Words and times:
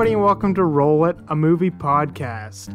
everybody, 0.00 0.14
and 0.14 0.24
welcome 0.24 0.54
to 0.54 0.64
Roll 0.64 1.04
It, 1.04 1.16
a 1.28 1.36
movie 1.36 1.70
podcast. 1.70 2.74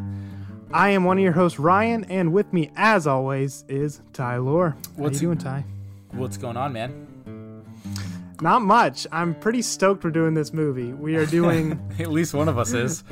I 0.72 0.90
am 0.90 1.02
one 1.02 1.18
of 1.18 1.24
your 1.24 1.32
hosts, 1.32 1.58
Ryan, 1.58 2.04
and 2.04 2.32
with 2.32 2.52
me, 2.52 2.70
as 2.76 3.08
always, 3.08 3.64
is 3.66 4.00
Ty 4.12 4.36
Lore. 4.36 4.76
What's- 4.94 5.20
you 5.20 5.26
doing, 5.26 5.38
Ty? 5.38 5.64
What's 6.12 6.36
going 6.36 6.56
on, 6.56 6.72
man? 6.72 7.64
Not 8.40 8.62
much. 8.62 9.08
I'm 9.10 9.34
pretty 9.34 9.60
stoked 9.62 10.04
we're 10.04 10.10
doing 10.10 10.34
this 10.34 10.52
movie. 10.52 10.92
We 10.92 11.16
are 11.16 11.26
doing 11.26 11.80
At 11.98 12.12
least 12.12 12.32
one 12.32 12.48
of 12.48 12.58
us 12.58 12.72
is. 12.72 13.02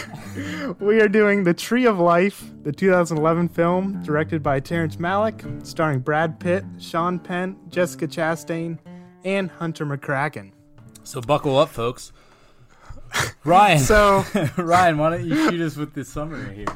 we 0.80 1.02
are 1.02 1.08
doing 1.08 1.44
The 1.44 1.52
Tree 1.52 1.84
of 1.84 1.98
Life, 1.98 2.50
the 2.62 2.72
2011 2.72 3.50
film 3.50 4.02
directed 4.02 4.42
by 4.42 4.58
Terrence 4.58 4.96
Malick, 4.96 5.66
starring 5.66 5.98
Brad 5.98 6.40
Pitt, 6.40 6.64
Sean 6.78 7.18
Penn, 7.18 7.56
Jessica 7.68 8.06
Chastain, 8.08 8.78
and 9.22 9.50
Hunter 9.50 9.84
McCracken. 9.84 10.52
So 11.02 11.20
buckle 11.20 11.58
up, 11.58 11.68
folks. 11.68 12.10
Ryan, 13.44 13.78
So, 13.78 14.24
Ryan, 14.56 14.98
why 14.98 15.10
don't 15.10 15.24
you 15.26 15.36
shoot 15.50 15.60
us 15.60 15.76
with 15.76 15.94
this 15.94 16.08
summary 16.08 16.54
here? 16.54 16.66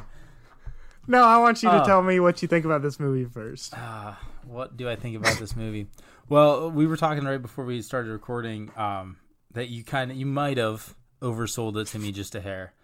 no, 1.06 1.22
I 1.24 1.38
want 1.38 1.62
you 1.62 1.70
to 1.70 1.82
Oh. 1.82 1.86
tell 1.86 2.02
me 2.02 2.20
what 2.20 2.42
you 2.42 2.48
think 2.48 2.64
about 2.64 2.82
this 2.82 3.00
movie 3.00 3.24
first. 3.24 3.72
Ah, 3.76 4.20
what 4.46 4.76
do 4.76 4.88
I 4.88 4.96
think 4.96 5.16
about 5.16 5.38
this 5.38 5.56
movie? 5.56 5.86
Well, 6.28 6.70
we 6.70 6.86
were 6.86 6.96
talking 6.98 7.24
right 7.24 7.40
before 7.40 7.64
we 7.64 7.80
started 7.82 8.10
recording 8.10 8.70
um, 8.76 9.16
that 9.52 9.68
you 9.68 9.82
kind 9.84 10.10
of 10.10 10.16
you 10.18 10.26
might 10.26 10.58
have 10.58 10.94
oversold 11.22 11.76
it 11.80 11.86
to 11.88 11.98
me 11.98 12.12
just 12.12 12.34
a 12.34 12.40
hair. 12.40 12.74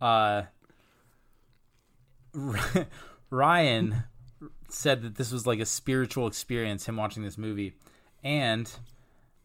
Uh, 0.00 0.44
Ryan 3.30 4.04
said 4.68 5.02
that 5.02 5.14
this 5.16 5.30
was 5.30 5.46
like 5.46 5.60
a 5.60 5.66
spiritual 5.66 6.26
experience 6.26 6.86
him 6.88 6.96
watching 6.96 7.22
this 7.22 7.38
movie, 7.38 7.74
and 8.22 8.70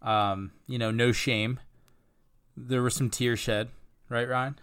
um, 0.01 0.51
you 0.67 0.77
know, 0.79 0.91
no 0.91 1.11
shame. 1.11 1.59
There 2.67 2.81
was 2.81 2.93
some 2.93 3.09
tears 3.09 3.39
shed, 3.39 3.69
right, 4.09 4.27
Ryan? 4.27 4.59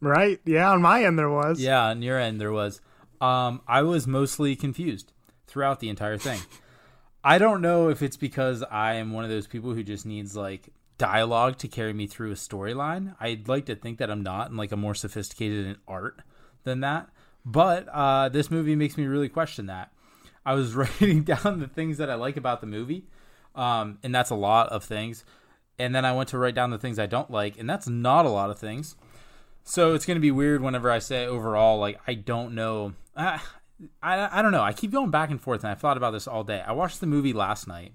Right? 0.00 0.40
Yeah, 0.44 0.70
on 0.70 0.82
my 0.82 1.04
end 1.04 1.18
there 1.18 1.30
was. 1.30 1.60
Yeah, 1.60 1.84
on 1.84 2.02
your 2.02 2.18
end 2.18 2.40
there 2.40 2.52
was. 2.52 2.80
Um, 3.20 3.62
I 3.66 3.82
was 3.82 4.06
mostly 4.06 4.54
confused 4.54 5.12
throughout 5.46 5.80
the 5.80 5.88
entire 5.88 6.18
thing. 6.18 6.40
I 7.24 7.38
don't 7.38 7.62
know 7.62 7.88
if 7.88 8.02
it's 8.02 8.18
because 8.18 8.62
I 8.62 8.94
am 8.94 9.12
one 9.12 9.24
of 9.24 9.30
those 9.30 9.46
people 9.46 9.72
who 9.72 9.82
just 9.82 10.04
needs 10.04 10.36
like 10.36 10.68
dialogue 10.98 11.56
to 11.58 11.68
carry 11.68 11.94
me 11.94 12.06
through 12.06 12.32
a 12.32 12.34
storyline. 12.34 13.16
I'd 13.18 13.48
like 13.48 13.64
to 13.66 13.74
think 13.74 13.98
that 13.98 14.10
I'm 14.10 14.22
not 14.22 14.48
and 14.48 14.58
like 14.58 14.72
I'm 14.72 14.80
more 14.80 14.94
sophisticated 14.94 15.66
in 15.66 15.76
art 15.88 16.20
than 16.64 16.80
that. 16.80 17.08
But 17.44 17.88
uh, 17.88 18.28
this 18.28 18.50
movie 18.50 18.76
makes 18.76 18.98
me 18.98 19.06
really 19.06 19.30
question 19.30 19.66
that. 19.66 19.90
I 20.44 20.54
was 20.54 20.74
writing 20.74 21.22
down 21.22 21.60
the 21.60 21.68
things 21.68 21.96
that 21.96 22.10
I 22.10 22.14
like 22.14 22.36
about 22.36 22.60
the 22.60 22.66
movie, 22.66 23.06
um, 23.54 23.98
and 24.02 24.14
that's 24.14 24.30
a 24.30 24.34
lot 24.34 24.68
of 24.68 24.84
things. 24.84 25.24
And 25.78 25.94
then 25.94 26.04
I 26.04 26.12
went 26.12 26.28
to 26.30 26.38
write 26.38 26.54
down 26.54 26.70
the 26.70 26.78
things 26.78 26.98
I 26.98 27.06
don't 27.06 27.30
like, 27.30 27.58
and 27.58 27.68
that's 27.68 27.88
not 27.88 28.26
a 28.26 28.30
lot 28.30 28.50
of 28.50 28.58
things. 28.58 28.96
So 29.64 29.94
it's 29.94 30.06
going 30.06 30.16
to 30.16 30.20
be 30.20 30.30
weird 30.30 30.62
whenever 30.62 30.90
I 30.90 30.98
say 30.98 31.26
overall, 31.26 31.78
like, 31.78 32.00
I 32.06 32.14
don't 32.14 32.54
know. 32.54 32.92
I, 33.16 33.40
I, 34.02 34.38
I 34.38 34.42
don't 34.42 34.52
know. 34.52 34.62
I 34.62 34.72
keep 34.72 34.92
going 34.92 35.10
back 35.10 35.30
and 35.30 35.40
forth, 35.40 35.64
and 35.64 35.70
I've 35.70 35.80
thought 35.80 35.96
about 35.96 36.12
this 36.12 36.28
all 36.28 36.44
day. 36.44 36.62
I 36.64 36.72
watched 36.72 37.00
the 37.00 37.06
movie 37.06 37.32
last 37.32 37.66
night, 37.66 37.92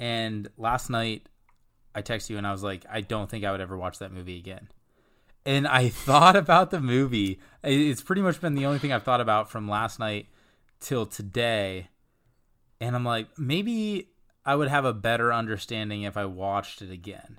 and 0.00 0.48
last 0.56 0.90
night 0.90 1.28
I 1.94 2.02
texted 2.02 2.30
you 2.30 2.38
and 2.38 2.46
I 2.46 2.52
was 2.52 2.62
like, 2.62 2.84
I 2.90 3.00
don't 3.00 3.28
think 3.28 3.44
I 3.44 3.50
would 3.50 3.60
ever 3.60 3.76
watch 3.76 3.98
that 3.98 4.12
movie 4.12 4.38
again. 4.38 4.68
And 5.44 5.66
I 5.66 5.88
thought 5.88 6.36
about 6.36 6.70
the 6.70 6.80
movie. 6.80 7.40
It's 7.62 8.02
pretty 8.02 8.22
much 8.22 8.40
been 8.40 8.54
the 8.54 8.66
only 8.66 8.78
thing 8.78 8.92
I've 8.92 9.02
thought 9.02 9.20
about 9.20 9.50
from 9.50 9.68
last 9.68 9.98
night 9.98 10.26
till 10.80 11.06
today. 11.06 11.88
And 12.80 12.94
I'm 12.94 13.04
like, 13.04 13.26
maybe 13.36 14.08
I 14.44 14.54
would 14.54 14.68
have 14.68 14.84
a 14.84 14.92
better 14.92 15.32
understanding 15.32 16.02
if 16.02 16.16
I 16.16 16.24
watched 16.24 16.82
it 16.82 16.90
again. 16.90 17.38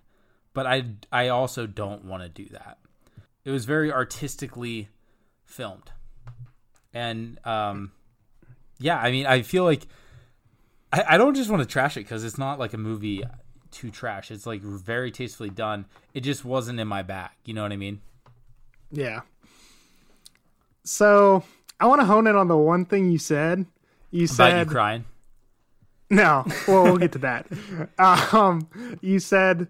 But 0.53 0.65
I, 0.65 0.85
I 1.11 1.27
also 1.29 1.67
don't 1.67 2.05
want 2.05 2.23
to 2.23 2.29
do 2.29 2.47
that. 2.49 2.77
It 3.45 3.51
was 3.51 3.65
very 3.65 3.91
artistically 3.91 4.89
filmed. 5.45 5.91
And 6.93 7.39
um, 7.45 7.91
yeah, 8.79 8.99
I 8.99 9.11
mean, 9.11 9.25
I 9.25 9.41
feel 9.41 9.63
like 9.63 9.87
I, 10.91 11.03
I 11.09 11.17
don't 11.17 11.35
just 11.35 11.49
want 11.49 11.61
to 11.61 11.67
trash 11.67 11.97
it 11.97 12.01
because 12.01 12.23
it's 12.23 12.37
not 12.37 12.59
like 12.59 12.73
a 12.73 12.77
movie 12.77 13.23
to 13.71 13.91
trash. 13.91 14.31
It's 14.31 14.45
like 14.45 14.61
very 14.61 15.11
tastefully 15.11 15.49
done. 15.49 15.85
It 16.13 16.21
just 16.21 16.43
wasn't 16.43 16.79
in 16.79 16.87
my 16.87 17.03
bag. 17.03 17.31
You 17.45 17.53
know 17.53 17.63
what 17.63 17.71
I 17.71 17.77
mean? 17.77 18.01
Yeah. 18.91 19.21
So 20.83 21.43
I 21.79 21.85
want 21.85 22.01
to 22.01 22.05
hone 22.05 22.27
in 22.27 22.35
on 22.35 22.47
the 22.47 22.57
one 22.57 22.85
thing 22.85 23.11
you 23.11 23.19
said. 23.19 23.65
You 24.11 24.25
About 24.25 24.35
said 24.35 24.67
you 24.67 24.71
crying. 24.71 25.05
No. 26.09 26.45
Well, 26.67 26.83
we'll 26.83 26.97
get 26.97 27.11
to 27.13 27.19
that. 27.19 27.47
Um, 27.99 28.67
you 29.01 29.19
said 29.19 29.67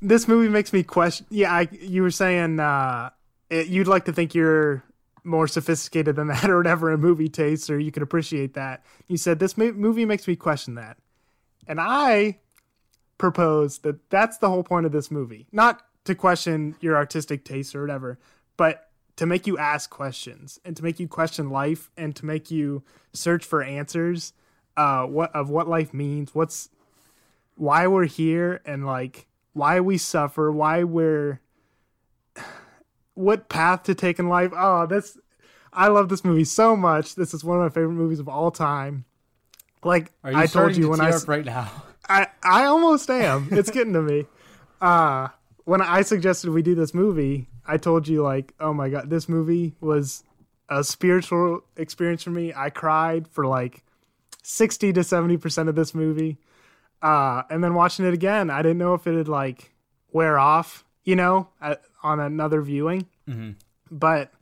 this 0.00 0.26
movie 0.26 0.48
makes 0.48 0.72
me 0.72 0.82
question. 0.82 1.26
Yeah, 1.30 1.52
I, 1.52 1.68
you 1.70 2.02
were 2.02 2.10
saying 2.10 2.58
uh, 2.58 3.10
it, 3.50 3.68
you'd 3.68 3.86
like 3.86 4.04
to 4.06 4.12
think 4.12 4.34
you're 4.34 4.82
more 5.24 5.46
sophisticated 5.46 6.16
than 6.16 6.26
that, 6.28 6.50
or 6.50 6.56
whatever 6.56 6.92
in 6.92 7.00
movie 7.00 7.28
tastes, 7.28 7.70
or 7.70 7.78
you 7.78 7.92
could 7.92 8.02
appreciate 8.02 8.54
that. 8.54 8.84
You 9.08 9.16
said 9.16 9.38
this 9.38 9.56
mo- 9.56 9.72
movie 9.72 10.04
makes 10.04 10.26
me 10.26 10.34
question 10.36 10.74
that, 10.74 10.96
and 11.66 11.80
I 11.80 12.38
propose 13.18 13.78
that 13.78 14.10
that's 14.10 14.38
the 14.38 14.48
whole 14.48 14.64
point 14.64 14.86
of 14.86 14.92
this 14.92 15.10
movie, 15.10 15.46
not 15.52 15.82
to 16.04 16.14
question 16.14 16.74
your 16.80 16.96
artistic 16.96 17.44
taste 17.44 17.74
or 17.74 17.80
whatever, 17.80 18.18
but 18.56 18.88
to 19.16 19.26
make 19.26 19.46
you 19.46 19.58
ask 19.58 19.90
questions 19.90 20.58
and 20.64 20.76
to 20.76 20.82
make 20.82 20.98
you 20.98 21.06
question 21.06 21.50
life 21.50 21.90
and 21.96 22.16
to 22.16 22.26
make 22.26 22.50
you 22.50 22.82
search 23.12 23.44
for 23.44 23.62
answers 23.62 24.32
uh 24.76 25.04
what 25.04 25.34
of 25.34 25.50
what 25.50 25.68
life 25.68 25.92
means 25.92 26.34
what's 26.34 26.68
why 27.56 27.86
we're 27.86 28.06
here 28.06 28.60
and 28.64 28.86
like 28.86 29.26
why 29.52 29.80
we 29.80 29.98
suffer 29.98 30.50
why 30.50 30.82
we're 30.82 31.40
what 33.14 33.48
path 33.48 33.82
to 33.82 33.94
take 33.94 34.18
in 34.18 34.28
life 34.28 34.52
oh 34.56 34.86
this 34.86 35.18
i 35.72 35.88
love 35.88 36.08
this 36.08 36.24
movie 36.24 36.44
so 36.44 36.74
much 36.74 37.14
this 37.14 37.34
is 37.34 37.44
one 37.44 37.58
of 37.58 37.62
my 37.62 37.68
favorite 37.68 37.92
movies 37.92 38.18
of 38.18 38.28
all 38.28 38.50
time 38.50 39.04
like 39.84 40.10
Are 40.24 40.32
you 40.32 40.38
i 40.38 40.46
told 40.46 40.76
you 40.76 40.84
to 40.84 40.88
when 40.88 41.00
i 41.00 41.14
right 41.26 41.44
now? 41.44 41.70
I 42.08 42.26
I 42.42 42.64
almost 42.64 43.08
am. 43.10 43.48
It's 43.50 43.70
getting 43.70 43.92
to 43.94 44.02
me. 44.02 44.26
Uh 44.80 45.28
when 45.64 45.80
I 45.80 46.02
suggested 46.02 46.50
we 46.50 46.60
do 46.60 46.74
this 46.74 46.92
movie, 46.92 47.46
I 47.64 47.76
told 47.76 48.08
you 48.08 48.20
like, 48.20 48.52
oh 48.58 48.74
my 48.74 48.88
god, 48.88 49.10
this 49.10 49.28
movie 49.28 49.76
was 49.80 50.24
a 50.68 50.82
spiritual 50.82 51.60
experience 51.76 52.24
for 52.24 52.30
me. 52.30 52.52
I 52.52 52.68
cried 52.70 53.28
for 53.28 53.46
like 53.46 53.84
sixty 54.42 54.92
to 54.92 55.02
seventy 55.04 55.36
percent 55.36 55.68
of 55.68 55.74
this 55.74 55.94
movie. 55.94 56.38
Uh 57.00 57.42
and 57.50 57.62
then 57.64 57.74
watching 57.74 58.04
it 58.06 58.14
again, 58.14 58.50
I 58.50 58.62
didn't 58.62 58.78
know 58.78 58.94
if 58.94 59.06
it'd 59.06 59.28
like 59.28 59.72
wear 60.12 60.38
off, 60.38 60.84
you 61.04 61.16
know, 61.16 61.48
at, 61.60 61.82
on 62.02 62.20
another 62.20 62.60
viewing. 62.62 63.06
Mhm. 63.28 63.56
But 63.90 64.32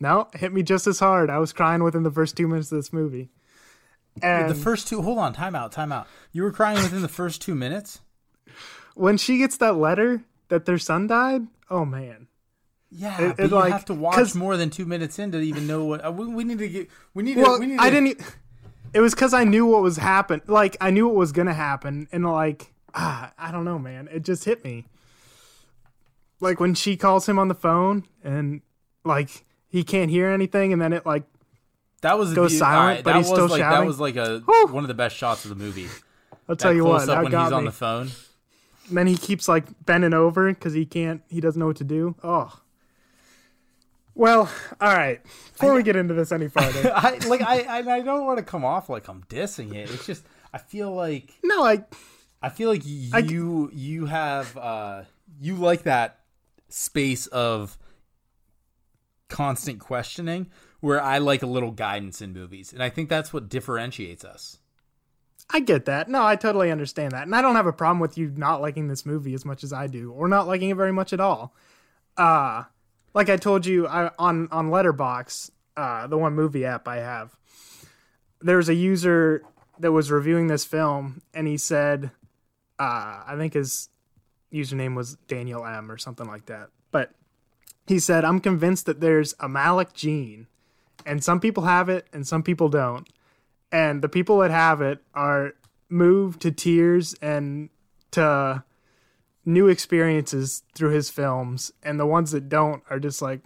no, 0.00 0.28
it 0.32 0.40
hit 0.40 0.52
me 0.52 0.62
just 0.62 0.86
as 0.86 1.00
hard. 1.00 1.28
I 1.30 1.38
was 1.38 1.52
crying 1.52 1.82
within 1.82 2.02
the 2.04 2.10
first 2.10 2.36
two 2.36 2.46
minutes 2.48 2.70
of 2.72 2.78
this 2.78 2.92
movie. 2.92 3.30
And 4.22 4.50
the 4.50 4.54
first 4.54 4.88
two. 4.88 5.02
Hold 5.02 5.18
on. 5.18 5.32
Time 5.32 5.54
out. 5.54 5.70
Time 5.72 5.92
out. 5.92 6.06
You 6.32 6.42
were 6.42 6.50
crying 6.52 6.76
within 6.82 7.02
the 7.02 7.08
first 7.08 7.40
two 7.42 7.54
minutes. 7.54 8.00
when 8.94 9.16
she 9.16 9.38
gets 9.38 9.56
that 9.58 9.76
letter 9.76 10.22
that 10.48 10.64
their 10.66 10.78
son 10.78 11.06
died, 11.06 11.46
oh 11.70 11.84
man. 11.84 12.26
Yeah, 12.90 13.20
It- 13.20 13.38
it, 13.38 13.50
you 13.50 13.56
like- 13.56 13.70
have 13.72 13.84
to 13.86 13.94
watch 13.94 14.34
more 14.34 14.56
than 14.56 14.70
two 14.70 14.86
minutes 14.86 15.18
in 15.18 15.30
to 15.32 15.38
even 15.40 15.66
know 15.66 15.84
what. 15.84 16.04
Uh, 16.04 16.10
we, 16.10 16.26
we 16.26 16.42
need 16.44 16.58
to 16.58 16.68
get. 16.68 16.88
We 17.14 17.22
need 17.22 17.34
to. 17.34 17.42
Well, 17.42 17.60
we 17.60 17.66
need 17.66 17.78
I 17.78 17.90
to- 17.90 18.00
didn't. 18.00 18.22
It 18.94 19.00
was 19.00 19.14
because 19.14 19.34
I 19.34 19.44
knew 19.44 19.66
what 19.66 19.82
was 19.82 19.96
happen. 19.96 20.40
Like 20.46 20.76
I 20.80 20.90
knew 20.90 21.06
what 21.06 21.16
was 21.16 21.32
gonna 21.32 21.54
happen, 21.54 22.08
and 22.12 22.24
like 22.24 22.72
ah, 22.94 23.32
I 23.38 23.50
don't 23.52 23.64
know, 23.64 23.78
man. 23.78 24.08
It 24.12 24.24
just 24.24 24.44
hit 24.44 24.64
me. 24.64 24.86
Like 26.40 26.60
when 26.60 26.74
she 26.74 26.96
calls 26.96 27.28
him 27.28 27.38
on 27.38 27.48
the 27.48 27.54
phone, 27.54 28.04
and 28.24 28.62
like 29.04 29.44
he 29.68 29.84
can't 29.84 30.10
hear 30.10 30.28
anything, 30.30 30.72
and 30.72 30.80
then 30.80 30.92
it 30.92 31.04
like 31.04 31.24
That 32.02 32.18
was 32.18 32.32
goes 32.34 32.52
the- 32.52 32.58
silent, 32.58 32.78
alright, 32.80 33.04
but 33.04 33.16
he's 33.16 33.26
still 33.26 33.48
like, 33.48 33.60
That 33.60 33.84
was 33.86 34.00
like 34.00 34.16
a 34.16 34.40
Whew. 34.40 34.68
one 34.68 34.84
of 34.84 34.88
the 34.88 34.94
best 34.94 35.16
shots 35.16 35.44
of 35.44 35.50
the 35.50 35.56
movie. 35.56 35.88
I'll 36.48 36.56
tell 36.56 36.70
that 36.70 36.76
you 36.76 36.84
what, 36.84 37.08
up 37.08 37.22
when 37.24 37.32
he's 37.32 37.52
on 37.52 37.64
the 37.66 37.72
phone. 37.72 38.10
And 38.88 38.96
then 38.96 39.06
he 39.06 39.18
keeps 39.18 39.48
like 39.48 39.66
bending 39.84 40.14
over 40.14 40.48
because 40.48 40.72
he 40.72 40.86
can't. 40.86 41.20
He 41.28 41.40
doesn't 41.42 41.60
know 41.60 41.66
what 41.66 41.76
to 41.76 41.84
do. 41.84 42.14
Oh. 42.24 42.58
Well, 44.18 44.50
all 44.80 44.92
right. 44.92 45.22
Before 45.52 45.74
we 45.74 45.84
get 45.84 45.94
into 45.94 46.12
this 46.12 46.32
any 46.32 46.48
further, 46.48 46.92
I 46.94 47.18
like 47.28 47.40
I 47.40 47.60
I, 47.62 47.78
I 47.78 48.00
don't 48.00 48.26
want 48.26 48.38
to 48.38 48.44
come 48.44 48.64
off 48.64 48.88
like 48.88 49.06
I'm 49.06 49.22
dissing 49.28 49.72
it. 49.72 49.88
It's 49.90 50.06
just 50.06 50.24
I 50.52 50.58
feel 50.58 50.92
like 50.92 51.32
no, 51.44 51.60
like 51.60 51.94
I 52.42 52.48
feel 52.48 52.68
like 52.68 52.84
you 52.84 53.70
you 53.72 54.06
have 54.06 54.56
uh 54.56 55.04
you 55.40 55.54
like 55.54 55.84
that 55.84 56.18
space 56.68 57.28
of 57.28 57.78
constant 59.28 59.78
questioning 59.78 60.48
where 60.80 61.00
I 61.00 61.18
like 61.18 61.44
a 61.44 61.46
little 61.46 61.70
guidance 61.70 62.20
in 62.20 62.32
movies. 62.32 62.72
And 62.72 62.82
I 62.82 62.90
think 62.90 63.08
that's 63.08 63.32
what 63.32 63.48
differentiates 63.48 64.24
us. 64.24 64.58
I 65.48 65.60
get 65.60 65.84
that. 65.84 66.08
No, 66.08 66.24
I 66.24 66.34
totally 66.34 66.72
understand 66.72 67.12
that. 67.12 67.22
And 67.22 67.36
I 67.36 67.40
don't 67.40 67.54
have 67.54 67.66
a 67.66 67.72
problem 67.72 68.00
with 68.00 68.18
you 68.18 68.32
not 68.36 68.60
liking 68.60 68.88
this 68.88 69.06
movie 69.06 69.34
as 69.34 69.44
much 69.44 69.62
as 69.62 69.72
I 69.72 69.86
do 69.86 70.10
or 70.10 70.26
not 70.26 70.48
liking 70.48 70.70
it 70.70 70.76
very 70.76 70.92
much 70.92 71.12
at 71.12 71.20
all. 71.20 71.54
Uh 72.16 72.64
like 73.14 73.28
I 73.28 73.36
told 73.36 73.66
you 73.66 73.86
I, 73.86 74.10
on 74.18 74.48
on 74.50 74.70
Letterboxd, 74.70 75.50
uh 75.76 76.06
the 76.06 76.18
one 76.18 76.34
movie 76.34 76.64
app 76.64 76.88
I 76.88 76.96
have. 76.96 77.36
there 78.40 78.56
was 78.56 78.68
a 78.68 78.74
user 78.74 79.42
that 79.78 79.92
was 79.92 80.10
reviewing 80.10 80.48
this 80.48 80.64
film 80.64 81.22
and 81.32 81.46
he 81.46 81.56
said 81.56 82.10
uh 82.78 83.22
I 83.26 83.34
think 83.36 83.54
his 83.54 83.88
username 84.52 84.94
was 84.94 85.16
Daniel 85.26 85.64
M 85.66 85.90
or 85.90 85.98
something 85.98 86.26
like 86.26 86.46
that. 86.46 86.70
But 86.90 87.12
he 87.86 87.98
said, 87.98 88.24
I'm 88.24 88.40
convinced 88.40 88.86
that 88.86 89.00
there's 89.00 89.34
a 89.40 89.48
Malick 89.48 89.92
gene, 89.92 90.46
and 91.06 91.22
some 91.22 91.40
people 91.40 91.64
have 91.64 91.88
it 91.88 92.06
and 92.12 92.26
some 92.26 92.42
people 92.42 92.68
don't. 92.68 93.08
And 93.70 94.00
the 94.02 94.08
people 94.08 94.38
that 94.38 94.50
have 94.50 94.80
it 94.80 95.02
are 95.14 95.52
moved 95.88 96.40
to 96.42 96.50
tears 96.50 97.14
and 97.20 97.68
to 98.12 98.64
new 99.48 99.66
experiences 99.66 100.62
through 100.74 100.90
his 100.90 101.10
films, 101.10 101.72
and 101.82 101.98
the 101.98 102.06
ones 102.06 102.30
that 102.32 102.48
don't 102.48 102.82
are 102.90 103.00
just 103.00 103.22
like, 103.22 103.40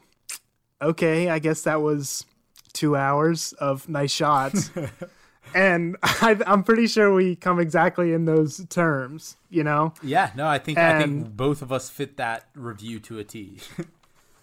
okay, 0.83 1.31
I 1.31 1.39
guess 1.39 1.63
that 1.63 1.81
was 1.81 2.27
two 2.73 2.97
hours 2.97 3.53
of 3.55 3.89
nice 3.89 4.11
shots. 4.11 4.71
and 5.55 5.97
I, 6.03 6.39
I'm 6.47 6.65
pretty 6.65 6.89
sure 6.89 7.15
we 7.15 7.37
come 7.37 7.61
exactly 7.61 8.13
in 8.13 8.25
those 8.25 8.67
terms, 8.67 9.37
you 9.49 9.63
know? 9.63 9.95
Yeah, 10.03 10.33
no, 10.35 10.47
I 10.47 10.59
think 10.59 10.77
I 10.77 11.01
think 11.01 11.37
both 11.37 11.63
of 11.63 11.73
us 11.73 11.89
fit 11.89 12.17
that 12.17 12.49
review 12.55 12.99
to 13.01 13.19
a 13.19 13.25
T. 13.25 13.59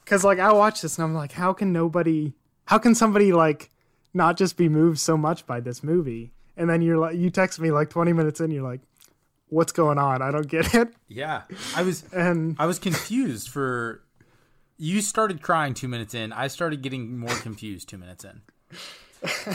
Because 0.05 0.23
like 0.23 0.39
I 0.39 0.51
watch 0.51 0.81
this 0.81 0.97
and 0.97 1.05
I'm 1.05 1.13
like, 1.13 1.33
how 1.33 1.53
can 1.53 1.71
nobody? 1.71 2.33
How 2.65 2.79
can 2.79 2.95
somebody 2.95 3.31
like 3.31 3.69
not 4.11 4.37
just 4.37 4.57
be 4.57 4.67
moved 4.67 4.97
so 4.97 5.15
much 5.15 5.45
by 5.45 5.59
this 5.59 5.83
movie? 5.83 6.31
And 6.57 6.67
then 6.67 6.81
you're 6.81 6.97
like, 6.97 7.15
you 7.15 7.29
text 7.29 7.59
me 7.59 7.69
like 7.69 7.91
20 7.91 8.11
minutes 8.13 8.41
in, 8.41 8.49
you're 8.49 8.63
like, 8.63 8.81
what's 9.49 9.71
going 9.71 9.97
on? 9.97 10.21
I 10.21 10.31
don't 10.31 10.47
get 10.47 10.73
it. 10.73 10.93
yeah, 11.07 11.43
I 11.75 11.83
was 11.83 12.03
And 12.13 12.55
I 12.59 12.65
was 12.65 12.79
confused 12.79 13.49
for. 13.49 14.03
You 14.77 15.01
started 15.01 15.41
crying 15.41 15.73
two 15.73 15.89
minutes 15.89 16.13
in. 16.13 16.31
I 16.31 16.47
started 16.47 16.81
getting 16.81 17.17
more 17.17 17.35
confused 17.35 17.89
two 17.89 17.97
minutes 17.97 18.23
in, 18.23 18.41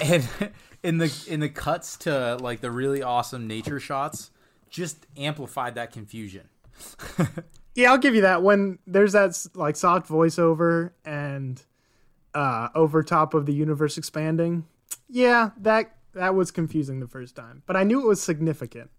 and 0.02 0.28
in 0.82 0.98
the 0.98 1.26
in 1.26 1.40
the 1.40 1.48
cuts 1.48 1.96
to 1.98 2.36
like 2.36 2.60
the 2.60 2.70
really 2.70 3.02
awesome 3.02 3.46
nature 3.46 3.80
shots, 3.80 4.30
just 4.68 5.06
amplified 5.16 5.76
that 5.76 5.92
confusion. 5.92 6.48
yeah, 7.74 7.90
I'll 7.90 7.98
give 7.98 8.14
you 8.14 8.20
that. 8.20 8.42
When 8.42 8.78
there's 8.86 9.12
that 9.12 9.34
like 9.54 9.76
soft 9.76 10.08
voiceover 10.08 10.90
and 11.06 11.62
uh 12.34 12.68
over 12.74 13.02
top 13.02 13.32
of 13.32 13.46
the 13.46 13.54
universe 13.54 13.96
expanding, 13.96 14.66
yeah, 15.08 15.50
that 15.56 15.96
that 16.12 16.34
was 16.34 16.50
confusing 16.50 17.00
the 17.00 17.08
first 17.08 17.34
time, 17.34 17.62
but 17.66 17.76
I 17.76 17.84
knew 17.84 18.00
it 18.00 18.06
was 18.06 18.22
significant. 18.22 18.90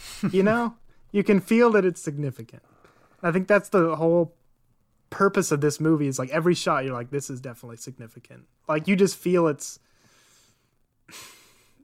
you 0.30 0.42
know, 0.42 0.74
you 1.10 1.22
can 1.24 1.40
feel 1.40 1.70
that 1.70 1.84
it's 1.84 2.00
significant. 2.00 2.62
I 3.22 3.30
think 3.32 3.46
that's 3.48 3.68
the 3.68 3.96
whole 3.96 4.34
purpose 5.10 5.52
of 5.52 5.60
this 5.60 5.78
movie 5.78 6.06
is 6.06 6.18
like 6.18 6.30
every 6.30 6.54
shot 6.54 6.84
you're 6.84 6.94
like 6.94 7.10
this 7.10 7.28
is 7.30 7.40
definitely 7.40 7.76
significant. 7.76 8.44
Like 8.68 8.88
you 8.88 8.96
just 8.96 9.16
feel 9.16 9.46
its 9.46 9.78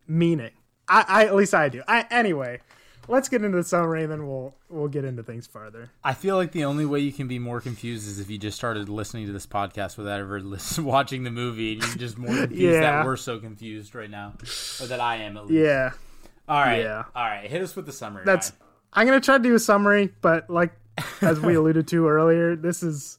meaning. 0.06 0.52
I, 0.88 1.04
I 1.06 1.24
at 1.26 1.34
least 1.36 1.54
I 1.54 1.68
do. 1.68 1.82
I 1.86 2.06
anyway, 2.10 2.60
let's 3.06 3.28
get 3.28 3.44
into 3.44 3.58
the 3.58 3.64
summary 3.64 4.02
and 4.02 4.10
then 4.10 4.26
we'll 4.26 4.54
we'll 4.70 4.88
get 4.88 5.04
into 5.04 5.22
things 5.22 5.46
further. 5.46 5.90
I 6.02 6.14
feel 6.14 6.36
like 6.36 6.52
the 6.52 6.64
only 6.64 6.86
way 6.86 7.00
you 7.00 7.12
can 7.12 7.28
be 7.28 7.38
more 7.38 7.60
confused 7.60 8.08
is 8.08 8.18
if 8.18 8.30
you 8.30 8.38
just 8.38 8.56
started 8.56 8.88
listening 8.88 9.26
to 9.26 9.32
this 9.32 9.46
podcast 9.46 9.98
without 9.98 10.20
ever 10.20 10.40
listen, 10.42 10.84
watching 10.84 11.24
the 11.24 11.30
movie, 11.30 11.74
and 11.74 11.82
you're 11.82 11.96
just 11.96 12.16
more 12.16 12.34
confused 12.34 12.62
Yeah. 12.62 12.80
that 12.80 13.04
we're 13.04 13.16
so 13.16 13.38
confused 13.38 13.94
right 13.94 14.10
now, 14.10 14.34
or 14.80 14.86
that 14.86 15.00
I 15.00 15.16
am 15.16 15.36
at 15.36 15.46
least. 15.46 15.60
Yeah. 15.60 15.90
All 16.48 16.60
right. 16.60 16.80
Yeah. 16.80 17.04
All 17.14 17.24
right. 17.24 17.48
Hit 17.48 17.62
us 17.62 17.76
with 17.76 17.86
the 17.86 17.92
summary. 17.92 18.22
That's 18.24 18.50
Ryan. 18.50 18.62
I'm 18.92 19.06
gonna 19.06 19.20
try 19.20 19.36
to 19.36 19.42
do 19.42 19.54
a 19.54 19.58
summary, 19.58 20.12
but 20.20 20.48
like 20.48 20.72
as 21.20 21.38
we 21.40 21.54
alluded 21.56 21.86
to 21.88 22.08
earlier, 22.08 22.56
this 22.56 22.82
is 22.82 23.18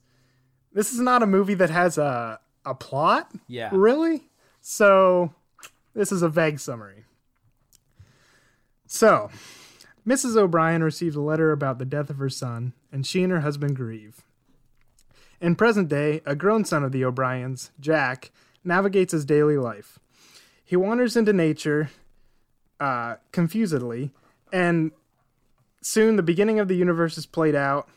this 0.73 0.93
is 0.93 0.99
not 0.99 1.23
a 1.23 1.27
movie 1.27 1.53
that 1.55 1.69
has 1.69 1.97
a 1.97 2.39
a 2.65 2.75
plot, 2.75 3.31
yeah. 3.47 3.69
really. 3.71 4.29
So 4.61 5.33
this 5.93 6.11
is 6.11 6.21
a 6.21 6.29
vague 6.29 6.59
summary. 6.59 7.05
So, 8.85 9.29
Mrs. 10.07 10.35
O'Brien 10.35 10.83
received 10.83 11.15
a 11.15 11.21
letter 11.21 11.51
about 11.51 11.77
the 11.77 11.85
death 11.85 12.09
of 12.09 12.17
her 12.17 12.29
son, 12.29 12.73
and 12.91 13.05
she 13.05 13.21
and 13.21 13.31
her 13.31 13.41
husband 13.41 13.75
grieve. 13.75 14.23
In 15.39 15.55
present 15.55 15.87
day, 15.87 16.21
a 16.25 16.35
grown 16.35 16.65
son 16.65 16.83
of 16.83 16.91
the 16.91 17.05
O'Briens, 17.05 17.71
Jack, 17.79 18.31
navigates 18.63 19.11
his 19.11 19.25
daily 19.25 19.57
life. 19.57 19.99
He 20.65 20.75
wanders 20.75 21.15
into 21.15 21.33
nature 21.33 21.91
uh, 22.79 23.15
confusedly, 23.31 24.11
and 24.51 24.91
soon 25.81 26.15
the 26.15 26.23
beginning 26.23 26.59
of 26.59 26.67
the 26.67 26.75
universe 26.75 27.17
is 27.17 27.25
played 27.25 27.55
out, 27.55 27.89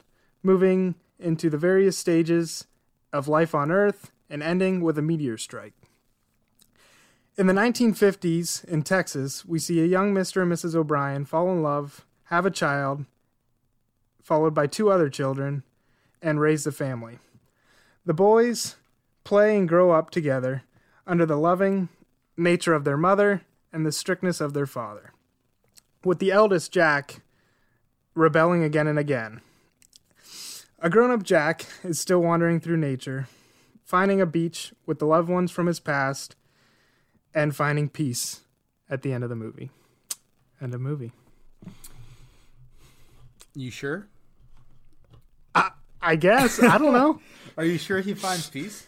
moving 0.43 0.95
into 1.19 1.49
the 1.49 1.59
various 1.59 1.97
stages 1.97 2.67
of 3.13 3.29
life 3.29 3.55
on 3.55 3.71
Earth 3.71 4.11
and 4.29 4.43
ending 4.43 4.81
with 4.81 4.99
a 4.99 5.03
meteor 5.03 5.37
strike. 5.37 5.75
In 7.37 7.47
the 7.47 7.53
1950s 7.53 8.65
in 8.65 8.83
Texas, 8.83 9.45
we 9.45 9.59
see 9.59 9.81
a 9.81 9.87
young 9.87 10.15
Mr. 10.15 10.43
and 10.43 10.53
Mrs. 10.53 10.75
O'Brien 10.75 11.25
fall 11.25 11.51
in 11.51 11.63
love, 11.63 12.05
have 12.25 12.45
a 12.45 12.51
child, 12.51 13.05
followed 14.23 14.55
by 14.55 14.67
two 14.67 14.91
other 14.91 15.09
children, 15.09 15.63
and 16.21 16.41
raise 16.41 16.65
the 16.65 16.73
family. 16.73 17.19
The 18.05 18.15
boys 18.15 18.77
play 19.25 19.57
and 19.57 19.69
grow 19.69 19.93
up 19.93 20.11
together 20.11 20.65
under 21.07 21.25
the 21.25 21.37
loving 21.37 21.89
nature 22.37 22.75
of 22.75 22.85
their 22.85 22.97
mother 22.97 23.43
and 23.73 23.87
the 23.87 23.93
strictness 23.93 24.41
of 24.41 24.55
their 24.55 24.67
father. 24.67 25.13
With 26.05 26.19
the 26.19 26.33
eldest, 26.33 26.73
Jack, 26.73 27.23
rebelling 28.15 28.63
again 28.63 28.87
and 28.87 28.99
again. 28.99 29.41
A 30.79 30.91
grown 30.91 31.11
up 31.11 31.23
Jack 31.23 31.67
is 31.85 32.01
still 32.01 32.21
wandering 32.21 32.59
through 32.59 32.77
nature, 32.77 33.29
finding 33.85 34.21
a 34.21 34.27
beach 34.27 34.73
with 34.85 34.99
the 34.99 35.07
loved 35.07 35.29
ones 35.29 35.51
from 35.51 35.67
his 35.67 35.79
past, 35.79 36.35
and 37.35 37.55
finding 37.55 37.89
peace 37.89 38.41
at 38.91 39.03
the 39.03 39.13
end 39.13 39.23
of 39.23 39.31
the 39.31 39.37
movie. 39.37 39.71
End 40.61 40.75
of 40.75 40.81
movie. 40.81 41.13
You 43.55 43.71
sure? 43.71 44.09
I 45.55 45.71
I 46.01 46.17
guess. 46.17 46.63
I 46.63 46.79
don't 46.79 46.93
know. 46.93 47.21
Are 47.57 47.65
you 47.65 47.79
sure 47.79 48.01
he 48.01 48.15
finds 48.15 48.49
peace? 48.49 48.87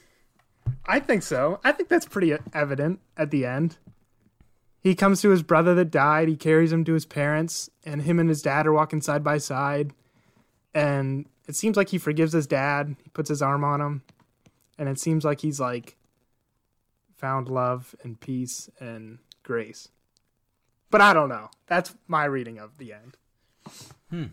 I 0.86 1.00
think 1.00 1.22
so. 1.22 1.60
I 1.62 1.72
think 1.72 1.88
that's 1.88 2.06
pretty 2.06 2.34
evident 2.52 3.00
at 3.16 3.30
the 3.30 3.46
end. 3.46 3.76
He 4.84 4.94
comes 4.94 5.22
to 5.22 5.30
his 5.30 5.42
brother 5.42 5.74
that 5.76 5.90
died, 5.90 6.28
he 6.28 6.36
carries 6.36 6.70
him 6.70 6.84
to 6.84 6.92
his 6.92 7.06
parents, 7.06 7.70
and 7.86 8.02
him 8.02 8.20
and 8.20 8.28
his 8.28 8.42
dad 8.42 8.66
are 8.66 8.72
walking 8.72 9.00
side 9.00 9.24
by 9.24 9.38
side. 9.38 9.94
And 10.74 11.26
it 11.48 11.56
seems 11.56 11.78
like 11.78 11.88
he 11.88 11.96
forgives 11.96 12.34
his 12.34 12.46
dad. 12.46 12.94
He 13.02 13.08
puts 13.08 13.30
his 13.30 13.40
arm 13.40 13.64
on 13.64 13.80
him. 13.80 14.02
And 14.78 14.90
it 14.90 15.00
seems 15.00 15.24
like 15.24 15.40
he's 15.40 15.58
like 15.58 15.96
found 17.16 17.48
love 17.48 17.94
and 18.02 18.20
peace 18.20 18.68
and 18.78 19.20
grace. 19.42 19.88
But 20.90 21.00
I 21.00 21.14
don't 21.14 21.30
know. 21.30 21.48
That's 21.66 21.94
my 22.06 22.26
reading 22.26 22.58
of 22.58 22.76
the 22.76 22.92
end. 22.92 23.16
Hmm. 24.10 24.24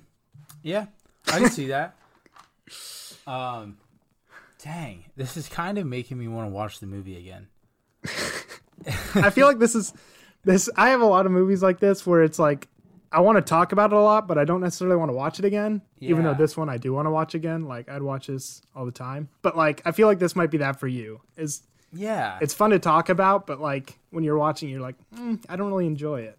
Yeah, 0.64 0.88
I 1.28 1.40
can 1.40 1.50
see 1.50 1.68
that. 1.68 1.96
Um, 3.26 3.78
dang, 4.62 5.06
this 5.16 5.38
is 5.38 5.48
kind 5.48 5.78
of 5.78 5.88
making 5.88 6.18
me 6.18 6.28
want 6.28 6.50
to 6.50 6.54
watch 6.54 6.82
the 6.82 6.88
movie 6.88 7.16
again. 7.16 7.48
I 9.16 9.30
feel 9.30 9.48
like 9.48 9.60
this 9.60 9.76
is 9.76 9.94
this 10.44 10.70
I 10.76 10.90
have 10.90 11.02
a 11.02 11.06
lot 11.06 11.26
of 11.26 11.32
movies 11.32 11.62
like 11.62 11.80
this 11.80 12.06
where 12.06 12.24
it's 12.24 12.40
like 12.40 12.68
I 13.12 13.20
want 13.20 13.38
to 13.38 13.42
talk 13.42 13.74
about 13.74 13.92
it 13.92 13.96
a 13.96 14.02
lot, 14.02 14.28
but 14.28 14.38
I 14.38 14.46
don't 14.46 14.62
necessarily 14.62 14.96
want 14.96 15.10
to 15.10 15.14
watch 15.14 15.38
it 15.38 15.46
again. 15.46 15.82
Even 16.00 16.24
though 16.24 16.34
this 16.34 16.56
one 16.56 16.70
I 16.70 16.78
do 16.78 16.94
want 16.94 17.08
to 17.08 17.12
watch 17.12 17.36
again. 17.36 17.66
Like 17.66 17.90
I'd 17.90 18.02
watch 18.02 18.28
this 18.28 18.62
all 18.76 18.86
the 18.86 18.92
time. 18.92 19.30
But 19.42 19.58
like 19.58 19.82
I 19.86 19.92
feel 19.92 20.08
like 20.08 20.20
this 20.20 20.36
might 20.36 20.50
be 20.50 20.60
that 20.60 20.80
for 20.80 20.88
you. 20.88 21.22
Is 21.36 21.64
Yeah, 21.92 22.38
it's 22.42 22.54
fun 22.54 22.70
to 22.72 22.80
talk 22.80 23.10
about, 23.10 23.48
but 23.48 23.60
like 23.60 23.98
when 24.12 24.24
you're 24.24 24.38
watching, 24.38 24.70
you're 24.70 24.82
like, 24.82 24.96
mm, 25.14 25.44
I 25.50 25.58
don't 25.58 25.68
really 25.68 25.88
enjoy 25.88 26.22
it. 26.22 26.38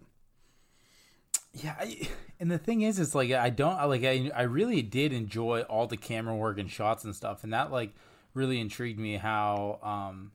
yeah. 1.53 1.75
I, 1.79 2.09
and 2.41 2.51
the 2.51 2.59
thing 2.59 2.83
is, 2.83 2.99
it's 2.99 3.15
like 3.15 3.31
I 3.31 3.51
don't 3.51 3.77
like 3.89 4.03
I 4.03 4.31
I 4.35 4.43
really 4.43 4.83
did 4.83 5.13
enjoy 5.13 5.61
all 5.63 5.87
the 5.87 5.97
camera 5.97 6.35
work 6.35 6.59
and 6.59 6.69
shots 6.71 7.05
and 7.05 7.15
stuff, 7.15 7.45
and 7.45 7.53
that 7.53 7.71
like 7.71 7.95
really 8.35 8.59
intrigued 8.59 8.99
me. 8.99 9.17
How 9.17 9.79
um, 9.81 10.33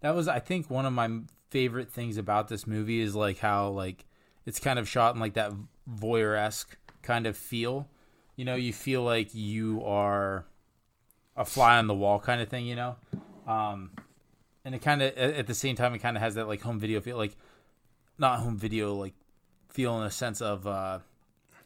that 0.00 0.14
was 0.14 0.28
I 0.28 0.38
think 0.38 0.70
one 0.70 0.86
of 0.86 0.92
my 0.92 1.08
favorite 1.50 1.90
things 1.90 2.16
about 2.16 2.48
this 2.48 2.66
movie 2.66 3.00
is 3.00 3.14
like 3.14 3.38
how 3.38 3.68
like 3.68 4.04
it's 4.46 4.60
kind 4.60 4.78
of 4.78 4.88
shot 4.88 5.14
in 5.14 5.20
like 5.20 5.34
that 5.34 5.52
voyeur 5.92 6.36
esque 6.36 6.76
kind 7.02 7.26
of 7.26 7.36
feel. 7.36 7.88
You 8.36 8.44
know, 8.44 8.54
you 8.54 8.72
feel 8.72 9.02
like 9.02 9.34
you 9.34 9.84
are 9.84 10.46
a 11.36 11.44
fly 11.44 11.78
on 11.78 11.86
the 11.86 11.94
wall 11.94 12.18
kind 12.18 12.40
of 12.40 12.48
thing. 12.48 12.66
You 12.66 12.76
know, 12.76 12.96
um, 13.46 13.90
and 14.64 14.74
it 14.74 14.80
kind 14.80 15.02
of 15.02 15.16
at 15.16 15.46
the 15.46 15.54
same 15.54 15.76
time 15.76 15.94
it 15.94 15.98
kind 15.98 16.16
of 16.16 16.22
has 16.22 16.36
that 16.36 16.48
like 16.48 16.62
home 16.62 16.78
video 16.78 17.00
feel, 17.00 17.16
like 17.16 17.36
not 18.18 18.40
home 18.40 18.56
video 18.56 18.94
like 18.94 19.14
feel 19.68 19.98
in 20.00 20.06
a 20.06 20.10
sense 20.10 20.40
of 20.40 20.66
uh, 20.66 21.00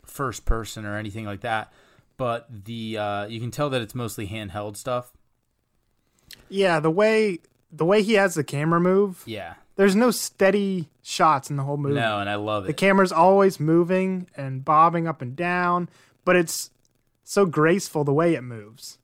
first 0.05 0.45
person 0.45 0.85
or 0.85 0.97
anything 0.97 1.25
like 1.25 1.41
that. 1.43 1.73
But 2.17 2.64
the 2.64 2.99
uh, 2.99 3.26
you 3.26 3.41
can 3.41 3.50
tell 3.50 3.71
that 3.71 3.83
it's 3.83 3.95
mostly 3.95 4.29
handheld 4.29 4.76
stuff. 4.76 5.12
Yeah, 6.49 6.81
the 6.81 6.91
way 6.91 7.41
the 7.71 7.85
way 7.85 8.03
he 8.03 8.14
has 8.14 8.35
the 8.35 8.45
camera 8.45 8.81
move, 8.81 9.23
Yeah, 9.26 9.55
there's 9.76 9.97
no 9.97 10.11
steady 10.11 10.88
shots 11.02 11.50
in 11.50 11.57
the 11.57 11.62
whole 11.64 11.76
movie. 11.76 11.95
no, 11.97 12.19
and 12.21 12.28
I 12.31 12.37
love 12.37 12.64
it. 12.64 12.69
The 12.69 12.73
camera's 12.75 13.12
always 13.12 13.59
moving 13.59 14.28
and 14.37 14.64
bobbing 14.64 15.07
up 15.09 15.21
and 15.23 15.35
down, 15.37 15.88
but 16.25 16.37
it's 16.37 16.71
so 17.25 17.47
graceful 17.47 18.04
the 18.04 18.12
way 18.12 18.35
it 18.35 18.43
moves. 18.43 18.99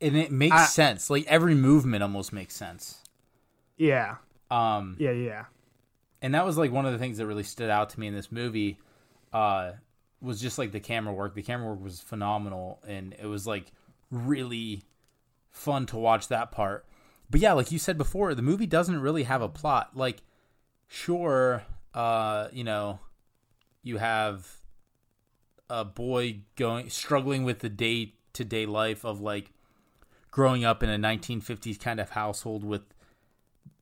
and 0.00 0.16
it 0.16 0.30
makes 0.32 0.54
I- 0.56 0.64
sense. 0.66 1.10
Like 1.10 1.26
every 1.26 1.54
movement 1.54 2.02
almost 2.02 2.32
makes 2.32 2.54
sense. 2.54 2.98
Yeah. 3.76 4.16
Um, 4.50 4.96
Yeah, 4.98 5.12
yeah. 5.12 5.44
and 6.20 6.34
that 6.34 6.44
was 6.44 6.58
like 6.58 6.70
one 6.72 6.86
of 6.86 6.92
the 6.92 6.98
things 6.98 7.18
that 7.18 7.26
really 7.26 7.42
stood 7.42 7.70
out 7.70 7.90
to 7.90 8.00
me 8.00 8.06
in 8.08 8.14
this 8.14 8.30
movie. 8.32 8.78
Uh, 9.32 9.72
was 10.20 10.40
just 10.40 10.58
like 10.58 10.70
the 10.72 10.78
camera 10.80 11.12
work. 11.12 11.34
The 11.34 11.42
camera 11.42 11.68
work 11.70 11.82
was 11.82 12.00
phenomenal, 12.00 12.80
and 12.86 13.14
it 13.20 13.26
was 13.26 13.46
like 13.46 13.72
really 14.10 14.82
fun 15.50 15.86
to 15.86 15.96
watch 15.96 16.28
that 16.28 16.50
part. 16.52 16.84
But 17.32 17.40
yeah, 17.40 17.54
like 17.54 17.72
you 17.72 17.78
said 17.78 17.96
before, 17.96 18.34
the 18.34 18.42
movie 18.42 18.66
doesn't 18.66 19.00
really 19.00 19.22
have 19.22 19.40
a 19.40 19.48
plot. 19.48 19.96
Like, 19.96 20.22
sure, 20.86 21.64
uh, 21.94 22.48
you 22.52 22.62
know, 22.62 23.00
you 23.82 23.96
have 23.96 24.46
a 25.70 25.82
boy 25.82 26.40
going 26.56 26.90
struggling 26.90 27.42
with 27.42 27.60
the 27.60 27.70
day 27.70 28.12
to 28.34 28.44
day 28.44 28.66
life 28.66 29.02
of 29.02 29.22
like 29.22 29.50
growing 30.30 30.62
up 30.62 30.82
in 30.82 30.90
a 30.90 30.98
1950s 30.98 31.80
kind 31.80 31.98
of 31.98 32.10
household 32.10 32.64
with 32.64 32.82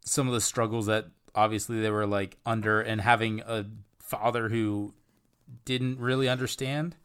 some 0.04 0.28
of 0.28 0.33
the 0.33 0.40
struggles 0.40 0.87
that 0.87 1.07
obviously 1.35 1.80
they 1.80 1.90
were 1.90 2.07
like 2.07 2.37
under 2.47 2.80
and 2.80 3.00
having 3.00 3.40
a 3.40 3.66
father 3.99 4.49
who 4.49 4.95
didn't 5.64 5.99
really 5.99 6.28
understand 6.28 6.97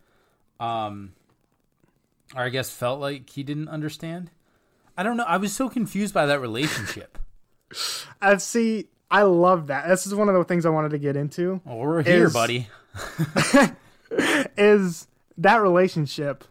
um 0.60 1.14
or 2.36 2.42
I 2.42 2.50
guess 2.50 2.70
felt 2.70 3.00
like 3.00 3.30
he 3.30 3.44
didn't 3.44 3.70
understand. 3.70 4.32
I 4.98 5.04
don't 5.04 5.18
know. 5.18 5.24
I 5.26 5.38
was 5.38 5.54
so 5.54 5.70
confused 5.70 6.14
by 6.14 6.26
that 6.28 6.40
relationship. 6.42 7.18
I 8.22 8.38
see. 8.38 8.88
I 9.12 9.24
love 9.24 9.68
that. 9.68 9.88
This 9.88 10.08
is 10.08 10.16
one 10.16 10.30
of 10.30 10.36
the 10.36 10.44
things 10.44 10.66
I 10.66 10.70
wanted 10.70 10.90
to 10.92 10.98
get 10.98 11.16
into. 11.16 11.62
Well, 11.66 11.78
we're 11.78 12.04
here, 12.04 12.26
Is- 12.28 12.34
buddy. 12.34 12.68
Is 14.58 15.08
that 15.38 15.62
relationship? 15.62 16.44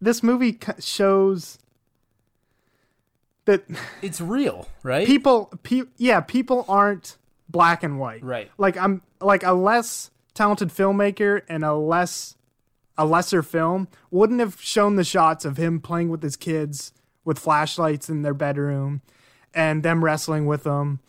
This 0.00 0.22
movie 0.22 0.58
shows 0.80 1.58
that 3.44 3.64
It's 4.02 4.20
real, 4.20 4.68
right? 4.82 5.06
people, 5.06 5.52
pe- 5.62 5.84
yeah, 5.96 6.20
people 6.20 6.64
aren't 6.68 7.16
black 7.48 7.82
and 7.82 7.98
white. 7.98 8.22
Right. 8.24 8.50
Like 8.58 8.76
I'm 8.76 9.02
like 9.20 9.44
a 9.44 9.52
less 9.52 10.10
talented 10.34 10.68
filmmaker 10.68 11.42
and 11.48 11.64
a 11.64 11.74
less 11.74 12.36
a 12.98 13.06
lesser 13.06 13.42
film 13.42 13.88
wouldn't 14.10 14.40
have 14.40 14.60
shown 14.60 14.96
the 14.96 15.04
shots 15.04 15.44
of 15.44 15.56
him 15.58 15.80
playing 15.80 16.08
with 16.08 16.22
his 16.22 16.34
kids 16.36 16.92
with 17.26 17.38
flashlights 17.38 18.08
in 18.08 18.22
their 18.22 18.32
bedroom 18.32 19.02
and 19.52 19.82
them 19.82 20.02
wrestling 20.02 20.46
with 20.46 20.62
them 20.64 21.00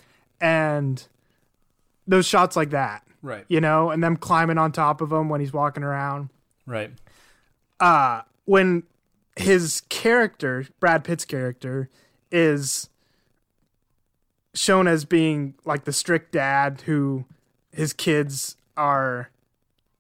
and 0.41 1.07
those 2.05 2.25
shots 2.25 2.55
like 2.57 2.71
that 2.71 3.03
Right. 3.21 3.45
you 3.47 3.61
know 3.61 3.89
and 3.91 4.03
them 4.03 4.17
climbing 4.17 4.57
on 4.57 4.71
top 4.73 4.99
of 4.99 5.11
him 5.11 5.29
when 5.29 5.39
he's 5.39 5.53
walking 5.53 5.83
around 5.83 6.29
Right. 6.65 6.91
uh 7.79 8.23
when 8.45 8.83
his 9.37 9.81
character 9.89 10.65
Brad 10.79 11.03
Pitt's 11.03 11.23
character 11.25 11.89
is 12.31 12.89
shown 14.53 14.87
as 14.87 15.05
being 15.05 15.53
like 15.65 15.83
the 15.85 15.93
strict 15.93 16.31
dad 16.31 16.81
who 16.87 17.25
his 17.71 17.93
kids 17.93 18.55
are 18.75 19.29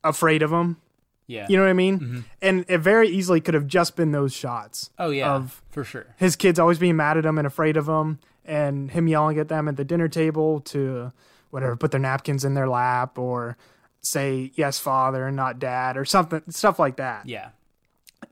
afraid 0.03 0.41
of 0.41 0.51
him 0.51 0.77
Yeah. 1.27 1.45
you 1.49 1.57
know 1.57 1.63
what 1.63 1.69
i 1.69 1.73
mean 1.73 1.99
mm-hmm. 1.99 2.19
and 2.41 2.63
it 2.69 2.77
very 2.79 3.09
easily 3.09 3.41
could 3.41 3.53
have 3.53 3.67
just 3.67 3.95
been 3.97 4.11
those 4.13 4.33
shots 4.33 4.89
oh 4.97 5.09
yeah, 5.09 5.33
of- 5.35 5.61
for 5.69 5.83
sure. 5.83 6.05
his 6.17 6.35
kids 6.37 6.57
always 6.57 6.79
being 6.79 6.95
mad 6.95 7.17
at 7.17 7.25
him 7.25 7.37
and 7.37 7.45
afraid 7.45 7.75
of 7.77 7.87
him 7.87 8.19
and 8.45 8.91
him 8.91 9.07
yelling 9.09 9.37
at 9.37 9.49
them 9.49 9.67
at 9.67 9.75
the 9.75 9.83
dinner 9.83 10.07
table 10.07 10.61
to 10.61 11.11
whatever 11.49 11.75
put 11.75 11.91
their 11.91 11.99
napkins 11.99 12.45
in 12.45 12.53
their 12.53 12.67
lap 12.69 13.17
or 13.19 13.57
say 14.01 14.51
yes 14.55 14.79
father 14.79 15.27
and 15.27 15.35
not 15.35 15.59
dad 15.59 15.97
or 15.97 16.05
something 16.05 16.41
stuff 16.49 16.79
like 16.79 16.95
that 16.95 17.27
Yeah. 17.27 17.49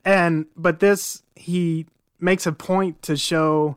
and 0.04 0.46
but 0.56 0.80
this 0.80 1.22
he 1.34 1.86
makes 2.18 2.46
a 2.46 2.52
point 2.52 3.02
to 3.02 3.16
show 3.16 3.76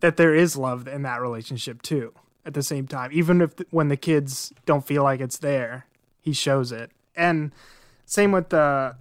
that 0.00 0.18
there 0.18 0.34
is 0.34 0.54
love 0.56 0.86
in 0.86 1.00
that 1.02 1.22
relationship 1.22 1.80
too 1.80 2.12
at 2.44 2.52
the 2.52 2.62
same 2.62 2.86
time 2.86 3.10
even 3.12 3.40
if 3.40 3.52
when 3.70 3.88
the 3.88 3.96
kids 3.96 4.52
don't 4.66 4.86
feel 4.86 5.02
like 5.02 5.20
it's 5.20 5.38
there 5.38 5.86
he 6.20 6.32
shows 6.34 6.72
it 6.72 6.90
and 7.16 7.52
same 8.06 8.32
with 8.32 8.48
the 8.50 8.96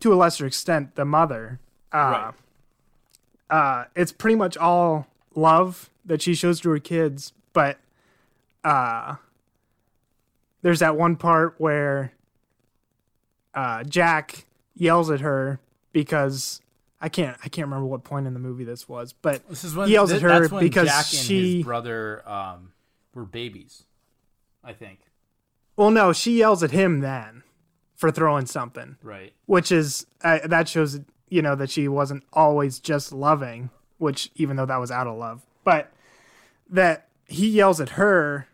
to 0.00 0.12
a 0.12 0.16
lesser 0.16 0.46
extent 0.46 0.94
the 0.94 1.04
mother 1.04 1.58
uh 1.92 2.32
uh 3.50 3.84
it's 3.94 4.12
pretty 4.12 4.36
much 4.36 4.56
all 4.56 5.06
love 5.34 5.90
that 6.04 6.20
she 6.22 6.34
shows 6.34 6.60
to 6.60 6.70
her 6.70 6.78
kids 6.78 7.32
but 7.52 7.78
uh 8.64 9.16
there's 10.62 10.78
that 10.80 10.96
one 10.96 11.16
part 11.16 11.54
where 11.58 12.12
uh 13.54 13.82
Jack 13.84 14.46
yells 14.74 15.10
at 15.10 15.20
her 15.20 15.58
because 15.92 16.60
I 17.00 17.08
can't 17.08 17.36
I 17.44 17.48
can't 17.48 17.66
remember 17.66 17.86
what 17.86 18.04
point 18.04 18.26
in 18.26 18.32
the 18.34 18.38
movie 18.40 18.64
this 18.64 18.88
was, 18.88 19.12
but 19.12 19.46
This 19.48 19.64
is 19.64 19.74
when 19.74 19.88
He 19.88 19.94
yells 19.94 20.10
thi- 20.10 20.16
at 20.16 20.22
her 20.22 20.48
because 20.48 20.86
Jack 20.88 21.06
and 21.12 21.22
she- 21.26 21.56
his 21.56 21.64
brother 21.64 22.22
um, 22.28 22.72
were 23.14 23.24
babies. 23.24 23.84
I 24.64 24.72
think. 24.72 25.00
well 25.76 25.90
no, 25.90 26.12
she 26.12 26.38
yells 26.38 26.62
at 26.62 26.70
him 26.70 27.00
then 27.00 27.42
for 28.02 28.10
throwing 28.10 28.46
something, 28.46 28.96
Right. 29.00 29.32
which 29.46 29.70
is 29.70 30.06
uh, 30.24 30.40
that 30.44 30.68
shows 30.68 30.98
you 31.30 31.40
know 31.40 31.54
that 31.54 31.70
she 31.70 31.86
wasn't 31.86 32.24
always 32.32 32.78
just 32.80 33.12
loving, 33.12 33.70
which 33.98 34.28
even 34.34 34.56
though 34.56 34.66
that 34.66 34.78
was 34.78 34.90
out 34.90 35.06
of 35.06 35.16
love, 35.16 35.42
but 35.62 35.92
that 36.68 37.06
he 37.26 37.48
yells 37.48 37.80
at 37.80 37.90
her 37.90 38.48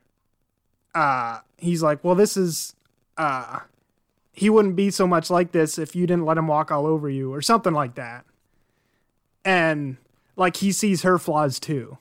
uh 0.94 1.38
he's 1.56 1.82
like, 1.82 2.04
"Well, 2.04 2.14
this 2.14 2.36
is 2.36 2.74
uh 3.16 3.60
he 4.32 4.50
wouldn't 4.50 4.76
be 4.76 4.90
so 4.90 5.06
much 5.06 5.30
like 5.30 5.52
this 5.52 5.78
if 5.78 5.96
you 5.96 6.06
didn't 6.06 6.26
let 6.26 6.36
him 6.38 6.46
walk 6.46 6.70
all 6.70 6.84
over 6.86 7.08
you 7.08 7.32
or 7.32 7.40
something 7.40 7.72
like 7.72 7.94
that." 7.94 8.24
And 9.44 9.96
like 10.36 10.56
he 10.56 10.72
sees 10.72 11.02
her 11.02 11.18
flaws 11.18 11.58
too. 11.58 11.96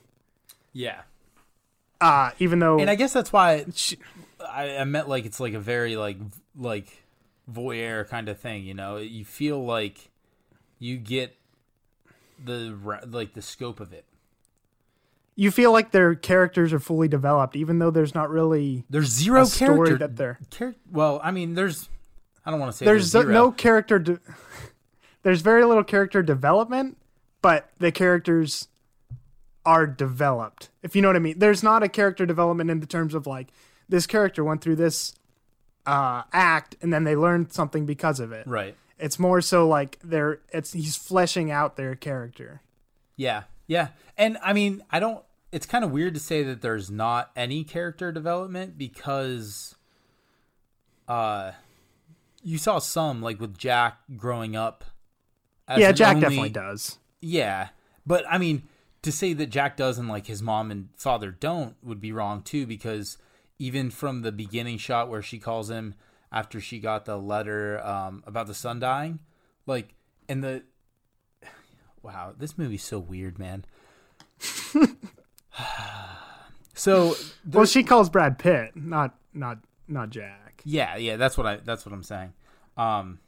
Yeah. 0.74 1.02
Uh 2.02 2.32
even 2.40 2.60
though 2.60 2.78
And 2.80 2.90
I 2.90 2.96
guess 2.96 3.14
that's 3.14 3.32
why 3.34 3.66
she, 3.74 3.98
I, 4.48 4.78
I 4.78 4.84
meant 4.84 5.08
like 5.10 5.26
it's 5.26 5.40
like 5.40 5.54
a 5.54 5.60
very 5.60 5.96
like 5.96 6.18
like 6.56 7.04
voyeur 7.52 8.08
kind 8.08 8.30
of 8.30 8.40
thing. 8.40 8.64
You 8.64 8.74
know, 8.74 8.98
you 8.98 9.26
feel 9.26 9.64
like 9.64 10.10
you 10.80 10.98
get 10.98 11.36
the 12.44 12.78
like 13.08 13.34
the 13.34 13.42
scope 13.42 13.80
of 13.80 13.92
it. 13.94 14.06
you 15.36 15.50
feel 15.52 15.72
like 15.72 15.92
their 15.92 16.14
characters 16.16 16.72
are 16.74 16.80
fully 16.80 17.08
developed 17.08 17.56
even 17.56 17.80
though 17.80 17.90
there's 17.92 18.14
not 18.14 18.30
really 18.30 18.84
There's 18.90 19.10
zero 19.10 19.42
a 19.42 19.46
story 19.46 19.88
character. 19.88 19.98
that 19.98 20.16
they're 20.18 20.40
char- 20.52 20.76
well, 20.92 21.20
I 21.24 21.32
mean, 21.32 21.56
there's. 21.56 21.90
I 22.46 22.52
don't 22.52 22.60
want 22.60 22.72
to 22.72 22.78
say 22.78 22.86
there's 22.86 23.12
there's, 23.12 23.26
no 23.28 23.52
character 23.52 24.00
de- 24.00 24.20
there's 25.24 25.42
very 25.42 25.66
little 25.66 25.84
character 25.84 26.22
development 26.24 26.98
but 27.42 27.70
the 27.80 27.92
characters 27.92 28.68
are 29.66 29.86
developed 29.86 30.70
if 30.82 30.96
you 30.96 31.02
know 31.02 31.10
what 31.10 31.18
i 31.18 31.20
mean 31.20 31.38
there's 31.40 31.62
not 31.62 31.84
a 31.84 31.90
character 31.90 32.26
development 32.26 32.70
in 32.72 32.80
the 32.80 32.86
terms 32.86 33.14
of 33.14 33.28
like 33.28 33.50
this 33.90 34.08
character 34.08 34.46
went 34.46 34.62
through 34.62 34.78
this 34.78 35.14
uh, 35.88 36.22
act 36.34 36.76
and 36.82 36.94
then 36.94 37.04
they 37.06 37.16
learn 37.16 37.50
something 37.50 37.86
because 37.88 38.20
of 38.20 38.32
it 38.32 38.46
right. 38.46 38.76
it's 39.00 39.18
more 39.18 39.42
so 39.42 39.68
like 39.68 39.98
they're 40.04 40.40
it's 40.52 40.74
he's 40.74 40.96
fleshing 40.96 41.50
out 41.50 41.76
their 41.78 41.96
character 41.96 42.62
Yeah, 43.16 43.44
yeah, 43.66 43.88
and 44.18 44.38
I 44.44 44.54
mean, 44.54 44.84
I 44.92 45.00
don't. 45.00 45.24
It's 45.52 45.66
kind 45.66 45.84
of 45.84 45.92
weird 45.92 46.14
to 46.14 46.20
say 46.20 46.44
that 46.44 46.62
there's 46.62 46.92
not 46.92 47.32
any 47.36 47.64
character 47.64 48.12
development 48.12 48.78
because, 48.78 49.76
uh, 51.08 51.52
you 52.44 52.58
saw 52.58 52.80
some 52.80 53.22
like 53.22 53.40
with 53.40 53.58
Jack 53.58 53.98
growing 54.16 54.56
up. 54.56 54.84
as 55.68 55.80
yeah 55.80 55.92
jack 55.92 56.16
only- 56.16 56.22
definitely 56.22 56.50
does 56.50 56.98
Yeah, 57.22 57.70
but 58.06 58.24
I 58.30 58.38
mean, 58.38 58.64
to 59.02 59.12
say 59.12 59.34
that 59.34 59.48
Jack 59.50 59.78
does 59.78 59.98
and 59.98 60.08
like 60.08 60.28
his 60.28 60.42
mom 60.42 60.70
and 60.72 60.90
father 60.98 61.32
don't 61.32 61.76
would 61.84 62.00
be 62.02 62.12
wrong 62.12 62.42
too 62.42 62.66
because 62.68 63.18
even 63.60 63.90
from 63.90 64.22
the 64.22 64.32
beginning 64.32 64.78
shot 64.78 65.10
where 65.10 65.22
she 65.22 65.40
calls 65.40 65.70
him 65.70 65.96
after 66.32 66.60
she 66.60 66.80
got 66.80 67.06
the 67.06 67.18
letter 67.18 67.84
um, 67.86 68.24
about 68.26 68.48
the 68.48 68.54
son 68.54 68.80
dying, 68.80 69.20
like 69.66 69.94
and 70.30 70.44
the 70.44 70.64
wow, 72.02 72.34
this 72.38 72.58
movie's 72.58 72.84
so 72.84 73.00
weird, 73.00 73.40
man. 73.40 73.66
so 76.76 77.16
well 77.50 77.66
she 77.66 77.84
calls 77.84 78.08
brad 78.08 78.38
pitt 78.38 78.76
not 78.76 79.16
not 79.34 79.58
not 79.88 80.12
jack 80.12 80.48
yeah, 80.70 80.98
yeah, 80.98 81.16
that's 81.16 81.38
what 81.38 81.48
I 81.48 81.58
that's 81.58 81.86
what 81.86 81.94
I'm 81.94 82.04
saying. 82.04 82.34
Um, 82.76 83.20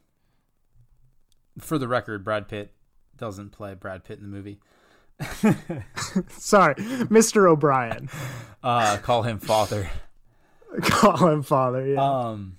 for 1.58 1.78
the 1.78 1.88
record, 1.88 2.26
Brad 2.26 2.50
Pitt 2.50 2.74
doesn't 3.18 3.52
play 3.52 3.76
Brad 3.76 4.04
Pitt 4.04 4.20
in 4.20 4.30
the 4.30 4.36
movie. 4.36 4.60
sorry 6.30 6.76
mr 6.76 7.50
o'brien 7.50 8.08
Uh, 8.64 8.98
call 8.98 9.24
him 9.24 9.38
father. 9.38 9.90
call 10.82 11.28
him 11.28 11.44
father 11.44 11.86
yeah 11.86 12.02
Um, 12.02 12.58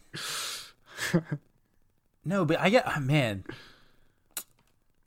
no, 2.25 2.45
but 2.45 2.61
I 2.61 2.71
get 2.71 2.85
oh, 2.87 3.01
man. 3.01 3.45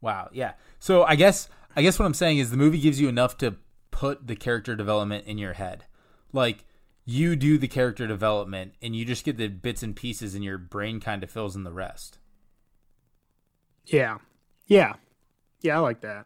Wow, 0.02 0.30
yeah. 0.34 0.54
So 0.80 1.04
I 1.04 1.16
guess 1.16 1.50
I 1.76 1.82
guess 1.82 1.98
what 2.00 2.06
I'm 2.06 2.14
saying 2.14 2.40
is 2.40 2.52
the 2.52 2.58
movie 2.58 2.80
gives 2.80 3.00
you 3.00 3.08
enough 3.08 3.38
to 3.40 3.56
put 3.92 4.28
the 4.28 4.36
character 4.36 4.76
development 4.76 5.26
in 5.26 5.38
your 5.38 5.54
head. 5.54 5.86
Like 6.32 6.66
you 7.06 7.36
do 7.36 7.58
the 7.58 7.68
character 7.68 8.08
development 8.08 8.74
and 8.82 8.96
you 8.96 9.06
just 9.06 9.26
get 9.26 9.38
the 9.38 9.48
bits 9.48 9.84
and 9.84 9.96
pieces 9.96 10.36
and 10.36 10.44
your 10.44 10.58
brain 10.58 11.00
kind 11.00 11.24
of 11.24 11.30
fills 11.30 11.56
in 11.56 11.64
the 11.64 11.72
rest. 11.72 12.18
Yeah. 13.86 14.18
Yeah. 14.68 14.94
Yeah, 15.62 15.78
I 15.78 15.80
like 15.80 16.02
that. 16.02 16.26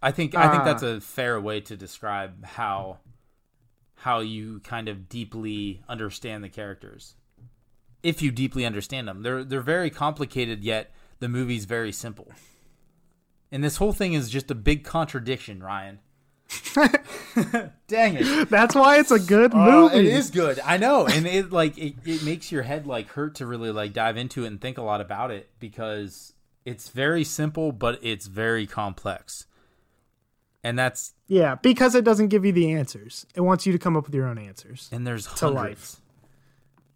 I 0.00 0.12
think 0.12 0.36
I 0.36 0.50
think 0.52 0.64
that's 0.64 0.82
a 0.82 1.00
fair 1.00 1.40
way 1.40 1.60
to 1.62 1.76
describe 1.76 2.44
how 2.44 2.98
how 4.02 4.20
you 4.20 4.60
kind 4.60 4.88
of 4.88 5.08
deeply 5.08 5.82
understand 5.88 6.42
the 6.44 6.48
characters. 6.48 7.14
if 8.02 8.22
you 8.22 8.30
deeply 8.30 8.64
understand 8.64 9.08
them. 9.08 9.22
They're 9.22 9.42
they're 9.44 9.60
very 9.60 9.90
complicated, 9.90 10.62
yet 10.62 10.92
the 11.18 11.28
movie's 11.28 11.64
very 11.64 11.90
simple. 11.92 12.30
And 13.50 13.64
this 13.64 13.78
whole 13.78 13.92
thing 13.92 14.12
is 14.12 14.30
just 14.30 14.50
a 14.50 14.54
big 14.54 14.84
contradiction, 14.84 15.62
Ryan. 15.62 15.98
Dang 17.88 18.16
it! 18.16 18.48
That's 18.48 18.74
why 18.74 18.98
it's 18.98 19.10
a 19.10 19.18
good 19.18 19.52
Uh, 19.54 19.58
movie. 19.70 19.96
it 19.98 20.04
is 20.06 20.30
good. 20.30 20.60
I 20.64 20.76
know, 20.76 21.06
and 21.06 21.26
it 21.26 21.50
like 21.50 21.76
it, 21.76 21.94
it 22.04 22.22
makes 22.22 22.52
your 22.52 22.62
head 22.62 22.86
like 22.86 23.08
hurt 23.08 23.34
to 23.36 23.46
really 23.46 23.70
like 23.70 23.92
dive 23.92 24.16
into 24.16 24.44
it 24.44 24.48
and 24.48 24.60
think 24.60 24.78
a 24.78 24.82
lot 24.82 25.00
about 25.00 25.30
it 25.30 25.50
because 25.58 26.32
it's 26.64 26.88
very 26.90 27.24
simple, 27.24 27.72
but 27.72 27.98
it's 28.02 28.26
very 28.26 28.66
complex. 28.66 29.46
And 30.68 30.78
that's 30.78 31.14
Yeah, 31.28 31.54
because 31.56 31.94
it 31.94 32.04
doesn't 32.04 32.28
give 32.28 32.44
you 32.44 32.52
the 32.52 32.72
answers. 32.72 33.24
It 33.34 33.40
wants 33.40 33.64
you 33.66 33.72
to 33.72 33.78
come 33.78 33.96
up 33.96 34.04
with 34.06 34.14
your 34.14 34.26
own 34.26 34.36
answers. 34.38 34.88
and 34.92 35.06
there's 35.06 35.24
To 35.26 35.46
hundreds. 35.46 35.54
life. 35.54 35.96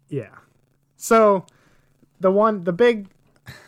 Yeah. 0.09 0.35
So 0.97 1.45
the 2.19 2.31
one 2.31 2.63
the 2.63 2.73
big 2.73 3.07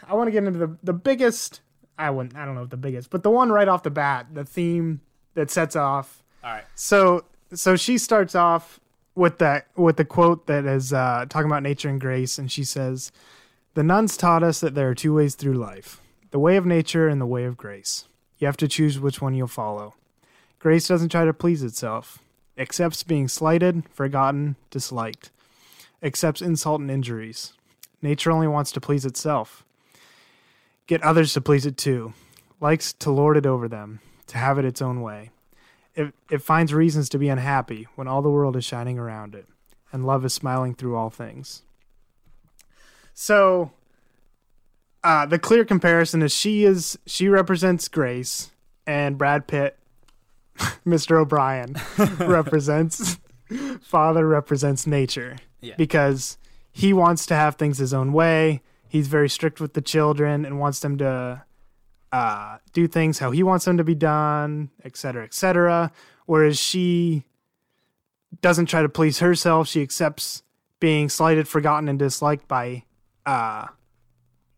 I 0.07 0.13
want 0.13 0.27
to 0.27 0.31
get 0.31 0.43
into 0.43 0.59
the 0.59 0.77
the 0.83 0.93
biggest 0.93 1.61
I 1.97 2.09
wouldn't 2.11 2.35
I 2.35 2.45
don't 2.45 2.55
know 2.55 2.63
if 2.63 2.69
the 2.69 2.77
biggest, 2.77 3.09
but 3.09 3.23
the 3.23 3.31
one 3.31 3.51
right 3.51 3.67
off 3.67 3.83
the 3.83 3.89
bat, 3.89 4.27
the 4.33 4.45
theme 4.45 5.01
that 5.33 5.49
sets 5.49 5.75
off. 5.75 6.23
All 6.43 6.51
right. 6.51 6.63
So 6.75 7.25
so 7.53 7.75
she 7.75 7.97
starts 7.97 8.35
off 8.35 8.79
with 9.15 9.37
that 9.39 9.67
with 9.75 9.97
the 9.97 10.05
quote 10.05 10.45
that 10.47 10.65
is 10.65 10.93
uh, 10.93 11.25
talking 11.29 11.49
about 11.49 11.63
nature 11.63 11.89
and 11.89 11.99
grace, 12.01 12.37
and 12.37 12.51
she 12.51 12.63
says, 12.63 13.11
"The 13.73 13.83
nuns 13.83 14.17
taught 14.17 14.43
us 14.43 14.59
that 14.59 14.75
there 14.75 14.89
are 14.89 14.95
two 14.95 15.13
ways 15.15 15.35
through 15.35 15.53
life: 15.53 16.01
the 16.31 16.39
way 16.39 16.57
of 16.57 16.65
nature 16.65 17.07
and 17.07 17.19
the 17.21 17.25
way 17.25 17.45
of 17.45 17.55
grace. 17.55 18.07
You 18.37 18.47
have 18.47 18.57
to 18.57 18.67
choose 18.67 18.99
which 18.99 19.21
one 19.21 19.33
you'll 19.33 19.47
follow. 19.47 19.95
Grace 20.59 20.87
doesn't 20.87 21.09
try 21.09 21.25
to 21.25 21.33
please 21.33 21.63
itself, 21.63 22.19
accepts 22.57 23.03
being 23.03 23.27
slighted, 23.27 23.83
forgotten, 23.89 24.55
disliked, 24.69 25.31
accepts 26.01 26.41
insult 26.41 26.81
and 26.81 26.91
injuries. 26.91 27.53
Nature 28.01 28.31
only 28.31 28.47
wants 28.47 28.71
to 28.71 28.81
please 28.81 29.05
itself. 29.05 29.63
Get 30.87 31.01
others 31.01 31.33
to 31.33 31.41
please 31.41 31.65
it 31.65 31.77
too, 31.77 32.13
likes 32.59 32.93
to 32.93 33.11
lord 33.11 33.37
it 33.37 33.45
over 33.45 33.67
them, 33.67 33.99
to 34.27 34.37
have 34.37 34.57
it 34.59 34.65
its 34.65 34.81
own 34.81 35.01
way." 35.01 35.31
it, 35.95 36.13
it 36.29 36.41
finds 36.41 36.73
reasons 36.73 37.09
to 37.09 37.17
be 37.17 37.29
unhappy 37.29 37.87
when 37.95 38.07
all 38.07 38.21
the 38.21 38.29
world 38.29 38.55
is 38.55 38.65
shining 38.65 38.99
around 38.99 39.33
it 39.33 39.47
and 39.91 40.05
love 40.05 40.25
is 40.25 40.33
smiling 40.33 40.75
through 40.75 40.95
all 40.95 41.09
things. 41.09 41.63
So 43.13 43.71
uh, 45.05 45.25
the 45.25 45.39
clear 45.39 45.63
comparison 45.63 46.21
is 46.21 46.33
she 46.33 46.65
is 46.65 46.99
she 47.05 47.29
represents 47.29 47.87
grace 47.87 48.51
and 48.87 49.17
Brad 49.17 49.47
Pitt, 49.47 49.77
Mr. 50.85 51.17
O'Brien, 51.21 51.75
represents 52.19 53.17
father 53.81 54.27
represents 54.27 54.85
nature 54.87 55.37
Yeah. 55.61 55.75
because 55.77 56.37
he 56.71 56.91
wants 56.93 57.25
to 57.27 57.35
have 57.35 57.55
things 57.55 57.77
his 57.77 57.93
own 57.93 58.11
way. 58.11 58.61
He's 58.87 59.07
very 59.07 59.29
strict 59.29 59.59
with 59.61 59.73
the 59.73 59.81
children 59.81 60.45
and 60.45 60.59
wants 60.59 60.79
them 60.79 60.97
to 60.97 61.43
uh, 62.11 62.57
do 62.73 62.87
things 62.87 63.19
how 63.19 63.31
he 63.31 63.43
wants 63.43 63.65
them 63.65 63.77
to 63.77 63.83
be 63.83 63.95
done, 63.95 64.69
et 64.83 64.97
cetera, 64.97 65.23
et 65.23 65.33
cetera. 65.33 65.91
Whereas 66.25 66.57
she 66.59 67.23
doesn't 68.41 68.65
try 68.67 68.81
to 68.81 68.89
please 68.89 69.19
herself. 69.19 69.67
She 69.67 69.81
accepts 69.81 70.43
being 70.79 71.09
slighted, 71.09 71.47
forgotten, 71.47 71.87
and 71.89 71.99
disliked 71.99 72.47
by 72.47 72.83
uh, 73.25 73.67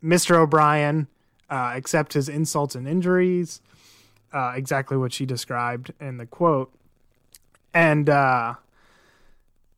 Mr. 0.03 0.35
O'Brien, 0.35 1.07
uh, 1.49 1.73
accept 1.75 2.13
his 2.13 2.29
insults 2.29 2.75
and 2.75 2.87
injuries, 2.87 3.61
uh, 4.33 4.53
exactly 4.55 4.97
what 4.97 5.13
she 5.13 5.25
described 5.25 5.93
in 5.99 6.17
the 6.17 6.25
quote. 6.25 6.71
And 7.73 8.09
uh, 8.09 8.55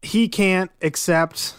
he 0.01 0.27
can't 0.27 0.71
accept 0.81 1.55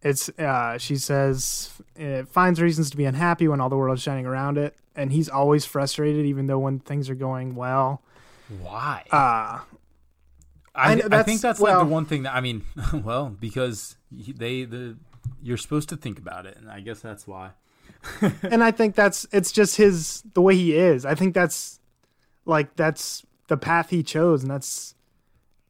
it's 0.00 0.28
uh 0.38 0.78
she 0.78 0.94
says 0.94 1.70
it 1.96 2.28
finds 2.28 2.60
reasons 2.60 2.88
to 2.88 2.96
be 2.96 3.04
unhappy 3.04 3.48
when 3.48 3.60
all 3.60 3.68
the 3.68 3.76
world 3.76 3.96
is 3.98 4.02
shining 4.02 4.26
around 4.26 4.56
it 4.56 4.76
and 4.94 5.10
he's 5.10 5.28
always 5.28 5.64
frustrated 5.64 6.24
even 6.24 6.46
though 6.46 6.58
when 6.60 6.78
things 6.78 7.10
are 7.10 7.16
going 7.16 7.56
well 7.56 8.00
Why? 8.60 9.02
uh 9.10 9.60
I, 10.74 10.94
I 10.94 11.00
I 11.10 11.22
think 11.24 11.40
that's 11.40 11.58
well- 11.58 11.78
like 11.80 11.88
the 11.88 11.92
one 11.92 12.04
thing 12.06 12.22
that 12.22 12.34
I 12.34 12.40
mean, 12.40 12.62
well, 12.92 13.28
because 13.40 13.96
they 14.12 14.64
the 14.64 14.96
you're 15.42 15.56
supposed 15.56 15.88
to 15.88 15.96
think 15.96 16.18
about 16.20 16.46
it, 16.46 16.56
and 16.56 16.70
I 16.70 16.78
guess 16.80 17.00
that's 17.00 17.26
why. 17.26 17.50
and 18.42 18.62
i 18.64 18.70
think 18.70 18.94
that's 18.94 19.26
it's 19.32 19.52
just 19.52 19.76
his 19.76 20.22
the 20.34 20.40
way 20.42 20.54
he 20.54 20.76
is 20.76 21.04
i 21.04 21.14
think 21.14 21.34
that's 21.34 21.80
like 22.44 22.74
that's 22.76 23.24
the 23.48 23.56
path 23.56 23.90
he 23.90 24.02
chose 24.02 24.42
and 24.42 24.50
that's 24.50 24.94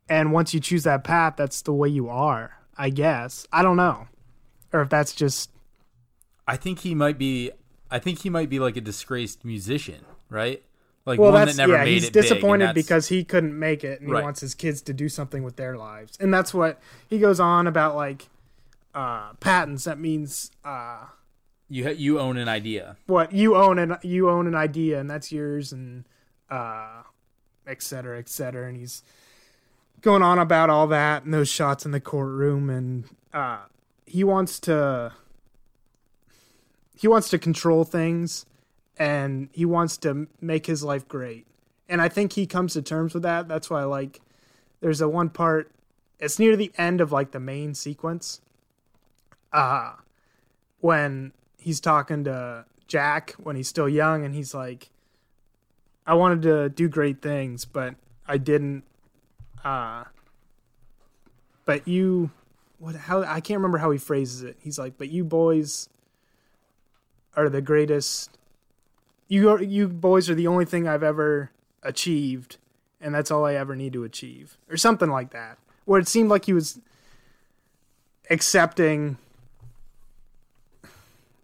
and 0.09 0.33
once 0.33 0.53
you 0.55 0.61
choose 0.61 0.85
that 0.85 1.05
path 1.05 1.35
that's 1.37 1.63
the 1.63 1.73
way 1.73 1.89
you 1.89 2.09
are 2.09 2.53
i 2.77 2.91
guess 2.91 3.47
i 3.53 3.63
don't 3.63 3.77
know 3.77 4.07
or 4.73 4.83
if 4.83 4.89
that's 4.89 5.13
just 5.15 5.51
I 6.47 6.57
think 6.57 6.79
he 6.81 6.95
might 6.95 7.19
be. 7.19 7.51
I 7.91 7.99
think 7.99 8.21
he 8.23 8.31
might 8.31 8.49
be 8.49 8.59
like 8.59 8.75
a 8.79 8.81
disgraced 8.81 9.45
musician, 9.45 10.05
right? 10.31 10.63
Like 11.05 11.19
well 11.19 11.31
one 11.33 11.45
that's 11.45 11.57
that 11.59 11.63
never 11.63 11.75
yeah 11.75 11.85
made 11.85 11.93
he's 11.93 12.05
it 12.09 12.13
disappointed 12.15 12.75
because 12.75 13.09
he 13.09 13.23
couldn't 13.23 13.59
make 13.59 13.85
it 13.85 14.01
and 14.01 14.11
Right. 14.11 14.21
he 14.21 14.25
wants 14.25 14.41
his 14.41 14.55
kids 14.55 14.81
to 14.83 14.95
do 14.95 15.11
something 15.11 15.43
with 15.43 15.57
their 15.57 15.77
lives 15.77 16.17
and 16.21 16.33
that's 16.33 16.55
what 16.55 16.81
he 17.07 17.19
goes 17.19 17.39
on 17.39 17.67
about 17.67 17.97
like 17.97 18.29
uh 18.95 19.33
patents 19.41 19.85
that 19.85 19.99
means 19.99 20.51
uh 20.65 21.05
you 21.69 21.89
you 21.91 22.19
own 22.19 22.37
an 22.39 22.49
idea. 22.49 22.97
what 23.07 23.33
you 23.33 23.57
own 23.57 23.79
an 23.79 23.97
you 24.03 24.29
own 24.31 24.47
an 24.47 24.55
idea 24.55 24.99
and 24.99 25.11
that's 25.11 25.31
yours 25.31 25.73
and 25.73 26.05
uh 26.51 27.03
et 27.67 27.83
cetera 27.83 28.19
et 28.19 28.29
cetera. 28.29 28.69
And 28.69 28.77
he's 28.77 29.03
going 30.01 30.23
on 30.23 30.39
about 30.39 30.71
all 30.71 30.87
that 30.87 31.25
and 31.25 31.35
those 31.35 31.49
shots 31.49 31.85
in 31.85 31.91
the 31.91 32.01
courtroom 32.01 32.71
and 32.71 33.05
uh 33.35 33.59
he 34.07 34.25
wants 34.25 34.59
to 34.61 35.13
he 36.97 37.07
wants 37.07 37.29
to 37.29 37.39
control 37.39 37.85
things 37.85 38.47
and 38.99 39.49
he 39.53 39.65
wants 39.65 39.97
to 39.99 40.27
make 40.41 40.67
his 40.67 40.83
life 40.83 41.07
great. 41.07 41.47
And 41.89 42.01
i 42.01 42.09
think 42.09 42.33
he 42.33 42.47
comes 42.47 42.73
to 42.75 42.83
terms 42.83 43.15
with 43.15 43.23
that. 43.25 43.49
That's 43.49 43.69
why 43.71 43.81
I 43.81 43.85
like 43.85 44.21
there's 44.81 45.01
a 45.01 45.09
one 45.09 45.29
part 45.29 45.71
it's 46.19 46.39
near 46.39 46.57
the 46.57 46.73
end 46.79 47.01
of 47.01 47.13
like 47.13 47.31
the 47.33 47.41
main 47.41 47.75
sequence 47.75 48.41
uh 49.53 49.93
when 50.81 51.33
he's 51.59 51.81
talking 51.81 52.25
to 52.25 52.65
Jack 52.87 53.33
when 53.33 53.57
he's 53.57 53.69
still 53.69 53.89
young 53.89 54.25
and 54.25 54.35
he's 54.35 54.55
like 54.55 54.91
I 56.07 56.15
wanted 56.15 56.43
to 56.43 56.69
do 56.71 56.89
great 56.89 57.21
things 57.21 57.65
but 57.65 57.95
I 58.27 58.39
didn't 58.39 58.85
uh 59.65 60.05
but 61.65 61.87
you 61.87 62.31
what 62.79 62.95
how 62.95 63.23
I 63.23 63.41
can't 63.41 63.59
remember 63.59 63.79
how 63.79 63.91
he 63.91 63.99
phrases 63.99 64.43
it. 64.43 64.57
He's 64.63 64.79
like 64.79 64.97
but 64.97 65.11
you 65.11 65.25
boys 65.25 65.89
are 67.37 67.49
the 67.49 67.61
greatest 67.61 68.31
you 69.29 69.51
are, 69.51 69.63
you 69.63 69.89
boys 69.89 70.31
are 70.31 70.35
the 70.35 70.47
only 70.47 70.65
thing 70.65 70.89
I've 70.89 71.03
ever 71.03 71.51
achieved 71.83 72.57
and 73.01 73.15
that's 73.15 73.31
all 73.31 73.45
I 73.45 73.55
ever 73.55 73.77
need 73.77 73.93
to 73.93 74.05
achieve 74.05 74.57
or 74.71 74.77
something 74.77 75.11
like 75.11 75.31
that. 75.31 75.59
Where 75.85 76.01
it 76.01 76.09
seemed 76.09 76.31
like 76.31 76.47
he 76.47 76.53
was 76.53 76.81
accepting 78.31 79.19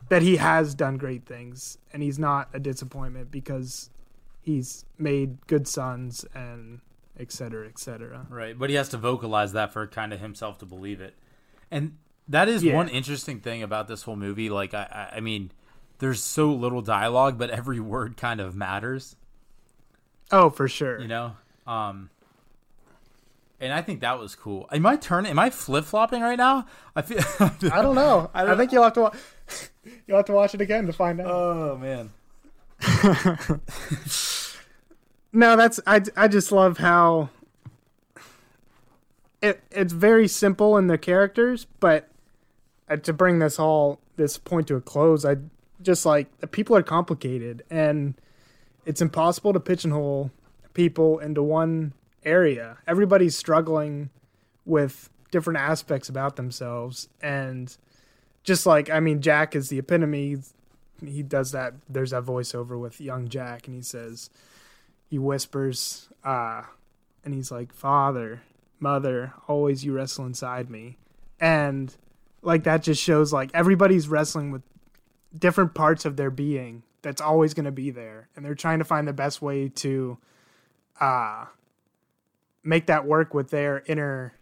that 0.09 0.23
he 0.23 0.37
has 0.37 0.75
done 0.75 0.97
great 0.97 1.25
things 1.27 1.79
and 1.93 2.03
he's 2.03 2.19
not 2.19 2.49
a 2.53 2.59
disappointment 2.61 3.31
because 3.31 3.91
he's 4.43 4.85
made 4.99 5.47
good 5.47 5.67
sons 5.67 6.25
and 6.35 6.81
et 7.19 7.31
cetera, 7.33 7.67
et 7.69 7.79
cetera. 7.79 8.27
Right, 8.29 8.59
but 8.59 8.71
he 8.71 8.77
has 8.77 8.89
to 8.91 8.99
vocalize 8.99 9.53
that 9.53 9.73
for 9.73 9.87
kind 9.87 10.13
of 10.13 10.21
himself 10.21 10.59
to 10.59 10.67
believe 10.67 11.01
it, 11.01 11.15
and 11.71 11.97
that 12.29 12.49
is 12.49 12.63
Yeah. 12.65 12.75
one 12.75 12.89
interesting 12.89 13.41
thing 13.41 13.63
about 13.63 13.87
this 13.89 14.03
whole 14.03 14.17
movie. 14.17 14.49
Like, 14.51 14.75
I, 14.75 15.09
I, 15.13 15.17
I 15.17 15.21
mean, 15.21 15.51
there's 15.99 16.23
so 16.23 16.53
little 16.53 16.83
dialogue, 16.83 17.39
but 17.39 17.51
every 17.51 17.81
word 17.95 18.17
kind 18.17 18.41
of 18.41 18.55
matters, 18.57 19.17
Oh, 20.33 20.51
for 20.51 20.67
sure. 20.69 20.99
you 21.01 21.07
know. 21.09 21.37
Um, 21.67 22.11
and 23.61 23.73
I 23.73 23.81
think 23.83 24.01
that 24.01 24.19
was 24.19 24.35
cool. 24.35 24.69
Am 24.73 24.85
I 24.85 24.97
turning? 24.97 25.31
Am 25.31 25.39
I 25.39 25.49
flip 25.51 25.85
flopping 25.85 26.21
right 26.23 26.37
now? 26.37 26.67
I 26.97 27.03
feel. 27.03 27.21
I 27.73 27.81
don't 27.83 27.95
know. 27.95 28.31
I 28.35 28.43
I, 28.43 28.45
don't- 28.45 28.59
think 28.59 28.73
you'll 28.73 28.83
have 28.83 28.93
to 28.95 29.01
wa- 29.03 29.15
you'll 30.07 30.17
have 30.17 30.27
to 30.27 30.33
watch 30.33 30.55
it 30.55 30.61
again 30.61 30.87
to 30.87 30.93
find 30.93 31.21
out. 31.21 31.27
oh 31.29 31.77
man. 31.79 32.11
No, 35.35 35.57
that's 35.57 35.81
I. 35.85 36.01
I 36.17 36.29
just 36.29 36.53
love 36.53 36.79
how 36.79 37.29
it 39.43 39.61
it's 39.73 39.93
very 39.93 40.29
simple 40.29 40.77
in 40.77 40.87
the 40.87 40.97
characters, 40.97 41.67
but 41.81 42.09
uh, 42.89 42.97
to 42.99 43.13
bring 43.13 43.41
this 43.41 43.59
all 43.59 43.99
this 44.15 44.39
point 44.39 44.69
to 44.69 44.77
a 44.77 44.81
close, 44.81 45.25
I 45.25 45.39
just 45.83 46.07
like 46.07 46.39
the 46.39 46.47
people 46.47 46.77
are 46.77 46.85
complicated 46.85 47.65
and 47.69 48.15
it's 48.87 49.03
impossible 49.03 49.53
to 49.53 49.59
pigeonhole 49.59 50.31
people 50.73 51.19
into 51.19 51.43
one 51.43 51.95
area. 52.25 52.79
Everybody's 52.87 53.37
struggling 53.37 54.11
with 54.65 55.11
different 55.33 55.59
aspects 55.59 56.09
about 56.09 56.37
themselves 56.37 57.09
and 57.21 57.77
just 58.45 58.67
like 58.67 58.89
I 58.89 59.01
mean 59.01 59.21
Jack 59.21 59.57
is 59.57 59.69
the 59.69 59.79
epitome 59.79 60.39
he 61.05 61.23
does 61.23 61.51
that 61.53 61.75
there's 61.89 62.13
that 62.13 62.23
voiceover 62.23 62.81
with 62.81 63.01
young 63.01 63.29
Jack 63.29 63.67
and 63.67 63.75
he 63.75 63.83
says 63.83 64.31
he 65.15 65.19
whispers, 65.19 66.09
uh, 66.25 66.63
and 67.25 67.35
he's 67.35 67.53
like, 67.53 67.73
Father, 67.73 68.43
Mother, 68.81 69.33
always 69.47 69.85
you 69.85 69.93
wrestle 69.93 70.27
inside 70.27 70.69
me. 70.69 70.97
And 71.39 71.95
like 72.43 72.65
that 72.65 72.83
just 72.83 73.01
shows 73.01 73.33
like 73.33 73.51
everybody's 73.55 74.09
wrestling 74.09 74.51
with 74.51 74.63
different 75.39 75.73
parts 75.73 76.05
of 76.05 76.17
their 76.17 76.31
being 76.31 76.83
that's 77.03 77.21
always 77.21 77.55
going 77.55 77.65
to 77.65 77.73
be 77.73 77.91
there 77.91 78.29
and 78.35 78.45
they're 78.45 78.55
trying 78.55 78.79
to 78.81 78.85
find 78.85 79.07
the 79.07 79.13
best 79.13 79.43
way 79.43 79.69
to 79.69 80.17
uh 81.01 81.45
make 82.63 82.87
that 82.87 83.05
work 83.05 83.35
with 83.35 83.51
their 83.51 83.83
inner 83.87 84.33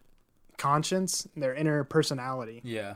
conscience 0.59 1.27
their 1.35 1.55
inner 1.55 1.83
personality 1.83 2.61
Yeah. 2.63 2.95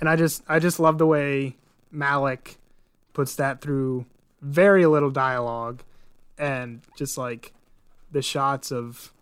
And 0.00 0.08
i 0.08 0.16
just 0.16 0.42
i 0.48 0.58
just 0.58 0.78
love 0.78 0.98
the 0.98 1.06
way 1.06 1.56
malick 1.94 2.56
puts 3.14 3.34
that 3.36 3.60
through 3.60 4.06
very 4.40 4.86
little 4.86 5.10
dialogue 5.10 5.82
and 6.38 6.82
just 6.96 7.18
like 7.18 7.52
the 8.12 8.22
shots 8.22 8.70
of 8.70 9.12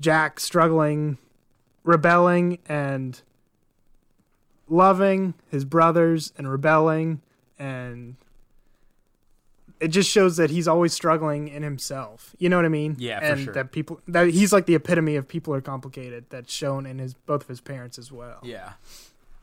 jack 0.00 0.38
struggling 0.38 1.18
rebelling 1.84 2.58
and 2.68 3.22
loving 4.68 5.34
his 5.48 5.64
brothers 5.64 6.32
and 6.36 6.50
rebelling 6.50 7.20
and 7.58 8.16
it 9.80 9.88
just 9.88 10.10
shows 10.10 10.36
that 10.36 10.50
he's 10.50 10.68
always 10.68 10.92
struggling 10.92 11.48
in 11.48 11.62
himself 11.62 12.36
you 12.38 12.48
know 12.48 12.56
what 12.56 12.64
i 12.64 12.68
mean 12.68 12.94
Yeah, 12.98 13.18
for 13.20 13.24
and 13.24 13.44
sure. 13.44 13.54
that 13.54 13.72
people 13.72 14.00
that 14.08 14.28
he's 14.28 14.52
like 14.52 14.66
the 14.66 14.74
epitome 14.74 15.16
of 15.16 15.26
people 15.26 15.54
are 15.54 15.60
complicated 15.60 16.26
that's 16.28 16.52
shown 16.52 16.84
in 16.86 16.98
his 16.98 17.14
both 17.14 17.42
of 17.42 17.48
his 17.48 17.60
parents 17.60 17.98
as 17.98 18.12
well 18.12 18.38
Yeah. 18.42 18.72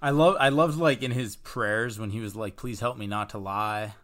I 0.05 0.11
love 0.11 0.35
I 0.39 0.49
loved 0.49 0.77
like 0.77 1.01
in 1.01 1.11
his 1.11 1.35
prayers 1.37 1.97
when 1.99 2.11
he 2.11 2.19
was 2.19 2.35
like, 2.35 2.55
"Please 2.55 2.79
help 2.79 2.97
me 2.97 3.07
not 3.07 3.29
to 3.31 3.37
lie." 3.39 3.95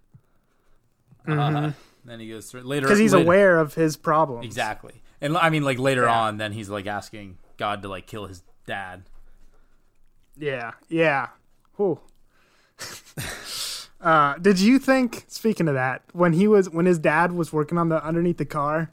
Uh, 1.28 1.72
then 2.04 2.20
he 2.20 2.30
goes 2.30 2.50
through 2.50 2.62
later 2.64 2.88
because 2.88 2.98
Mm-hmm. 2.98 3.04
he's 3.04 3.14
later- 3.14 3.26
aware 3.26 3.60
of 3.60 3.76
his 3.76 3.96
problems 3.98 4.44
exactly, 4.46 5.04
and 5.22 5.38
I 5.38 5.50
mean 5.52 5.64
like 5.64 5.78
later 5.78 6.04
Yeah. 6.06 6.20
on, 6.22 6.38
then 6.38 6.54
he's 6.54 6.70
like 6.70 6.88
asking 6.88 7.38
God 7.58 7.84
to 7.84 7.88
like 7.88 8.08
kill 8.08 8.26
his 8.26 8.42
dad. 8.66 9.04
Yeah, 10.36 10.72
yeah. 10.90 11.28
Whew. 11.78 12.00
uh, 14.02 14.38
did 14.40 14.60
you 14.60 14.80
think? 14.80 15.26
Speaking 15.28 15.68
of 15.68 15.76
that, 15.76 16.02
when 16.14 16.34
he 16.34 16.48
was 16.48 16.70
when 16.70 16.86
his 16.88 16.98
dad 17.00 17.32
was 17.34 17.54
working 17.54 17.78
on 17.78 17.90
the 17.90 18.04
underneath 18.04 18.38
the 18.38 18.46
car, 18.46 18.90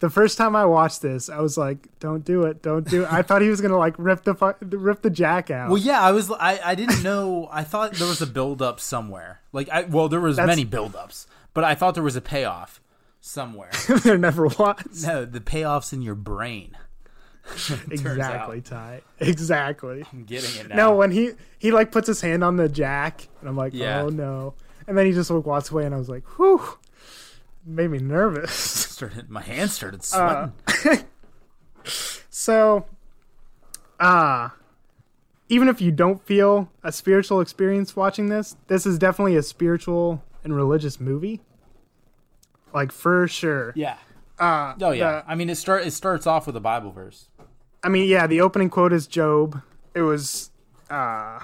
the 0.00 0.10
first 0.10 0.36
time 0.36 0.56
I 0.56 0.64
watched 0.64 1.02
this, 1.02 1.28
I 1.28 1.40
was 1.40 1.56
like, 1.56 1.88
"Don't 2.00 2.24
do 2.24 2.42
it! 2.42 2.62
Don't 2.62 2.88
do 2.88 3.02
it!" 3.04 3.12
I 3.12 3.22
thought 3.22 3.42
he 3.42 3.48
was 3.48 3.60
gonna 3.60 3.78
like 3.78 3.94
rip 3.98 4.24
the 4.24 4.34
fu- 4.34 4.54
rip 4.60 5.02
the 5.02 5.10
jack 5.10 5.50
out. 5.50 5.68
Well, 5.70 5.78
yeah, 5.78 6.00
I 6.00 6.12
was 6.12 6.30
I 6.30 6.58
I 6.64 6.74
didn't 6.74 7.02
know. 7.02 7.48
I 7.52 7.62
thought 7.64 7.92
there 7.92 8.08
was 8.08 8.20
a 8.20 8.26
build 8.26 8.60
up 8.62 8.80
somewhere. 8.80 9.40
Like 9.52 9.68
I 9.68 9.82
well, 9.82 10.08
there 10.08 10.20
was 10.20 10.36
That's- 10.36 10.48
many 10.54 10.64
build 10.64 10.96
ups, 10.96 11.26
but 11.54 11.64
I 11.64 11.74
thought 11.74 11.94
there 11.94 12.02
was 12.02 12.16
a 12.16 12.20
payoff 12.20 12.80
somewhere. 13.20 13.70
there 14.02 14.18
never 14.18 14.46
was. 14.46 15.04
no, 15.06 15.24
the 15.24 15.40
payoff's 15.40 15.92
in 15.92 16.02
your 16.02 16.14
brain. 16.16 16.76
exactly, 17.90 18.60
Ty. 18.60 19.02
Exactly. 19.18 20.04
I'm 20.12 20.24
getting 20.24 20.60
it 20.60 20.68
now. 20.68 20.76
No, 20.76 20.94
when 20.96 21.10
he 21.10 21.32
he 21.58 21.70
like 21.72 21.90
puts 21.92 22.06
his 22.06 22.20
hand 22.20 22.44
on 22.44 22.56
the 22.56 22.68
jack, 22.68 23.28
and 23.40 23.48
I'm 23.48 23.56
like, 23.56 23.74
Yeah. 23.74 24.02
"Oh 24.02 24.08
no!" 24.08 24.54
And 24.86 24.96
then 24.96 25.06
he 25.06 25.12
just 25.12 25.30
like 25.30 25.44
walks 25.46 25.70
away, 25.70 25.84
and 25.84 25.94
I 25.94 25.98
was 25.98 26.08
like, 26.08 26.24
"Whew." 26.38 26.62
Made 27.64 27.90
me 27.90 27.98
nervous. 27.98 28.52
started 28.52 29.28
my 29.30 29.42
hands 29.42 29.74
started 29.74 30.00
Uh, 30.12 30.48
sweating. 30.68 31.04
So, 32.32 32.86
uh, 33.98 34.50
even 35.48 35.68
if 35.68 35.80
you 35.80 35.90
don't 35.92 36.22
feel 36.24 36.70
a 36.82 36.92
spiritual 36.92 37.40
experience 37.40 37.94
watching 37.96 38.28
this, 38.28 38.56
this 38.68 38.86
is 38.86 38.98
definitely 38.98 39.36
a 39.36 39.42
spiritual 39.42 40.22
and 40.44 40.54
religious 40.54 41.00
movie. 41.00 41.40
Like 42.72 42.92
for 42.92 43.26
sure. 43.28 43.72
yeah. 43.76 43.96
Uh, 44.38 44.74
Oh 44.80 44.92
yeah. 44.92 45.20
the- 45.22 45.30
I 45.30 45.34
mean, 45.34 45.50
it 45.50 45.56
start 45.56 45.86
it 45.86 45.90
starts 45.92 46.26
off 46.26 46.46
with 46.46 46.56
a 46.56 46.60
Bible 46.60 46.92
verse. 46.92 47.26
I 47.82 47.88
mean, 47.88 48.08
yeah, 48.08 48.26
the 48.26 48.40
opening 48.40 48.70
quote 48.70 48.92
is 48.92 49.06
Job. 49.06 49.60
It 49.94 50.02
was 50.02 50.50
uh 50.88 51.40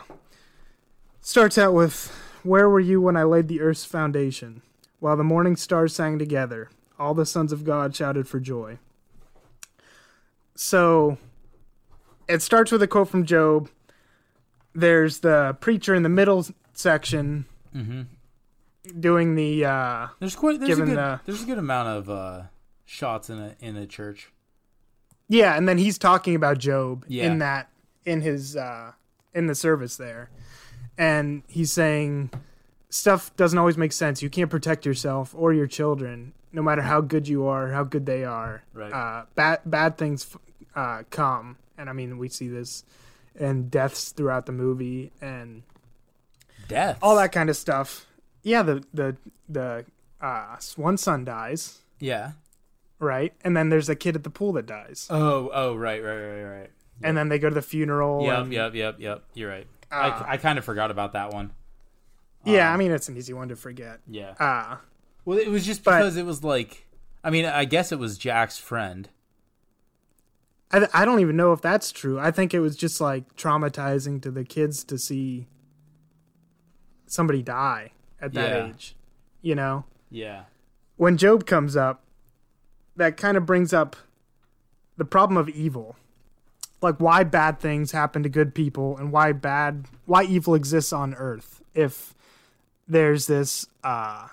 starts 1.20 1.58
out 1.58 1.74
with 1.74 2.10
Where 2.42 2.70
were 2.70 2.80
you 2.80 3.00
when 3.00 3.16
I 3.16 3.24
laid 3.24 3.48
the 3.48 3.60
earth's 3.60 3.84
foundation? 3.84 4.62
While 4.98 5.16
the 5.16 5.24
morning 5.24 5.56
stars 5.56 5.94
sang 5.94 6.18
together, 6.18 6.70
all 6.98 7.14
the 7.14 7.26
sons 7.26 7.52
of 7.52 7.64
God 7.64 7.94
shouted 7.94 8.26
for 8.28 8.40
joy. 8.40 8.78
So 10.54 11.18
it 12.28 12.42
starts 12.42 12.72
with 12.72 12.82
a 12.82 12.86
quote 12.88 13.08
from 13.08 13.24
Job. 13.26 13.68
There's 14.74 15.20
the 15.20 15.56
preacher 15.60 15.94
in 15.94 16.02
the 16.02 16.08
middle 16.08 16.46
section 16.72 17.46
doing 19.00 19.34
the 19.34 19.64
uh 19.64 20.06
There's 20.20 20.36
quite 20.36 20.60
there's 20.60 20.78
a 20.78 20.84
good 20.84 20.96
the- 20.96 21.20
there's 21.26 21.42
a 21.42 21.46
good 21.46 21.58
amount 21.58 21.88
of 21.88 22.10
uh, 22.10 22.42
shots 22.84 23.28
in 23.30 23.38
a 23.38 23.54
in 23.60 23.76
a 23.76 23.86
church. 23.86 24.32
Yeah, 25.28 25.56
and 25.56 25.68
then 25.68 25.76
he's 25.78 25.98
talking 25.98 26.34
about 26.34 26.58
Job 26.58 27.04
Yeah. 27.08 27.24
in 27.26 27.38
that 27.38 27.68
in 28.04 28.20
his 28.22 28.56
uh 28.56 28.92
in 29.34 29.46
the 29.46 29.54
service 29.54 29.96
there. 29.96 30.30
And 30.98 31.42
he's 31.48 31.72
saying 31.72 32.30
stuff 32.90 33.34
doesn't 33.36 33.58
always 33.58 33.76
make 33.76 33.92
sense. 33.92 34.22
You 34.22 34.30
can't 34.30 34.50
protect 34.50 34.86
yourself 34.86 35.34
or 35.36 35.52
your 35.52 35.66
children 35.66 36.32
no 36.52 36.62
matter 36.62 36.80
how 36.82 37.00
good 37.02 37.28
you 37.28 37.46
are, 37.46 37.70
how 37.72 37.84
good 37.84 38.06
they 38.06 38.24
are. 38.24 38.62
Right. 38.72 38.92
Uh 38.92 39.24
bad 39.34 39.60
bad 39.66 39.98
things 39.98 40.26
uh 40.74 41.02
come. 41.10 41.56
And 41.76 41.90
I 41.90 41.92
mean, 41.92 42.16
we 42.18 42.28
see 42.28 42.48
this 42.48 42.84
and 43.38 43.70
deaths 43.70 44.12
throughout 44.12 44.46
the 44.46 44.52
movie 44.52 45.12
and 45.20 45.62
Death. 46.68 46.98
all 47.02 47.16
that 47.16 47.32
kind 47.32 47.50
of 47.50 47.56
stuff. 47.56 48.06
Yeah, 48.42 48.62
the 48.62 48.84
the 48.94 49.16
the 49.48 49.84
uh 50.20 50.56
one 50.76 50.96
son 50.96 51.24
dies, 51.24 51.78
Yeah. 52.00 52.32
right? 52.98 53.34
And 53.44 53.56
then 53.56 53.68
there's 53.68 53.88
a 53.88 53.94
kid 53.96 54.16
at 54.16 54.24
the 54.24 54.30
pool 54.30 54.52
that 54.54 54.66
dies. 54.66 55.06
Oh 55.10 55.50
oh 55.52 55.74
right 55.76 56.02
right 56.02 56.16
right 56.20 56.44
right. 56.60 56.70
And 57.02 57.16
then 57.16 57.28
they 57.28 57.38
go 57.38 57.48
to 57.50 57.54
the 57.54 57.60
funeral. 57.62 58.24
Yep 58.24 58.38
and- 58.44 58.52
yep 58.52 58.74
yep 58.74 58.96
yep. 58.98 59.24
You're 59.34 59.50
right. 59.50 59.66
Uh, 59.92 60.24
I 60.26 60.32
I 60.32 60.36
kind 60.38 60.58
of 60.58 60.64
forgot 60.64 60.90
about 60.90 61.12
that 61.12 61.32
one. 61.34 61.50
Yeah, 62.46 62.68
Um, 62.68 62.74
I 62.74 62.76
mean 62.78 62.92
it's 62.92 63.08
an 63.08 63.16
easy 63.16 63.32
one 63.32 63.48
to 63.48 63.56
forget. 63.56 64.00
Yeah. 64.06 64.34
Uh 64.38 64.76
Well, 65.24 65.38
it 65.38 65.48
was 65.48 65.66
just 65.66 65.82
but- 65.84 65.98
because 65.98 66.16
it 66.16 66.24
was 66.24 66.42
like, 66.44 66.86
I 67.24 67.30
mean, 67.30 67.44
I 67.44 67.64
guess 67.64 67.90
it 67.92 67.98
was 67.98 68.16
Jack's 68.16 68.58
friend. 68.58 69.08
I 70.70 70.86
I 70.94 71.04
don't 71.04 71.20
even 71.20 71.36
know 71.36 71.52
if 71.52 71.60
that's 71.60 71.92
true. 71.92 72.18
I 72.18 72.30
think 72.30 72.54
it 72.54 72.60
was 72.60 72.76
just 72.76 73.00
like 73.00 73.34
traumatizing 73.36 74.22
to 74.22 74.30
the 74.30 74.44
kids 74.44 74.84
to 74.84 74.98
see 74.98 75.46
somebody 77.06 77.42
die 77.42 77.92
at 78.20 78.32
that 78.34 78.50
Yeah. 78.50 78.66
age. 78.68 78.96
You 79.42 79.54
know, 79.54 79.84
Yeah. 80.10 80.44
when 80.96 81.16
Job 81.16 81.46
comes 81.46 81.76
up, 81.76 82.02
that 82.96 83.16
kind 83.16 83.36
of 83.36 83.46
brings 83.46 83.72
up 83.72 83.94
the 84.96 85.04
problem 85.04 85.36
of 85.36 85.48
evil. 85.48 85.96
Like 86.82 86.96
why 86.98 87.22
bad 87.24 87.58
things 87.60 87.92
happen 87.92 88.22
to 88.22 88.28
good 88.28 88.54
people 88.54 88.96
and 88.96 89.12
why 89.12 89.32
bad 89.32 89.86
why 90.04 90.24
evil 90.24 90.54
exists 90.54 90.92
on 90.92 91.14
earth 91.14 91.62
if 91.74 92.14
there's 92.88 93.26
this 93.26 93.66
uh 93.84 94.28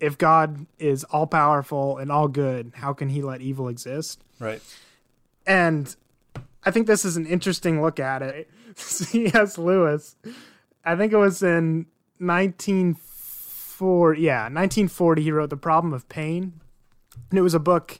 if 0.00 0.16
God 0.16 0.66
is 0.78 1.04
all 1.04 1.26
powerful 1.26 1.98
and 1.98 2.12
all 2.12 2.28
good, 2.28 2.72
how 2.76 2.92
can 2.92 3.08
he 3.08 3.22
let 3.22 3.40
evil 3.40 3.68
exist? 3.68 4.22
Right. 4.38 4.62
And 5.46 5.94
I 6.64 6.70
think 6.70 6.86
this 6.86 7.04
is 7.04 7.16
an 7.16 7.26
interesting 7.26 7.82
look 7.82 7.98
at 7.98 8.22
it. 8.22 8.48
C.S. 8.76 9.58
Lewis, 9.58 10.14
I 10.84 10.94
think 10.94 11.12
it 11.12 11.16
was 11.16 11.42
in 11.42 11.86
1940, 12.18 14.20
yeah, 14.20 14.42
1940, 14.42 15.22
he 15.22 15.32
wrote 15.32 15.50
The 15.50 15.56
Problem 15.56 15.92
of 15.92 16.08
Pain. 16.08 16.60
And 17.30 17.38
it 17.38 17.42
was 17.42 17.54
a 17.54 17.58
book, 17.58 17.98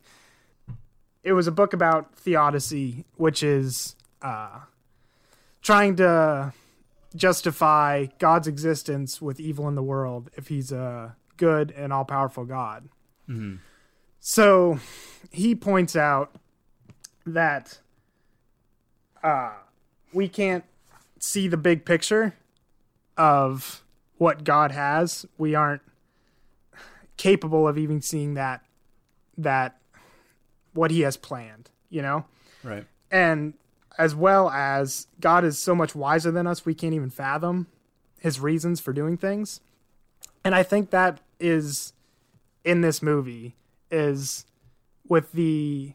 it 1.24 1.32
was 1.32 1.48
a 1.48 1.52
book 1.52 1.72
about 1.72 2.14
theodicy, 2.14 3.04
which 3.16 3.42
is 3.42 3.96
uh, 4.22 4.60
trying 5.62 5.96
to 5.96 6.52
justify 7.18 8.06
God's 8.18 8.48
existence 8.48 9.20
with 9.20 9.38
evil 9.40 9.68
in 9.68 9.74
the 9.74 9.82
world 9.82 10.30
if 10.36 10.48
he's 10.48 10.72
a 10.72 11.16
good 11.36 11.70
and 11.72 11.92
all 11.92 12.04
powerful 12.04 12.44
God. 12.44 12.88
So 14.20 14.78
he 15.30 15.54
points 15.54 15.94
out 15.94 16.34
that 17.26 17.78
uh, 19.22 19.52
we 20.12 20.28
can't 20.28 20.64
see 21.18 21.48
the 21.48 21.56
big 21.56 21.84
picture 21.84 22.34
of 23.16 23.82
what 24.16 24.44
God 24.44 24.72
has. 24.72 25.26
We 25.36 25.54
aren't 25.54 25.82
capable 27.16 27.66
of 27.68 27.76
even 27.76 28.00
seeing 28.00 28.34
that 28.34 28.62
that 29.36 29.78
what 30.72 30.90
he 30.90 31.00
has 31.02 31.16
planned, 31.16 31.70
you 31.90 32.02
know? 32.02 32.24
Right. 32.62 32.86
And 33.10 33.54
as 33.98 34.14
well 34.14 34.48
as 34.50 35.08
God 35.20 35.44
is 35.44 35.58
so 35.58 35.74
much 35.74 35.94
wiser 35.94 36.30
than 36.30 36.46
us, 36.46 36.64
we 36.64 36.74
can't 36.74 36.94
even 36.94 37.10
fathom 37.10 37.66
his 38.20 38.38
reasons 38.38 38.80
for 38.80 38.92
doing 38.92 39.16
things. 39.16 39.60
And 40.44 40.54
I 40.54 40.62
think 40.62 40.90
that 40.90 41.20
is 41.40 41.92
in 42.64 42.80
this 42.80 43.02
movie 43.02 43.56
is 43.90 44.46
with 45.08 45.32
the 45.32 45.94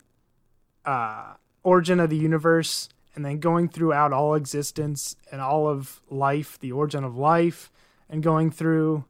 uh, 0.85 1.33
origin 1.63 1.99
of 1.99 2.09
the 2.09 2.17
universe 2.17 2.89
and 3.15 3.23
then 3.23 3.39
going 3.39 3.69
throughout 3.69 4.11
all 4.11 4.33
existence 4.33 5.15
and 5.31 5.39
all 5.39 5.67
of 5.67 6.01
life, 6.09 6.59
the 6.59 6.71
origin 6.71 7.03
of 7.03 7.15
life, 7.15 7.71
and 8.09 8.23
going 8.23 8.51
through, 8.51 9.05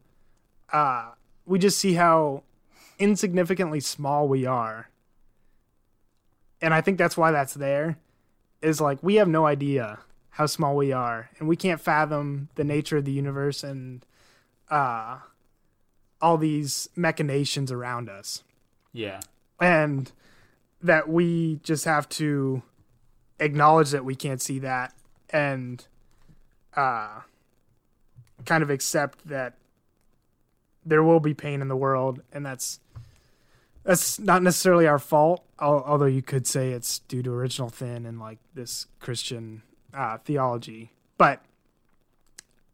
uh, 0.72 1.10
we 1.46 1.58
just 1.58 1.78
see 1.78 1.94
how 1.94 2.42
insignificantly 2.98 3.80
small 3.80 4.28
we 4.28 4.44
are. 4.46 4.90
And 6.60 6.72
I 6.72 6.80
think 6.80 6.98
that's 6.98 7.16
why 7.16 7.30
that's 7.30 7.54
there 7.54 7.98
is 8.64 8.80
like 8.80 8.98
we 9.02 9.16
have 9.16 9.28
no 9.28 9.46
idea 9.46 9.98
how 10.30 10.46
small 10.46 10.74
we 10.76 10.90
are, 10.92 11.30
and 11.38 11.48
we 11.48 11.56
can't 11.56 11.80
fathom 11.80 12.48
the 12.56 12.64
nature 12.64 12.96
of 12.96 13.04
the 13.04 13.12
universe 13.12 13.62
and 13.62 14.04
uh, 14.70 15.18
all 16.20 16.36
these 16.38 16.88
machinations 16.96 17.70
around 17.70 18.08
us, 18.08 18.42
Yeah. 18.92 19.20
and 19.60 20.10
that 20.82 21.08
we 21.08 21.60
just 21.62 21.84
have 21.84 22.08
to 22.10 22.62
acknowledge 23.38 23.90
that 23.90 24.04
we 24.04 24.14
can't 24.16 24.42
see 24.42 24.58
that 24.60 24.92
and 25.30 25.86
uh, 26.76 27.20
kind 28.44 28.62
of 28.62 28.70
accept 28.70 29.26
that 29.28 29.54
there 30.84 31.02
will 31.02 31.20
be 31.20 31.32
pain 31.34 31.62
in 31.62 31.68
the 31.68 31.76
world, 31.76 32.22
and 32.32 32.44
that's 32.44 32.80
that's 33.84 34.18
not 34.18 34.42
necessarily 34.42 34.86
our 34.86 34.98
fault. 34.98 35.44
Although 35.58 36.06
you 36.06 36.22
could 36.22 36.46
say 36.46 36.72
it's 36.72 36.98
due 37.00 37.22
to 37.22 37.32
original 37.32 37.68
sin 37.68 38.06
and 38.06 38.18
like 38.18 38.38
this 38.54 38.86
Christian 38.98 39.62
uh, 39.92 40.18
theology, 40.18 40.90
but 41.16 41.40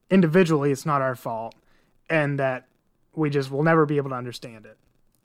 individually, 0.08 0.72
it's 0.72 0.86
not 0.86 1.02
our 1.02 1.14
fault, 1.14 1.54
and 2.08 2.38
that 2.38 2.66
we 3.14 3.28
just 3.28 3.50
will 3.50 3.62
never 3.62 3.84
be 3.86 3.96
able 3.96 4.10
to 4.10 4.16
understand 4.16 4.64
it. 4.66 4.76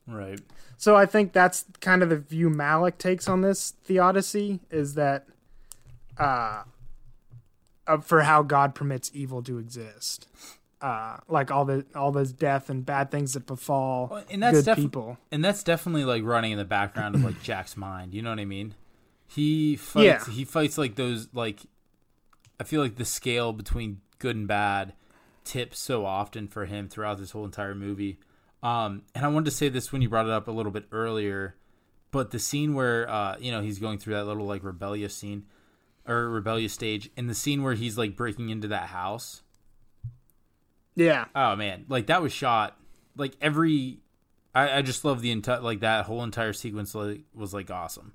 Right. 0.08 0.40
So 0.78 0.96
I 0.96 1.06
think 1.06 1.34
that's 1.34 1.66
kind 1.80 2.04
of 2.04 2.10
the 2.10 2.18
view 2.18 2.50
Malick 2.50 2.98
takes 2.98 3.28
on 3.28 3.42
this 3.42 3.74
theodicy 3.84 4.60
is 4.70 4.96
that 4.96 5.26
uh, 6.18 6.64
uh 7.88 7.98
for 7.98 8.22
how 8.22 8.44
God 8.44 8.76
permits 8.76 9.10
evil 9.14 9.42
to 9.44 9.58
exist. 9.58 10.28
Uh, 10.82 11.18
like 11.30 11.52
all 11.52 11.66
the 11.66 11.86
all 11.96 12.12
those 12.12 12.34
death 12.34 12.70
and 12.70 12.86
bad 12.86 13.10
things 13.10 13.34
that 13.34 13.48
befall 13.48 14.10
Well, 14.12 14.24
and 14.30 14.44
that's 14.44 14.58
good 14.58 14.66
defi- 14.66 14.82
people. 14.82 15.18
And 15.32 15.44
that's 15.44 15.64
definitely 15.64 16.04
like 16.04 16.24
running 16.24 16.52
in 16.52 16.58
the 16.58 16.66
background 16.66 17.16
of 17.16 17.24
like 17.24 17.42
Jack's 17.44 17.78
mind. 17.78 18.14
You 18.14 18.22
know 18.22 18.30
what 18.30 18.40
I 18.40 18.46
mean? 18.46 18.76
He 19.28 19.78
fights. 19.78 20.28
Yeah. 20.28 20.34
He 20.34 20.44
fights 20.44 20.78
like 20.78 20.96
those. 20.96 21.30
Like 21.34 21.62
I 22.60 22.64
feel 22.66 22.82
like 22.82 22.96
the 22.96 23.06
scale 23.06 23.54
between 23.54 24.02
good 24.20 24.36
and 24.36 24.48
bad 24.48 24.94
tips 25.44 25.80
so 25.80 26.06
often 26.06 26.48
for 26.48 26.66
him 26.66 26.90
throughout 26.90 27.20
this 27.20 27.32
whole 27.32 27.46
entire 27.46 27.76
movie. 27.76 28.20
Um, 28.62 29.04
and 29.14 29.24
I 29.24 29.28
wanted 29.28 29.46
to 29.46 29.52
say 29.52 29.70
this 29.70 29.92
when 29.92 30.02
you 30.02 30.10
brought 30.10 30.26
it 30.26 30.32
up 30.32 30.48
a 30.48 30.52
little 30.52 30.72
bit 30.72 30.86
earlier, 30.92 31.56
but 32.12 32.32
the 32.32 32.40
scene 32.40 32.74
where 32.74 33.10
uh, 33.10 33.38
you 33.40 33.52
know 33.52 33.62
he's 33.62 33.80
going 33.80 34.00
through 34.00 34.16
that 34.16 34.26
little 34.26 34.46
like 34.46 34.64
rebellious 34.64 35.16
scene 35.16 35.46
or 36.08 36.30
rebellious 36.30 36.74
stage, 36.74 37.10
and 37.16 37.30
the 37.30 37.36
scene 37.36 37.64
where 37.64 37.76
he's 37.76 37.98
like 37.98 38.16
breaking 38.16 38.50
into 38.50 38.68
that 38.68 38.88
house. 38.90 39.42
Yeah, 40.96 41.26
Oh 41.36 41.56
man, 41.56 41.86
like 41.90 42.08
that 42.08 42.22
was 42.22 42.32
shot 42.34 42.78
like 43.18 43.34
every. 43.42 44.00
I, 44.54 44.78
I 44.78 44.82
just 44.82 45.04
love 45.04 45.22
the 45.22 45.32
entire 45.32 45.60
like 45.60 45.82
that 45.82 46.06
whole 46.06 46.24
entire 46.24 46.54
sequence 46.54 46.96
like 46.96 47.22
was 47.34 47.54
like 47.54 47.70
awesome, 47.70 48.14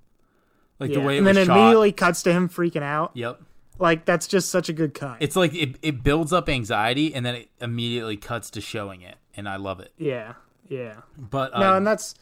like 0.79 0.91
the 0.93 1.01
way 1.01 1.19
it 1.19 1.21
was. 1.21 1.29
and 1.29 1.37
then 1.37 1.47
shot. 1.47 1.59
immediately 1.59 1.93
cuts 1.93 2.23
to 2.23 2.33
him 2.33 2.49
freaking 2.49 2.83
out. 2.83 3.11
Yep, 3.15 3.43
Like 3.79 4.07
that's 4.07 4.27
just 4.27 4.49
such 4.49 4.71
a 4.71 4.73
good 4.73 4.95
cut. 4.95 5.19
it's 5.21 5.37
like 5.37 5.55
it 5.55 5.77
it 5.83 6.03
builds 6.03 6.33
up 6.33 6.49
anxiety 6.49 7.15
and 7.15 7.27
then 7.27 7.35
it 7.35 7.51
immediately 7.61 8.17
cuts 8.17 8.49
to 8.53 8.63
showing 8.63 9.03
it, 9.03 9.17
and 9.37 9.47
I 9.47 9.57
love 9.57 9.81
it. 9.81 9.93
yeah, 9.99 10.35
yeah. 10.69 10.95
But 11.19 11.55
uh, 11.55 11.61
No, 11.61 11.75
and 11.77 11.87
that's 11.87 12.15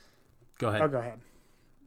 go 0.59 0.69
ahead. 0.71 0.83
oh, 0.83 0.89
go 0.89 0.99
ahead. 0.99 1.21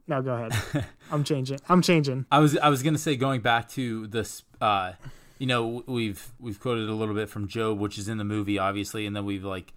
No, 0.08 0.22
go 0.22 0.34
ahead. 0.34 0.86
I'm 1.12 1.26
changing. 1.26 1.60
I'm 1.68 1.82
changing. 1.82 2.26
I 2.32 2.40
was 2.40 2.58
I 2.58 2.70
was 2.70 2.82
gonna 2.84 2.98
say 2.98 3.18
going 3.18 3.42
back 3.42 3.68
to 3.72 4.08
this. 4.08 4.44
Uh, 4.62 4.94
you 5.42 5.48
know, 5.48 5.84
we've 5.88 6.34
we've 6.40 6.60
quoted 6.60 6.88
a 6.88 6.94
little 6.94 7.16
bit 7.16 7.28
from 7.28 7.48
Job, 7.48 7.80
which 7.80 7.98
is 7.98 8.08
in 8.08 8.20
the 8.20 8.24
movie, 8.24 8.60
obviously, 8.60 9.08
and 9.08 9.16
then 9.16 9.26
we've 9.26 9.44
like 9.44 9.74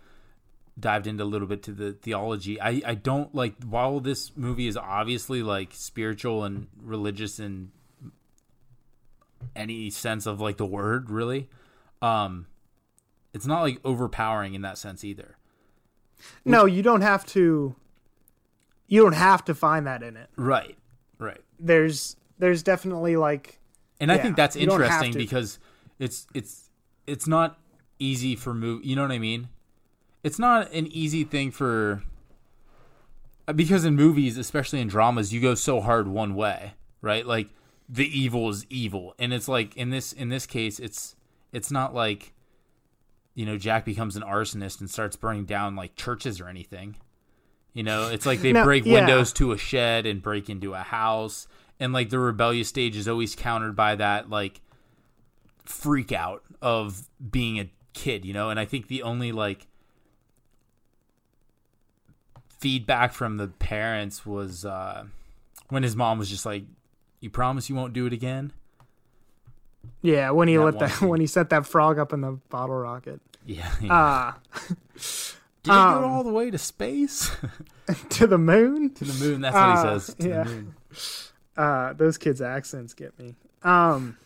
dived 0.79 1.07
into 1.07 1.25
a 1.25 1.25
little 1.25 1.49
bit 1.49 1.63
to 1.63 1.73
the 1.73 1.93
theology. 1.95 2.61
I 2.61 2.83
I 2.85 2.95
don't 2.95 3.35
like 3.35 3.55
while 3.65 3.99
this 3.99 4.33
movie 4.37 4.67
is 4.67 4.77
obviously 4.77 5.43
like 5.43 5.71
spiritual 5.73 6.45
and 6.45 6.67
religious 6.83 7.39
in 7.41 7.71
any 9.57 9.89
sense 9.89 10.27
of 10.27 10.39
like 10.39 10.59
the 10.59 10.67
word, 10.67 11.09
really. 11.09 11.49
Um, 12.03 12.47
it's 13.33 13.47
not 13.47 13.63
like 13.63 13.81
overpowering 13.87 14.53
in 14.53 14.61
that 14.61 14.77
sense 14.77 15.03
either. 15.03 15.39
No, 16.45 16.67
you 16.67 16.83
don't 16.83 17.01
have 17.01 17.25
to. 17.29 17.75
You 18.87 19.03
don't 19.03 19.15
have 19.15 19.47
to 19.47 19.55
find 19.55 19.87
that 19.87 20.03
in 20.03 20.19
it. 20.19 20.29
Right. 20.37 20.77
Right. 21.19 21.41
There's 21.59 22.17
there's 22.39 22.63
definitely 22.63 23.17
like 23.17 23.61
and 24.11 24.13
I 24.13 24.23
think 24.23 24.37
that's 24.37 24.55
you 24.57 24.67
don't 24.67 24.81
have 24.81 24.91
interesting 24.91 25.19
because 25.19 25.59
it's 25.99 26.27
it's 26.35 26.71
it's 27.07 27.27
not 27.27 27.59
easy 27.99 28.37
for 28.37 28.55
move. 28.55 28.85
You 28.85 28.97
know 28.97 29.03
what 29.03 29.13
I 29.13 29.19
mean? 29.19 29.49
It's 30.23 30.39
not 30.39 30.73
an 30.73 30.87
easy 30.89 31.25
thing 31.25 31.51
for 31.51 32.03
uh, 33.47 33.53
because 33.53 33.85
in 33.85 33.95
movies, 33.95 34.39
especially 34.39 34.81
in 34.81 34.89
dramas, 34.89 35.33
you 35.33 35.41
go 35.41 35.55
so 35.55 35.81
hard 35.81 36.09
one 36.09 36.35
way, 36.35 36.75
right? 37.03 37.27
Like 37.27 37.49
the 37.89 38.07
evil 38.07 38.49
is 38.49 38.67
evil, 38.71 39.15
and 39.19 39.33
it's 39.35 39.49
like 39.49 39.77
in 39.77 39.91
this 39.91 40.13
in 40.13 40.29
this 40.29 40.47
case, 40.47 40.79
it's 40.79 41.17
it's 41.53 41.71
not 41.71 41.95
like 41.95 42.33
you 43.35 43.45
know 43.45 43.59
Jack 43.59 43.85
becomes 43.85 44.17
an 44.17 44.23
arsonist 44.23 44.81
and 44.81 44.91
starts 44.91 45.17
burning 45.17 45.45
down 45.45 45.77
like 45.77 45.95
churches 45.97 46.41
or 46.41 46.49
anything. 46.49 46.97
You 47.75 47.83
know, 47.83 48.09
it's 48.09 48.25
like 48.25 48.41
they 48.41 48.53
No, 48.53 48.65
break 48.65 48.87
yeah. 48.87 48.95
windows 48.95 49.33
to 49.35 49.51
a 49.53 49.59
shed 49.59 50.07
and 50.07 50.23
break 50.23 50.49
into 50.49 50.75
a 50.75 50.79
house, 50.79 51.49
and 51.81 51.93
like 51.93 52.11
the 52.11 52.19
rebellious 52.19 52.69
stage 52.69 52.97
is 52.97 53.09
always 53.09 53.35
countered 53.35 53.75
by 53.77 53.95
that 53.97 54.31
like 54.31 54.61
freak 55.65 56.13
out 56.13 56.43
of 56.63 57.09
being 57.31 57.59
a 57.59 57.71
kid, 57.93 58.25
you 58.25 58.33
know. 58.33 58.51
And 58.51 58.59
I 58.61 58.65
think 58.65 58.89
the 58.89 59.03
only 59.03 59.33
like 59.33 59.67
feedback 62.59 63.13
from 63.13 63.37
the 63.37 63.49
parents 63.49 64.25
was 64.25 64.65
uh 64.65 65.05
when 65.69 65.83
his 65.83 65.97
mom 65.97 66.19
was 66.19 66.29
just 66.31 66.47
like, 66.47 66.65
"You 67.21 67.31
promise 67.31 67.69
you 67.69 67.75
won't 67.75 67.93
do 67.93 68.07
it 68.07 68.13
again." 68.13 68.53
yeah 70.01 70.31
when 70.31 70.49
he 70.49 70.57
That 70.57 70.63
let 70.65 70.79
that 70.79 71.01
when 71.03 71.21
he 71.21 71.27
set 71.27 71.51
that 71.51 71.67
frog 71.67 71.99
up 71.99 72.13
in 72.13 72.21
the 72.23 72.33
bottle 72.49 72.77
rocket. 72.77 73.21
Yeah. 73.45 73.71
Uh 73.91 74.33
Did 75.63 75.71
um, 75.73 76.03
go 76.03 76.09
all 76.09 76.25
the 76.25 76.33
way 76.33 76.51
to 76.51 76.59
space? 76.59 77.31
to 78.11 78.27
the 78.27 78.37
moon. 78.39 78.91
to 78.95 79.05
the 79.05 79.25
moon. 79.25 79.41
That's 79.43 79.55
what 79.55 79.65
he 79.67 79.73
Uh, 79.73 79.99
says. 79.99 80.15
To 80.17 80.29
yeah. 80.29 80.45
Uh 81.57 81.93
those 81.93 82.19
kids' 82.19 82.41
accents 82.41 82.95
get 82.95 83.19
me. 83.19 83.35
Um 83.63 84.17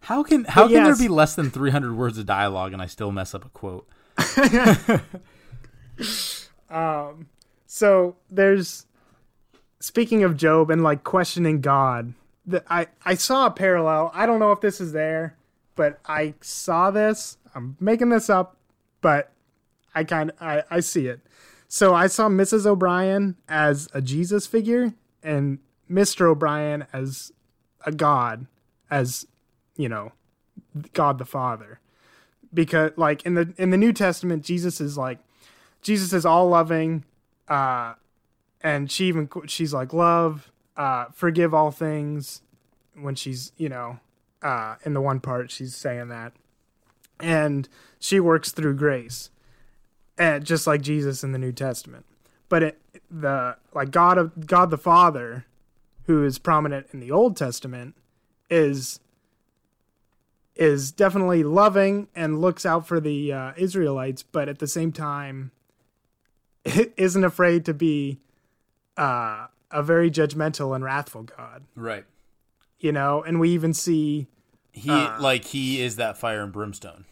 How 0.00 0.22
can 0.22 0.44
how 0.44 0.68
can 0.68 0.84
there 0.84 0.96
be 0.96 1.08
less 1.08 1.34
than 1.34 1.50
300 1.50 1.94
words 1.94 2.18
of 2.18 2.26
dialogue 2.26 2.72
and 2.72 2.80
I 2.80 2.86
still 2.86 3.12
mess 3.12 3.34
up 3.34 3.44
a 3.44 3.48
quote? 3.48 3.86
um, 6.70 7.28
so 7.66 8.16
there's 8.30 8.86
speaking 9.80 10.24
of 10.24 10.36
Job 10.36 10.70
and 10.70 10.82
like 10.82 11.04
questioning 11.04 11.60
God, 11.60 12.14
the, 12.46 12.64
I 12.68 12.88
I 13.04 13.14
saw 13.14 13.46
a 13.46 13.50
parallel. 13.50 14.10
I 14.14 14.26
don't 14.26 14.38
know 14.38 14.52
if 14.52 14.60
this 14.60 14.80
is 14.80 14.92
there, 14.92 15.36
but 15.76 15.98
I 16.06 16.34
saw 16.40 16.90
this. 16.90 17.36
I'm 17.54 17.76
making 17.80 18.08
this 18.08 18.30
up, 18.30 18.56
but 19.00 19.32
I 19.94 20.04
kind 20.04 20.32
I, 20.40 20.62
I 20.70 20.80
see 20.80 21.06
it. 21.06 21.20
So 21.68 21.94
I 21.94 22.06
saw 22.06 22.28
Mrs. 22.28 22.64
O'Brien 22.64 23.36
as 23.48 23.88
a 23.92 24.00
Jesus 24.00 24.46
figure 24.46 24.94
and 25.22 25.58
Mr. 25.90 26.26
O'Brien 26.26 26.86
as 26.92 27.32
a 27.84 27.92
God, 27.92 28.46
as 28.90 29.26
you 29.76 29.88
know, 29.88 30.12
God 30.92 31.18
the 31.18 31.24
Father. 31.24 31.80
Because 32.52 32.92
like 32.96 33.24
in 33.26 33.34
the 33.34 33.52
in 33.58 33.70
the 33.70 33.76
New 33.76 33.92
Testament, 33.92 34.44
Jesus 34.44 34.80
is 34.80 34.96
like 34.96 35.18
Jesus 35.82 36.12
is 36.12 36.24
all 36.24 36.48
loving, 36.48 37.04
uh, 37.48 37.94
and 38.62 38.90
she 38.90 39.06
even 39.06 39.28
she's 39.46 39.74
like 39.74 39.92
love, 39.92 40.50
uh, 40.76 41.06
forgive 41.12 41.52
all 41.52 41.70
things. 41.70 42.42
When 42.94 43.14
she's 43.14 43.52
you 43.56 43.68
know, 43.68 44.00
uh, 44.42 44.76
in 44.84 44.94
the 44.94 45.00
one 45.00 45.20
part 45.20 45.50
she's 45.50 45.74
saying 45.74 46.08
that, 46.08 46.32
and 47.20 47.68
she 48.00 48.18
works 48.18 48.50
through 48.50 48.74
grace, 48.76 49.30
and 50.16 50.44
just 50.44 50.66
like 50.66 50.80
Jesus 50.80 51.22
in 51.22 51.32
the 51.32 51.38
New 51.38 51.52
Testament. 51.52 52.06
But 52.48 52.62
it 52.62 52.80
the 53.10 53.56
like 53.74 53.90
God 53.90 54.16
of 54.18 54.46
God 54.46 54.70
the 54.70 54.78
Father, 54.78 55.44
who 56.08 56.24
is 56.24 56.38
prominent 56.38 56.88
in 56.92 56.98
the 56.98 57.12
Old 57.12 57.36
Testament, 57.36 57.94
is 58.50 58.98
is 60.56 60.90
definitely 60.90 61.44
loving 61.44 62.08
and 62.16 62.40
looks 62.40 62.66
out 62.66 62.84
for 62.88 62.98
the 62.98 63.32
uh, 63.32 63.52
Israelites, 63.56 64.24
but 64.24 64.48
at 64.48 64.58
the 64.58 64.66
same 64.66 64.90
time 64.90 65.52
isn't 66.96 67.22
afraid 67.22 67.64
to 67.64 67.72
be 67.72 68.18
uh, 68.96 69.46
a 69.70 69.82
very 69.84 70.10
judgmental 70.10 70.74
and 70.74 70.82
wrathful 70.82 71.22
God. 71.22 71.62
Right. 71.76 72.04
You 72.80 72.90
know, 72.90 73.22
and 73.22 73.38
we 73.38 73.50
even 73.50 73.72
see 73.72 74.26
He 74.72 74.90
Uh. 74.90 75.20
like 75.20 75.44
he 75.44 75.80
is 75.80 75.94
that 75.96 76.18
fire 76.18 76.42
and 76.42 76.52
brimstone. 76.52 77.04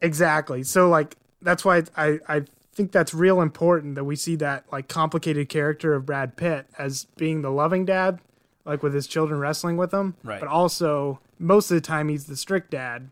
exactly. 0.00 0.62
So 0.64 0.88
like 0.88 1.16
that's 1.42 1.64
why 1.64 1.84
I 1.96 2.18
I 2.28 2.42
think 2.76 2.92
that's 2.92 3.14
real 3.14 3.40
important 3.40 3.94
that 3.94 4.04
we 4.04 4.14
see 4.16 4.36
that 4.36 4.64
like 4.70 4.86
complicated 4.86 5.48
character 5.48 5.94
of 5.94 6.04
Brad 6.06 6.36
Pitt 6.36 6.66
as 6.78 7.06
being 7.16 7.40
the 7.42 7.50
loving 7.50 7.84
dad, 7.86 8.20
like 8.66 8.82
with 8.82 8.92
his 8.94 9.06
children 9.06 9.40
wrestling 9.40 9.76
with 9.76 9.92
him, 9.92 10.14
Right. 10.22 10.38
But 10.40 10.48
also 10.48 11.20
most 11.38 11.70
of 11.70 11.74
the 11.74 11.80
time 11.80 12.08
he's 12.08 12.26
the 12.26 12.36
strict 12.36 12.70
dad, 12.70 13.08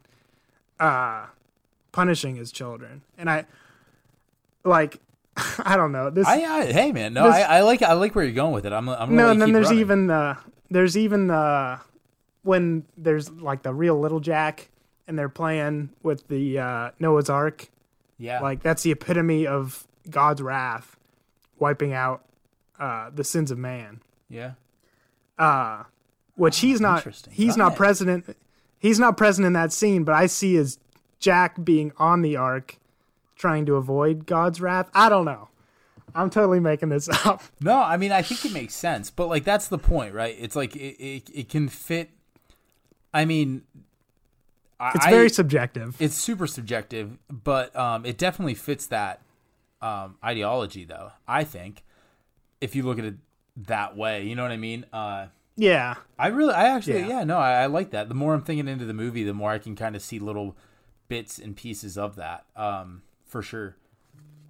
uh, 0.79 1.27
punishing 1.93 2.37
his 2.37 2.53
children. 2.53 3.03
And 3.17 3.31
I 3.31 3.47
like 4.65 5.01
I 5.65 5.77
don't 5.77 5.93
know 5.93 6.11
this. 6.11 6.27
I, 6.27 6.43
I 6.45 6.73
hey 6.73 6.93
man, 6.93 7.15
no, 7.15 7.25
This- 7.25 7.35
I, 7.35 7.59
I 7.59 7.61
like 7.63 7.83
I 7.83 7.95
like 7.95 8.15
where 8.15 8.25
you're 8.25 8.35
going 8.35 8.53
with 8.53 8.67
it. 8.67 8.73
I'm 8.73 8.89
I'm 8.89 9.17
no, 9.17 9.31
and 9.31 9.41
then 9.41 9.53
there's 9.53 9.67
running. 9.67 9.81
even 9.81 10.07
the 10.09 10.37
there's 10.71 10.97
even 10.97 11.27
the 11.29 11.81
when 12.43 12.85
there's 12.97 13.31
like 13.31 13.63
the 13.63 13.73
real 13.73 13.99
little 13.99 14.21
Jack 14.21 14.69
and 15.09 15.19
they're 15.19 15.29
playing 15.29 15.91
with 16.03 16.29
the 16.29 16.59
uh, 16.59 16.91
Noah's 16.99 17.31
Ark. 17.31 17.69
Yeah. 18.19 18.41
Like 18.41 18.63
that's 18.63 18.83
the 18.83 18.91
epitome 18.93 19.47
of 19.47 19.87
God's 20.09 20.43
wrath, 20.43 20.97
wiping 21.59 21.93
out 21.93 22.25
uh, 22.79 23.11
the 23.15 23.25
sins 23.25 23.51
of 23.51 23.59
man. 23.59 24.01
yeah. 24.29 24.53
Uh, 25.39 25.83
which 26.37 26.61
he's 26.61 26.81
not. 26.81 27.05
He's 27.31 27.57
not 27.57 27.75
present. 27.77 28.37
He's 28.79 28.99
not 29.01 29.17
present 29.17 29.47
in 29.47 29.53
that 29.55 29.73
scene, 29.73 30.05
but 30.05 30.15
I 30.15 30.27
see 30.27 30.57
as 30.57 30.79
Jack 31.19 31.65
being 31.65 31.93
on 31.97 32.23
the 32.23 32.37
ark, 32.37 32.79
trying 33.37 33.67
to 33.67 33.75
avoid 33.77 34.27
God's 34.27 34.61
wrath. 34.61 34.91
I 34.95 35.09
don't 35.09 35.25
know. 35.25 35.49
I'm 36.15 36.31
totally 36.31 36.61
making 36.61 36.91
this 36.91 37.09
up. 37.27 37.43
No, 37.61 37.77
I 37.83 37.97
mean 37.97 38.13
I 38.13 38.23
think 38.23 38.45
it 38.45 38.53
makes 38.53 38.75
sense, 38.75 39.11
but 39.11 39.29
like 39.29 39.43
that's 39.45 39.69
the 39.69 39.79
point, 39.79 40.15
right? 40.15 40.37
It's 40.39 40.55
like 40.55 40.77
it 40.77 40.97
it, 41.03 41.31
it 41.35 41.49
can 41.49 41.69
fit. 41.69 42.11
I 43.13 43.25
mean, 43.25 43.63
It's 44.95 45.07
I- 45.07 45.11
very 45.11 45.31
subjective. 45.31 45.97
it's 46.01 46.15
super 46.15 46.47
subjective, 46.47 47.17
but 47.31 47.75
um, 47.77 48.05
it 48.05 48.19
definitely 48.19 48.55
fits 48.55 48.87
that 48.87 49.21
um, 49.81 50.17
ideology, 50.25 50.85
though. 50.85 51.13
I 51.29 51.45
think 51.45 51.83
if 52.61 52.75
you 52.75 52.83
look 52.83 52.99
at 52.99 53.05
it 53.05 53.15
that 53.57 53.97
way, 53.97 54.25
you 54.25 54.35
know 54.35 54.43
what 54.43 54.53
I 54.53 54.57
mean. 54.57 54.87
Uh, 54.93 55.27
Yeah. 55.57 55.95
I 56.19 56.29
really, 56.29 56.55
I 56.55 56.69
actually, 56.69 57.01
Yeah. 57.01 57.09
yeah, 57.09 57.25
no, 57.25 57.39
I, 57.39 57.63
I 57.63 57.67
like 57.67 57.91
that. 57.91 58.09
The 58.09 58.15
more 58.15 58.35
I'm 58.35 58.43
thinking 58.43 58.67
into 58.69 58.85
the 58.87 58.95
movie, 58.95 59.25
the 59.25 59.35
more 59.35 59.51
I 59.51 59.59
can 59.59 59.77
kind 59.77 59.95
of 59.95 60.03
see 60.03 60.19
little 60.19 60.57
bits 61.09 61.39
and 61.39 61.55
pieces 61.55 61.99
of 61.99 62.17
that, 62.17 62.47
um, 62.57 63.03
for 63.27 63.43
sure. 63.43 63.77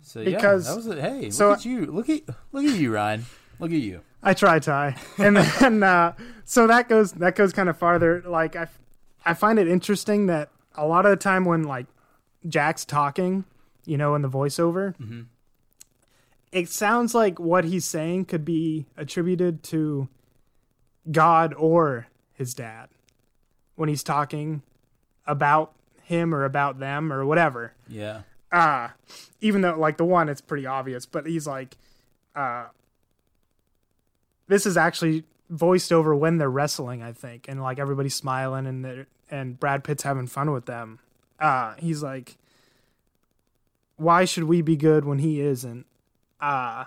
So 0.03 0.21
yeah, 0.21 0.37
Because- 0.37 0.67
that 0.69 0.77
was 0.77 0.87
it. 0.87 0.99
Hey, 0.99 1.31
so- 1.31 1.49
look 1.51 1.59
at 1.59 1.65
you, 1.65 1.87
look 1.87 2.09
at 2.09 2.21
look 2.53 2.65
at 2.65 2.79
you, 2.79 2.93
Ryan. 2.95 3.27
Look 3.59 3.71
at 3.73 3.79
you. 3.81 4.01
I 4.23 4.35
try 4.35 4.59
Ty, 4.59 4.97
and 5.19 5.37
then 5.61 5.83
uh, 5.83 6.15
so 6.45 6.67
that 6.67 6.89
goes 6.89 7.13
that 7.13 7.35
goes 7.37 7.53
kind 7.53 7.69
of 7.69 7.77
farther. 7.77 8.23
Like 8.27 8.57
I, 8.57 8.69
I 9.25 9.35
find 9.35 9.59
it 9.59 9.69
interesting 9.69 10.27
that 10.27 10.51
a 10.75 10.87
lot 10.87 11.07
of 11.07 11.11
the 11.11 11.17
time 11.17 11.45
when 11.45 11.63
like 11.65 11.87
Jack's 12.49 12.85
talking, 12.85 13.45
you 13.87 13.97
know, 13.97 14.15
in 14.15 14.23
the 14.23 14.29
voiceover, 14.29 14.95
it 16.53 16.69
sounds 16.69 17.15
like 17.15 17.39
what 17.41 17.65
he's 17.65 17.85
saying 17.85 18.27
could 18.27 18.45
be 18.45 18.87
attributed 18.97 19.63
to 19.65 20.09
God 21.11 21.55
or 21.57 22.07
his 22.33 22.55
dad 22.55 22.89
when 23.77 23.89
he's 23.89 24.03
talking 24.03 24.63
about 25.27 25.73
him 26.03 26.35
or 26.35 26.45
about 26.45 26.79
them 26.79 27.13
or 27.13 27.25
whatever. 27.25 27.73
Yeah, 27.89 28.23
uh 28.53 28.89
even 29.41 29.63
though 29.63 29.79
like 29.79 29.97
the 29.97 30.05
one 30.05 30.29
it's 30.29 30.41
pretty 30.41 30.65
obvious 30.67 31.07
but 31.07 31.27
he's 31.27 31.47
like 31.47 31.77
uh 32.37 32.67
this 34.47 34.65
is 34.67 34.77
actually 34.77 35.25
voiced 35.51 35.93
over 35.93 36.15
when 36.15 36.39
they're 36.39 36.51
wrestling 36.51 37.03
i 37.03 37.13
think 37.13 37.47
and 37.49 37.61
like 37.63 37.79
everybody's 37.81 38.15
smiling 38.15 38.67
and 38.67 38.85
they're 38.85 39.07
and 39.31 39.59
brad 39.59 39.85
pitt's 39.85 40.03
having 40.03 40.27
fun 40.27 40.51
with 40.51 40.67
them 40.67 40.99
uh 41.41 41.75
he's 41.79 42.03
like 42.03 42.37
why 43.97 44.25
should 44.25 44.45
we 44.45 44.61
be 44.61 44.77
good 44.77 45.05
when 45.05 45.19
he 45.19 45.41
isn't 45.41 45.87
uh 46.41 46.85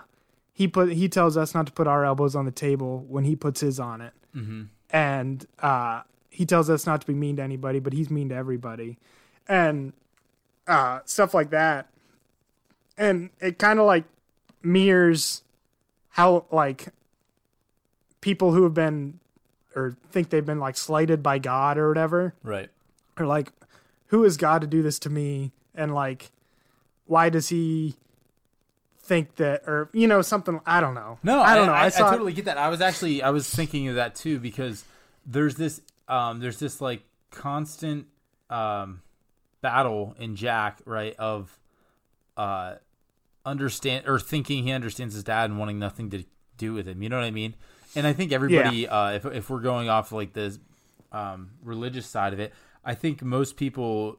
he 0.52 0.66
put 0.66 0.92
he 0.92 1.08
tells 1.08 1.36
us 1.36 1.54
not 1.54 1.66
to 1.66 1.72
put 1.72 1.86
our 1.86 2.04
elbows 2.04 2.34
on 2.34 2.44
the 2.44 2.50
table 2.50 3.04
when 3.08 3.24
he 3.24 3.36
puts 3.36 3.60
his 3.60 3.78
on 3.78 4.00
it 4.00 4.12
mm-hmm. 4.34 4.64
and 4.90 5.46
uh, 5.60 6.02
he 6.30 6.46
tells 6.46 6.70
us 6.70 6.86
not 6.86 7.00
to 7.00 7.06
be 7.06 7.14
mean 7.14 7.36
to 7.36 7.42
anybody, 7.42 7.80
but 7.80 7.92
he's 7.92 8.10
mean 8.10 8.28
to 8.28 8.34
everybody, 8.34 8.98
and 9.48 9.92
uh, 10.66 11.00
stuff 11.04 11.34
like 11.34 11.50
that. 11.50 11.88
And 12.96 13.30
it 13.40 13.58
kind 13.58 13.78
of 13.78 13.86
like 13.86 14.04
mirrors 14.62 15.42
how 16.10 16.46
like 16.50 16.88
people 18.20 18.52
who 18.52 18.64
have 18.64 18.74
been 18.74 19.20
or 19.78 19.96
think 20.10 20.30
they've 20.30 20.44
been 20.44 20.58
like 20.60 20.76
slighted 20.76 21.22
by 21.22 21.38
God 21.38 21.78
or 21.78 21.88
whatever 21.88 22.34
right. 22.42 22.68
Or 23.18 23.26
like, 23.26 23.52
who 24.06 24.24
is 24.24 24.36
God 24.36 24.60
to 24.60 24.66
do 24.66 24.82
this 24.82 24.98
to 25.00 25.10
me? 25.10 25.52
And 25.74 25.94
like, 25.94 26.30
why 27.06 27.28
does 27.30 27.48
he 27.48 27.94
think 29.00 29.36
that, 29.36 29.62
or 29.66 29.88
you 29.92 30.06
know, 30.06 30.22
something? 30.22 30.60
I 30.66 30.80
don't 30.80 30.94
know. 30.94 31.18
No, 31.22 31.40
I 31.40 31.54
don't 31.56 31.66
know. 31.66 31.72
I, 31.72 31.84
I, 31.84 31.86
it- 31.86 31.92
totally 31.92 32.32
get 32.32 32.44
that. 32.44 32.58
I 32.58 32.68
was 32.68 32.80
actually 32.80 33.22
I 33.22 33.30
was 33.30 33.48
thinking 33.48 33.88
of 33.88 33.94
that 33.96 34.14
too 34.14 34.38
because 34.38 34.84
there's 35.26 35.54
this 35.56 35.80
um 36.08 36.40
there's 36.40 36.58
this 36.58 36.80
like 36.80 37.02
constant 37.30 38.06
um 38.50 39.02
battle 39.60 40.14
in 40.18 40.36
Jack 40.36 40.80
right 40.84 41.14
of 41.18 41.58
uh 42.36 42.74
understand 43.44 44.06
or 44.06 44.18
thinking 44.18 44.64
he 44.64 44.72
understands 44.72 45.14
his 45.14 45.24
dad 45.24 45.50
and 45.50 45.58
wanting 45.58 45.78
nothing 45.78 46.10
to 46.10 46.24
do 46.56 46.72
with 46.74 46.86
him. 46.86 47.02
You 47.02 47.08
know 47.08 47.16
what 47.18 47.24
I 47.24 47.30
mean? 47.30 47.54
And 47.94 48.06
I 48.06 48.12
think 48.12 48.32
everybody 48.32 48.86
uh 48.88 49.12
if 49.12 49.24
if 49.26 49.50
we're 49.50 49.60
going 49.60 49.88
off 49.88 50.12
like 50.12 50.32
the 50.32 50.58
um 51.12 51.50
religious 51.62 52.06
side 52.06 52.32
of 52.32 52.40
it, 52.40 52.52
I 52.84 52.94
think 52.94 53.22
most 53.22 53.56
people 53.56 54.18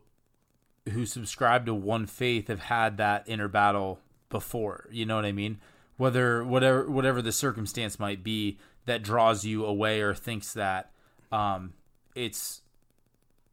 who 0.90 1.06
subscribe 1.06 1.66
to 1.66 1.74
one 1.74 2.06
faith 2.06 2.48
have 2.48 2.62
had 2.62 2.98
that 2.98 3.24
inner 3.28 3.48
battle 3.48 4.00
before. 4.30 4.88
You 4.92 5.06
know 5.06 5.16
what 5.16 5.26
I 5.26 5.32
mean? 5.32 5.60
Whether 5.98 6.44
whatever 6.44 6.90
whatever 6.90 7.22
the 7.22 7.32
circumstance 7.32 8.00
might 8.00 8.24
be 8.24 8.58
that 8.86 9.04
draws 9.04 9.46
you 9.46 9.66
away 9.66 10.02
or 10.02 10.16
thinks 10.16 10.54
that 10.54 10.92
um, 11.32 11.74
it's 12.16 12.62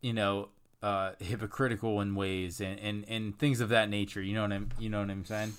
you 0.01 0.13
know 0.13 0.49
uh, 0.83 1.13
hypocritical 1.19 2.01
in 2.01 2.15
ways 2.15 2.61
and, 2.61 2.79
and, 2.79 3.05
and 3.09 3.39
things 3.39 3.61
of 3.61 3.69
that 3.71 3.91
nature. 3.91 4.23
You 4.23 4.35
know 4.35 4.43
what 4.43 4.53
I'm 4.53 4.69
you 4.79 4.89
know 4.89 5.01
what 5.01 5.11
I'm 5.11 5.25
saying? 5.25 5.55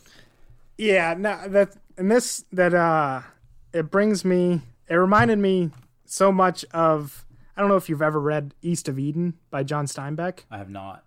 Yeah, 0.78 1.16
no, 1.18 1.48
that 1.48 1.76
and 1.98 2.10
this 2.10 2.46
that 2.54 2.74
uh 2.74 3.22
it 3.74 3.92
brings 3.92 4.24
me 4.26 4.62
it 4.90 4.96
reminded 4.96 5.40
me 5.40 5.72
so 6.06 6.32
much 6.32 6.64
of 6.72 7.26
I 7.56 7.62
don't 7.62 7.70
know 7.70 7.76
if 7.76 7.90
you've 7.90 8.02
ever 8.02 8.20
read 8.20 8.54
East 8.62 8.88
of 8.88 9.00
Eden 9.00 9.34
by 9.50 9.64
John 9.64 9.86
Steinbeck. 9.88 10.42
I 10.52 10.58
have 10.58 10.70
not. 10.70 11.04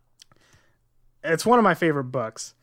It's 1.22 1.46
one 1.46 1.58
of 1.58 1.62
my 1.62 1.74
favorite 1.74 2.04
books. 2.04 2.54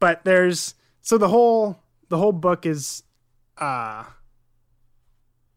But 0.00 0.24
there's 0.24 0.74
so 1.00 1.18
the 1.18 1.28
whole 1.28 1.78
the 2.08 2.18
whole 2.18 2.32
book 2.32 2.66
is 2.66 3.02
uh 3.58 4.04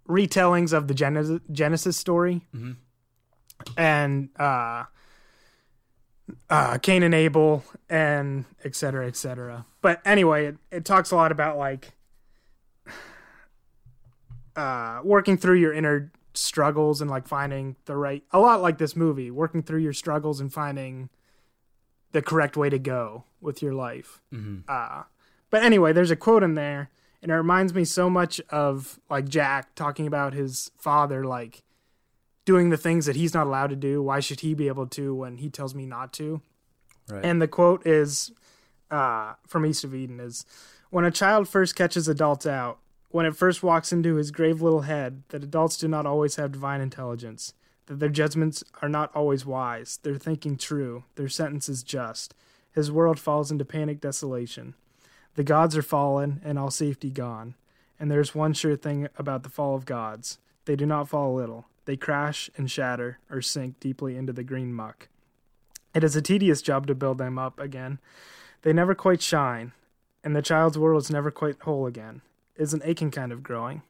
retellings 0.07 0.73
of 0.73 0.87
the 0.87 0.93
Genesis, 0.93 1.39
Genesis 1.51 1.97
story. 1.97 2.45
Mhm. 2.55 2.75
And 3.77 4.29
uh 4.39 4.85
uh, 6.49 6.77
Cain 6.77 7.03
and 7.03 7.13
Abel, 7.13 7.63
and 7.89 8.45
et 8.63 8.73
cetera, 8.73 9.05
et 9.05 9.17
cetera. 9.17 9.65
But 9.81 9.99
anyway, 10.05 10.45
it, 10.45 10.57
it 10.71 10.85
talks 10.85 11.11
a 11.11 11.15
lot 11.17 11.31
about 11.31 11.57
like 11.57 11.91
uh, 14.55 14.99
working 15.03 15.37
through 15.37 15.55
your 15.55 15.73
inner 15.73 16.11
struggles 16.33 17.01
and 17.01 17.09
like 17.09 17.27
finding 17.27 17.75
the 17.85 17.95
right, 17.95 18.23
a 18.31 18.39
lot 18.39 18.61
like 18.61 18.77
this 18.77 18.95
movie, 18.95 19.31
working 19.31 19.61
through 19.63 19.79
your 19.79 19.93
struggles 19.93 20.39
and 20.39 20.51
finding 20.53 21.09
the 22.11 22.21
correct 22.21 22.57
way 22.57 22.69
to 22.69 22.79
go 22.79 23.23
with 23.39 23.61
your 23.61 23.73
life. 23.73 24.21
hmm 24.31 24.59
Uh, 24.67 25.03
but 25.49 25.63
anyway, 25.63 25.91
there's 25.93 26.11
a 26.11 26.15
quote 26.15 26.43
in 26.43 26.55
there, 26.55 26.89
and 27.21 27.31
it 27.31 27.35
reminds 27.35 27.73
me 27.73 27.83
so 27.85 28.09
much 28.09 28.39
of 28.49 28.99
like 29.09 29.27
Jack 29.27 29.75
talking 29.75 30.07
about 30.07 30.33
his 30.33 30.71
father, 30.77 31.25
like 31.25 31.63
doing 32.45 32.69
the 32.69 32.77
things 32.77 33.05
that 33.05 33.15
he's 33.15 33.33
not 33.33 33.47
allowed 33.47 33.69
to 33.69 33.75
do. 33.75 34.01
Why 34.01 34.19
should 34.19 34.39
he 34.39 34.53
be 34.53 34.67
able 34.67 34.87
to 34.87 35.13
when 35.13 35.37
he 35.37 35.49
tells 35.49 35.75
me 35.75 35.85
not 35.85 36.13
to? 36.13 36.41
Right. 37.09 37.23
And 37.25 37.41
the 37.41 37.47
quote 37.47 37.85
is 37.85 38.31
uh, 38.89 39.33
from 39.45 39.65
East 39.65 39.83
of 39.83 39.93
Eden 39.93 40.19
is 40.19 40.45
when 40.89 41.05
a 41.05 41.11
child 41.11 41.47
first 41.47 41.75
catches 41.75 42.07
adults 42.07 42.45
out, 42.45 42.79
when 43.11 43.25
it 43.25 43.35
first 43.35 43.61
walks 43.61 43.91
into 43.91 44.15
his 44.15 44.31
grave 44.31 44.61
little 44.61 44.81
head, 44.81 45.23
that 45.29 45.43
adults 45.43 45.77
do 45.77 45.87
not 45.87 46.05
always 46.05 46.35
have 46.35 46.51
divine 46.51 46.81
intelligence, 46.81 47.53
that 47.87 47.99
their 47.99 48.09
judgments 48.09 48.63
are 48.81 48.89
not 48.89 49.13
always 49.15 49.45
wise, 49.45 49.99
their 50.03 50.15
thinking 50.15 50.57
true, 50.57 51.03
their 51.15 51.29
sentences 51.29 51.83
just. 51.83 52.33
His 52.71 52.91
world 52.91 53.19
falls 53.19 53.51
into 53.51 53.65
panic 53.65 53.99
desolation. 53.99 54.75
The 55.35 55.43
gods 55.43 55.75
are 55.75 55.81
fallen 55.81 56.41
and 56.43 56.57
all 56.57 56.71
safety 56.71 57.09
gone. 57.09 57.55
And 57.99 58.09
there's 58.09 58.33
one 58.33 58.53
sure 58.53 58.75
thing 58.75 59.09
about 59.17 59.43
the 59.43 59.49
fall 59.49 59.75
of 59.75 59.85
gods 59.85 60.39
they 60.65 60.75
do 60.75 60.85
not 60.85 61.09
fall 61.09 61.33
a 61.33 61.37
little, 61.37 61.65
they 61.85 61.97
crash 61.97 62.49
and 62.55 62.69
shatter 62.69 63.17
or 63.29 63.41
sink 63.41 63.79
deeply 63.79 64.15
into 64.15 64.31
the 64.31 64.43
green 64.43 64.73
muck. 64.73 65.09
It 65.93 66.03
is 66.03 66.15
a 66.15 66.21
tedious 66.21 66.61
job 66.61 66.87
to 66.87 66.95
build 66.95 67.17
them 67.17 67.37
up 67.37 67.59
again. 67.59 67.99
They 68.61 68.71
never 68.71 68.95
quite 68.95 69.21
shine, 69.21 69.73
and 70.23 70.35
the 70.35 70.41
child's 70.41 70.77
world 70.77 71.01
is 71.01 71.09
never 71.09 71.31
quite 71.31 71.61
whole 71.61 71.87
again. 71.87 72.21
It's 72.61 72.73
an 72.73 72.81
aching 72.83 73.11
kind 73.11 73.31
of 73.31 73.43
growing. 73.43 73.81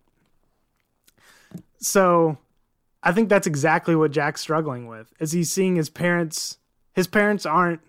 So, 1.80 2.38
I 3.04 3.12
think 3.12 3.30
that's 3.30 3.48
exactly 3.48 3.96
what 3.96 4.12
Jack's 4.12 4.42
struggling 4.42 4.88
with. 4.88 5.12
Is 5.20 5.32
he's 5.32 5.52
seeing 5.52 5.76
his 5.76 5.90
parents 5.90 6.58
his 6.94 7.08
parents 7.08 7.46
aren't 7.46 7.82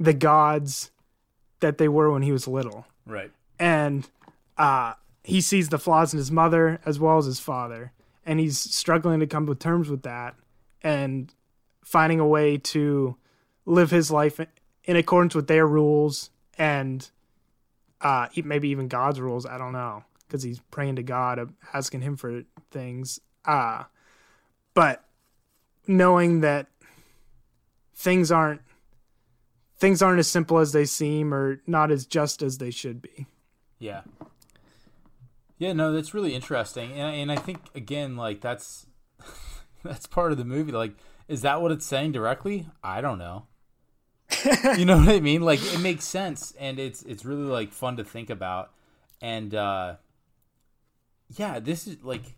the 0.00 0.14
gods 0.14 0.90
that 1.60 1.78
they 1.78 1.88
were 1.88 2.10
when 2.10 2.22
he 2.22 2.32
was 2.32 2.48
little. 2.48 2.86
Right. 3.06 3.30
And 3.58 4.08
uh 4.56 4.94
he 5.24 5.40
sees 5.40 5.68
the 5.68 5.78
flaws 5.78 6.12
in 6.12 6.18
his 6.18 6.30
mother 6.30 6.80
as 6.86 6.98
well 6.98 7.18
as 7.18 7.26
his 7.26 7.40
father, 7.40 7.92
and 8.24 8.40
he's 8.40 8.58
struggling 8.58 9.20
to 9.20 9.26
come 9.26 9.46
to 9.46 9.54
terms 9.54 9.88
with 9.88 10.02
that 10.02 10.34
and 10.82 11.34
finding 11.84 12.20
a 12.20 12.26
way 12.26 12.56
to 12.56 13.16
live 13.66 13.90
his 13.90 14.10
life 14.10 14.40
in 14.84 14.96
accordance 14.96 15.34
with 15.34 15.46
their 15.46 15.66
rules 15.66 16.30
and 16.56 17.10
uh 18.00 18.28
maybe 18.44 18.68
even 18.70 18.88
God's 18.88 19.20
rules, 19.20 19.44
I 19.44 19.58
don't 19.58 19.72
know, 19.72 20.04
cuz 20.28 20.42
he's 20.42 20.60
praying 20.70 20.96
to 20.96 21.02
God 21.02 21.54
asking 21.72 22.02
him 22.02 22.16
for 22.16 22.42
things. 22.70 23.20
Uh 23.44 23.84
but 24.74 25.04
knowing 25.86 26.40
that 26.40 26.68
things 27.94 28.30
aren't 28.30 28.60
things 29.78 30.02
aren't 30.02 30.18
as 30.18 30.28
simple 30.28 30.58
as 30.58 30.72
they 30.72 30.84
seem 30.84 31.32
or 31.32 31.60
not 31.66 31.90
as 31.90 32.06
just 32.06 32.42
as 32.42 32.58
they 32.58 32.70
should 32.70 33.00
be. 33.00 33.26
Yeah. 33.78 34.02
Yeah, 35.58 35.72
no, 35.72 35.92
that's 35.92 36.14
really 36.14 36.34
interesting, 36.34 36.92
and 36.92 37.14
and 37.16 37.32
I 37.32 37.36
think 37.36 37.58
again, 37.74 38.16
like 38.16 38.40
that's 38.40 38.86
that's 39.82 40.06
part 40.06 40.30
of 40.30 40.38
the 40.38 40.44
movie. 40.44 40.70
Like, 40.70 40.94
is 41.26 41.42
that 41.42 41.60
what 41.60 41.72
it's 41.72 41.84
saying 41.84 42.12
directly? 42.12 42.68
I 42.82 43.00
don't 43.00 43.18
know. 43.18 43.46
you 44.76 44.84
know 44.84 44.98
what 44.98 45.08
I 45.08 45.18
mean? 45.18 45.42
Like, 45.42 45.60
it 45.74 45.80
makes 45.80 46.04
sense, 46.04 46.54
and 46.60 46.78
it's 46.78 47.02
it's 47.02 47.24
really 47.24 47.42
like 47.42 47.72
fun 47.72 47.96
to 47.96 48.04
think 48.04 48.30
about, 48.30 48.70
and 49.20 49.52
uh 49.52 49.96
yeah, 51.36 51.58
this 51.58 51.86
is 51.86 52.02
like 52.02 52.34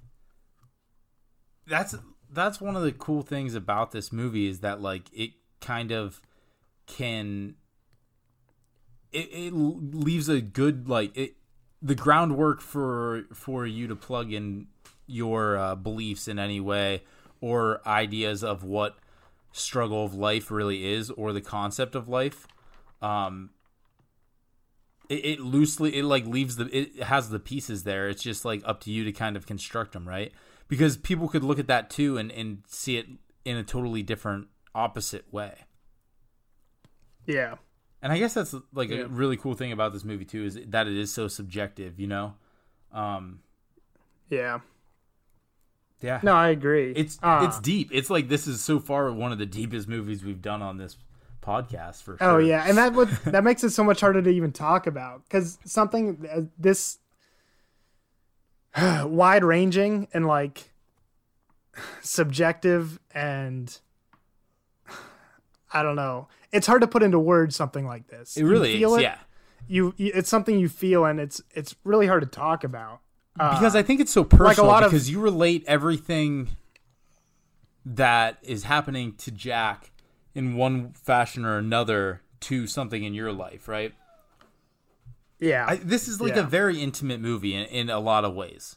that's 1.67 1.95
that's 2.33 2.61
one 2.61 2.77
of 2.77 2.83
the 2.83 2.93
cool 2.93 3.23
things 3.23 3.55
about 3.55 3.93
this 3.93 4.13
movie 4.13 4.49
is 4.49 4.61
that 4.61 4.81
like 4.81 5.05
it 5.13 5.31
kind 5.61 5.93
of 5.93 6.21
can 6.87 7.55
it, 9.13 9.29
it 9.33 9.53
leaves 9.53 10.29
a 10.29 10.41
good 10.41 10.89
like 10.89 11.17
it 11.17 11.35
the 11.83 11.95
groundwork 11.95 12.61
for 12.61 13.25
for 13.33 13.67
you 13.67 13.87
to 13.87 13.97
plug 13.97 14.33
in 14.33 14.67
your 15.07 15.57
uh, 15.57 15.75
beliefs 15.75 16.29
in 16.29 16.39
any 16.39 16.61
way 16.61 17.03
or 17.41 17.81
ideas 17.87 18.45
of 18.45 18.63
what 18.63 18.99
struggle 19.53 20.05
of 20.05 20.15
life 20.15 20.51
really 20.51 20.93
is 20.93 21.11
or 21.11 21.33
the 21.33 21.41
concept 21.41 21.95
of 21.95 22.09
life. 22.09 22.47
Um 23.03 23.51
it, 25.11 25.25
it 25.27 25.41
loosely 25.41 25.95
it 25.99 26.05
like 26.05 26.25
leaves 26.27 26.57
the 26.57 26.65
it 26.77 27.03
has 27.03 27.29
the 27.29 27.39
pieces 27.39 27.85
there 27.85 28.09
it's 28.09 28.23
just 28.23 28.45
like 28.47 28.63
up 28.65 28.81
to 28.81 28.91
you 28.91 29.05
to 29.05 29.13
kind 29.13 29.37
of 29.37 29.45
construct 29.47 29.93
them 29.93 30.09
right 30.09 30.33
because 30.69 30.97
people 30.97 31.29
could 31.29 31.45
look 31.45 31.59
at 31.59 31.67
that 31.67 31.91
too 31.91 32.17
and 32.17 32.31
and 32.33 32.63
see 32.67 32.97
it 32.97 33.07
in 33.45 33.57
a 33.59 33.63
totally 33.65 34.03
different 34.03 34.47
opposite 34.75 35.31
way 35.33 35.55
Yeah. 37.27 37.57
and 38.03 38.13
I 38.13 38.19
guess 38.19 38.35
that's 38.35 38.55
like 38.73 38.91
Yeah. 38.91 39.01
a 39.01 39.09
really 39.09 39.37
cool 39.37 39.55
thing 39.55 39.73
about 39.73 39.93
this 39.93 40.05
movie 40.05 40.25
too 40.25 40.45
is 40.45 40.59
that 40.69 40.87
it 40.87 40.97
is 40.97 41.13
so 41.13 41.29
subjective, 41.29 42.01
you 42.01 42.07
know. 42.07 42.35
Um, 42.93 43.41
Yeah. 44.31 44.61
yeah, 46.01 46.21
No, 46.23 46.35
I 46.35 46.49
agree. 46.49 46.93
it's 46.97 47.19
Uh, 47.23 47.45
it's 47.49 47.61
deep. 47.61 47.91
It's 47.93 48.11
like 48.11 48.29
this 48.29 48.47
is 48.47 48.63
so 48.65 48.79
far 48.81 49.11
one 49.13 49.33
of 49.33 49.39
the 49.39 49.47
deepest 49.47 49.89
movies 49.89 50.25
we've 50.25 50.41
done 50.43 50.63
on 50.63 50.77
this 50.79 50.97
podcast 51.51 52.03
for 52.03 52.17
sure. 52.19 52.29
Oh 52.29 52.39
yeah, 52.39 52.65
and 52.69 52.79
that 52.79 52.93
would 52.93 53.09
that 53.25 53.43
makes 53.45 53.65
it 53.65 53.71
so 53.71 53.83
much 53.85 54.01
harder 54.01 54.23
to 54.23 54.31
even 54.31 54.53
talk 54.53 54.87
about 54.87 55.25
because 55.25 55.59
something 55.65 56.27
uh, 56.33 56.43
this 56.59 56.99
wide 59.05 59.45
ranging 59.45 60.09
and 60.13 60.27
like 60.27 60.73
subjective 62.03 62.99
and 63.13 63.79
I 65.73 65.83
don't 65.83 65.97
know. 65.97 66.29
It's 66.53 66.67
hard 66.67 66.81
to 66.83 66.89
put 66.89 67.03
into 67.03 67.19
words 67.19 67.55
something 67.55 67.87
like 67.87 68.09
this. 68.09 68.37
it 68.37 68.45
really 68.45 68.83
is. 68.83 68.93
It, 68.97 69.03
Yeah, 69.03 69.19
you, 69.69 69.95
you 69.97 70.11
it's 70.15 70.29
something 70.29 70.59
you 70.59 70.69
feel 70.69 71.05
and 71.05 71.21
it's 71.21 71.41
it's 71.53 71.75
really 71.85 72.07
hard 72.07 72.23
to 72.23 72.29
talk 72.29 72.65
about. 72.65 73.01
Uh, 73.39 73.59
because 73.59 73.77
I 73.77 73.83
think 73.83 74.01
it's 74.01 74.11
so 74.13 74.25
personal. 74.25 74.69
lot 74.69 74.83
of- 74.83 74.91
because 74.91 75.09
you 75.09 75.21
relate 75.21 75.65
everything 75.67 76.49
that 77.87 78.39
is 78.43 78.65
happening 78.65 79.15
to 79.17 79.31
Jack 79.31 79.91
in 80.41 80.55
one 80.57 80.93
fashion 80.95 81.45
or 81.45 81.57
another 81.59 82.23
to 82.41 82.67
something 82.67 83.05
in 83.05 83.15
your 83.15 83.33
life, 83.33 83.69
right? 83.69 83.93
yeah, 85.39 85.65
I, 85.69 85.77
this 85.77 86.09
is 86.09 86.21
like 86.21 86.35
Yeah. 86.37 86.41
a 86.41 86.47
very 86.47 86.81
intimate 86.83 87.21
movie 87.21 87.55
in, 87.55 87.65
in 87.67 87.91
a 87.91 87.99
lot 88.01 88.25
of 88.25 88.35
ways. 88.35 88.77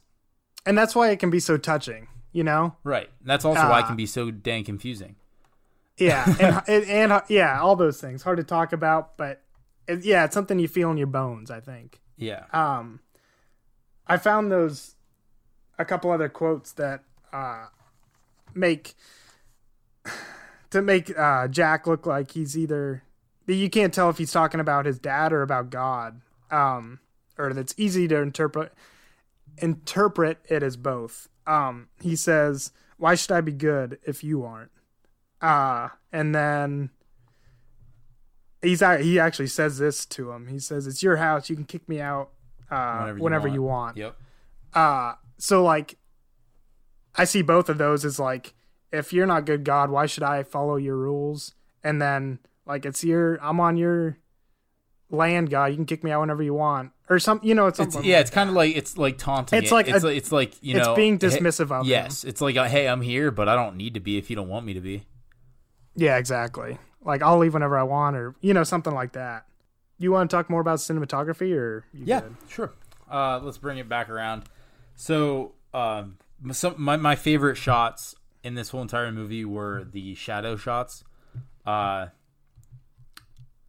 and 0.66 0.78
that's 0.78 0.96
why 0.96 1.10
it 1.10 1.20
can 1.20 1.30
be 1.30 1.40
so 1.40 1.58
touching. 1.58 2.08
You 2.32 2.44
know, 2.44 2.76
Right. 2.84 3.10
That's 3.24 3.46
also 3.46 3.62
why 3.70 3.80
it 3.80 3.84
Uh, 3.84 3.88
can 3.88 3.96
be 3.96 4.06
so 4.08 4.32
dang 4.32 4.64
confusing. 4.64 5.16
Yeah, 5.98 6.26
and, 6.40 6.62
and 6.68 7.12
and 7.12 7.22
yeah, 7.30 7.62
all 7.62 7.76
those 7.76 8.02
things 8.02 8.24
hard 8.24 8.38
to 8.38 8.44
talk 8.44 8.74
about, 8.74 9.16
but 9.18 9.44
it, 9.88 10.04
yeah, 10.04 10.24
it's 10.26 10.34
something 10.34 10.58
you 10.58 10.68
feel 10.68 10.90
in 10.90 10.98
your 10.98 11.06
bones. 11.08 11.52
I 11.52 11.60
think. 11.60 12.02
Yeah. 12.18 12.46
Um, 12.52 13.02
I 14.08 14.18
found 14.18 14.52
those 14.52 14.96
a 15.78 15.86
couple 15.86 16.10
other 16.12 16.28
quotes 16.30 16.72
that 16.74 17.04
uh 17.32 17.68
make 18.56 18.96
to 20.74 20.82
make 20.82 21.18
uh 21.18 21.48
Jack 21.48 21.88
look 21.88 22.06
like 22.06 22.32
he's 22.32 22.58
either 22.58 23.04
you 23.48 23.70
can't 23.70 23.94
tell 23.94 24.10
if 24.10 24.18
he's 24.18 24.32
talking 24.32 24.60
about 24.60 24.86
his 24.86 25.00
dad 25.00 25.34
or 25.34 25.42
about 25.42 25.70
God. 25.70 26.22
Um, 26.52 27.00
or 27.38 27.54
that's 27.54 27.74
easy 27.78 28.08
to 28.08 28.18
interpret 28.18 28.74
interpret 29.58 30.40
it 30.50 30.64
as 30.64 30.78
both. 30.78 31.30
Um, 31.48 31.90
he 32.02 32.16
says, 32.16 32.72
"Why 32.98 33.16
should 33.16 33.32
I 33.32 33.42
be 33.42 33.52
good 33.52 34.00
if 34.04 34.24
you 34.24 34.44
aren't?" 34.44 34.72
Uh, 35.42 35.90
and 36.12 36.34
then 36.34 36.92
he's 38.62 38.82
he 38.82 39.20
actually 39.20 39.48
says 39.48 39.78
this 39.78 40.06
to 40.08 40.32
him. 40.32 40.48
He 40.48 40.60
says, 40.60 40.88
"It's 40.88 41.04
your 41.04 41.18
house. 41.18 41.50
You 41.50 41.56
can 41.56 41.66
kick 41.66 41.90
me 41.90 42.00
out 42.00 42.30
uh, 42.70 43.14
whenever, 43.14 43.48
you, 43.48 43.62
want. 43.62 43.98
Yep. 43.98 44.16
Uh, 44.74 45.14
so 45.38 45.64
like, 45.64 45.98
I 47.16 47.26
see 47.26 47.42
both 47.42 47.70
of 47.70 47.78
those 47.78 48.06
as 48.06 48.20
like, 48.20 48.54
if 48.94 49.12
you're 49.12 49.26
not 49.26 49.46
good 49.46 49.66
God, 49.66 49.90
why 49.90 50.06
should 50.06 50.24
I 50.24 50.44
follow 50.44 50.78
your 50.78 50.96
rules? 50.96 51.54
And 51.84 52.02
then 52.02 52.40
like, 52.66 52.86
it's 52.86 53.04
your 53.04 53.38
I'm 53.44 53.60
on 53.60 53.76
your 53.76 54.18
land, 55.10 55.50
God. 55.50 55.66
You 55.66 55.76
can 55.76 55.86
kick 55.86 56.04
me 56.04 56.12
out 56.12 56.22
whenever 56.22 56.42
you 56.44 56.54
want, 56.54 56.92
or 57.10 57.20
some. 57.20 57.40
You 57.44 57.54
know, 57.56 57.68
it's 57.68 57.80
It's, 57.80 58.02
yeah, 58.04 58.20
it's 58.20 58.30
kind 58.32 58.50
of 58.50 58.56
like 58.56 58.76
it's 58.76 58.98
like 58.98 59.18
taunting. 59.18 59.60
It's 59.60 59.72
it. 59.72 59.74
like 59.74 59.88
it's 59.90 60.04
a- 60.04 60.08
like 60.08 60.18
it's 60.18 60.32
like 60.32 60.54
you 60.62 60.74
know, 60.76 60.80
it's 60.80 60.88
know 60.88 60.96
being 60.96 61.20
hey- 61.20 61.28
dismissive 61.28 61.72
of 61.72 61.82
him. 61.86 61.92
Yes, 61.92 62.24
it's 62.24 62.40
like 62.40 62.56
hey, 62.56 62.88
I'm 62.88 63.02
here, 63.02 63.32
but 63.32 63.50
I 63.50 63.56
don't 63.56 63.76
need 63.76 63.94
to 63.96 64.00
be 64.00 64.18
if 64.18 64.30
you 64.30 64.36
don't 64.36 64.48
want 64.50 64.66
me 64.66 64.74
to 64.74 64.82
be. 64.82 65.06
yeah, 65.96 66.18
exactly. 66.18 66.78
Like 67.04 67.22
I'll 67.22 67.38
leave 67.38 67.54
whenever 67.54 67.78
I 67.78 67.84
want, 67.84 68.16
or 68.16 68.36
you 68.42 68.54
know, 68.54 68.64
something 68.64 68.94
like 68.94 69.12
that. 69.14 69.46
You 69.98 70.12
want 70.12 70.30
to 70.30 70.36
talk 70.36 70.50
more 70.50 70.62
about 70.62 70.80
cinematography, 70.80 71.56
or 71.56 71.86
you 71.94 72.04
Yeah, 72.06 72.22
good? 72.22 72.36
sure. 72.48 72.74
Uh, 73.12 73.40
let's 73.44 73.58
bring 73.58 73.78
it 73.78 73.88
back 73.90 74.10
around. 74.10 74.44
So, 74.96 75.54
um, 75.74 76.18
some 76.52 76.76
my 76.78 76.96
my 76.98 77.16
favorite 77.16 77.58
shots 77.58 78.16
in 78.44 78.56
this 78.56 78.70
whole 78.70 78.82
entire 78.82 79.12
movie 79.12 79.46
were 79.46 79.86
the 79.92 80.16
shadow 80.16 80.56
shots. 80.56 81.04
Uh, 81.66 82.08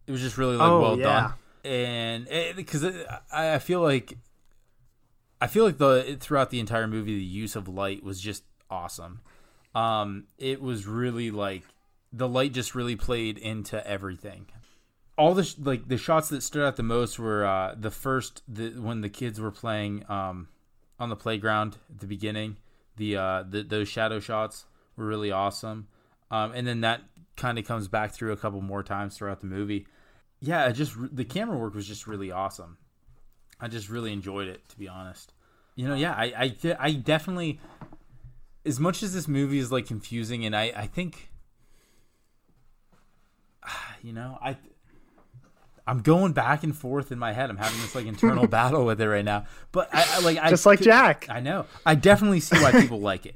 it 0.07 0.11
was 0.11 0.21
just 0.21 0.37
really 0.37 0.55
like 0.57 0.69
Oh, 0.69 0.81
well 0.81 0.99
yeah. 0.99 1.31
done, 1.63 1.71
and 1.71 2.55
because 2.55 2.85
I, 3.31 3.55
I 3.55 3.59
feel 3.59 3.81
like 3.81 4.17
I 5.41 5.47
feel 5.47 5.63
like 5.63 5.77
the 5.77 6.17
throughout 6.19 6.49
the 6.49 6.59
entire 6.59 6.87
movie 6.87 7.15
the 7.15 7.23
use 7.23 7.55
of 7.55 7.67
light 7.67 8.03
was 8.03 8.19
just 8.21 8.43
awesome. 8.69 9.21
Um, 9.73 10.25
it 10.37 10.61
was 10.61 10.85
really 10.85 11.31
like 11.31 11.63
the 12.13 12.27
light 12.27 12.53
just 12.53 12.75
really 12.75 12.95
played 12.95 13.37
into 13.37 13.85
everything 13.85 14.47
all 15.17 15.33
the 15.33 15.43
sh- 15.43 15.55
like 15.61 15.87
the 15.87 15.97
shots 15.97 16.29
that 16.29 16.43
stood 16.43 16.63
out 16.65 16.75
the 16.75 16.83
most 16.83 17.17
were 17.19 17.45
uh, 17.45 17.75
the 17.77 17.91
first 17.91 18.41
the, 18.47 18.69
when 18.71 19.01
the 19.01 19.09
kids 19.09 19.39
were 19.39 19.51
playing 19.51 20.03
um, 20.09 20.47
on 20.99 21.09
the 21.09 21.15
playground 21.15 21.77
at 21.89 21.99
the 21.99 22.07
beginning. 22.07 22.57
The, 22.97 23.17
uh, 23.17 23.43
the 23.47 23.63
those 23.63 23.87
shadow 23.87 24.19
shots 24.19 24.65
were 24.95 25.05
really 25.05 25.31
awesome, 25.31 25.87
um, 26.31 26.53
and 26.53 26.65
then 26.65 26.81
that 26.81 27.01
kind 27.35 27.59
of 27.59 27.65
comes 27.65 27.87
back 27.87 28.11
through 28.11 28.31
a 28.31 28.37
couple 28.37 28.61
more 28.61 28.83
times 28.83 29.17
throughout 29.17 29.41
the 29.41 29.47
movie. 29.47 29.87
Yeah, 30.39 30.67
it 30.67 30.73
just 30.73 30.95
the 31.15 31.25
camera 31.25 31.57
work 31.57 31.73
was 31.73 31.87
just 31.87 32.07
really 32.07 32.31
awesome. 32.31 32.77
I 33.59 33.67
just 33.67 33.89
really 33.89 34.13
enjoyed 34.13 34.47
it, 34.47 34.67
to 34.69 34.77
be 34.77 34.87
honest. 34.87 35.33
You 35.75 35.87
know, 35.87 35.95
yeah, 35.95 36.13
I 36.13 36.25
I, 36.37 36.75
I 36.79 36.91
definitely 36.93 37.59
as 38.65 38.79
much 38.79 39.03
as 39.03 39.13
this 39.13 39.27
movie 39.27 39.59
is 39.59 39.71
like 39.71 39.85
confusing, 39.85 40.45
and 40.45 40.55
I 40.55 40.71
I 40.75 40.87
think 40.87 41.29
you 44.01 44.13
know 44.13 44.37
I 44.41 44.57
I'm 45.87 46.01
going 46.01 46.33
back 46.33 46.63
and 46.63 46.75
forth 46.75 47.11
in 47.11 47.19
my 47.19 47.31
head. 47.33 47.49
I'm 47.49 47.57
having 47.57 47.79
this 47.81 47.93
like 47.95 48.05
internal 48.07 48.47
battle 48.59 48.85
with 48.85 48.99
it 48.99 49.07
right 49.07 49.25
now. 49.25 49.45
But 49.71 49.89
I, 49.93 50.05
I 50.13 50.19
like 50.21 50.37
I 50.39 50.49
Just 50.49 50.65
like 50.65 50.79
could- 50.79 50.85
Jack. 50.85 51.27
I 51.29 51.39
know. 51.39 51.65
I 51.85 51.95
definitely 51.95 52.39
see 52.39 52.57
why 52.57 52.71
people 52.71 52.99
like 52.99 53.25
it. 53.25 53.35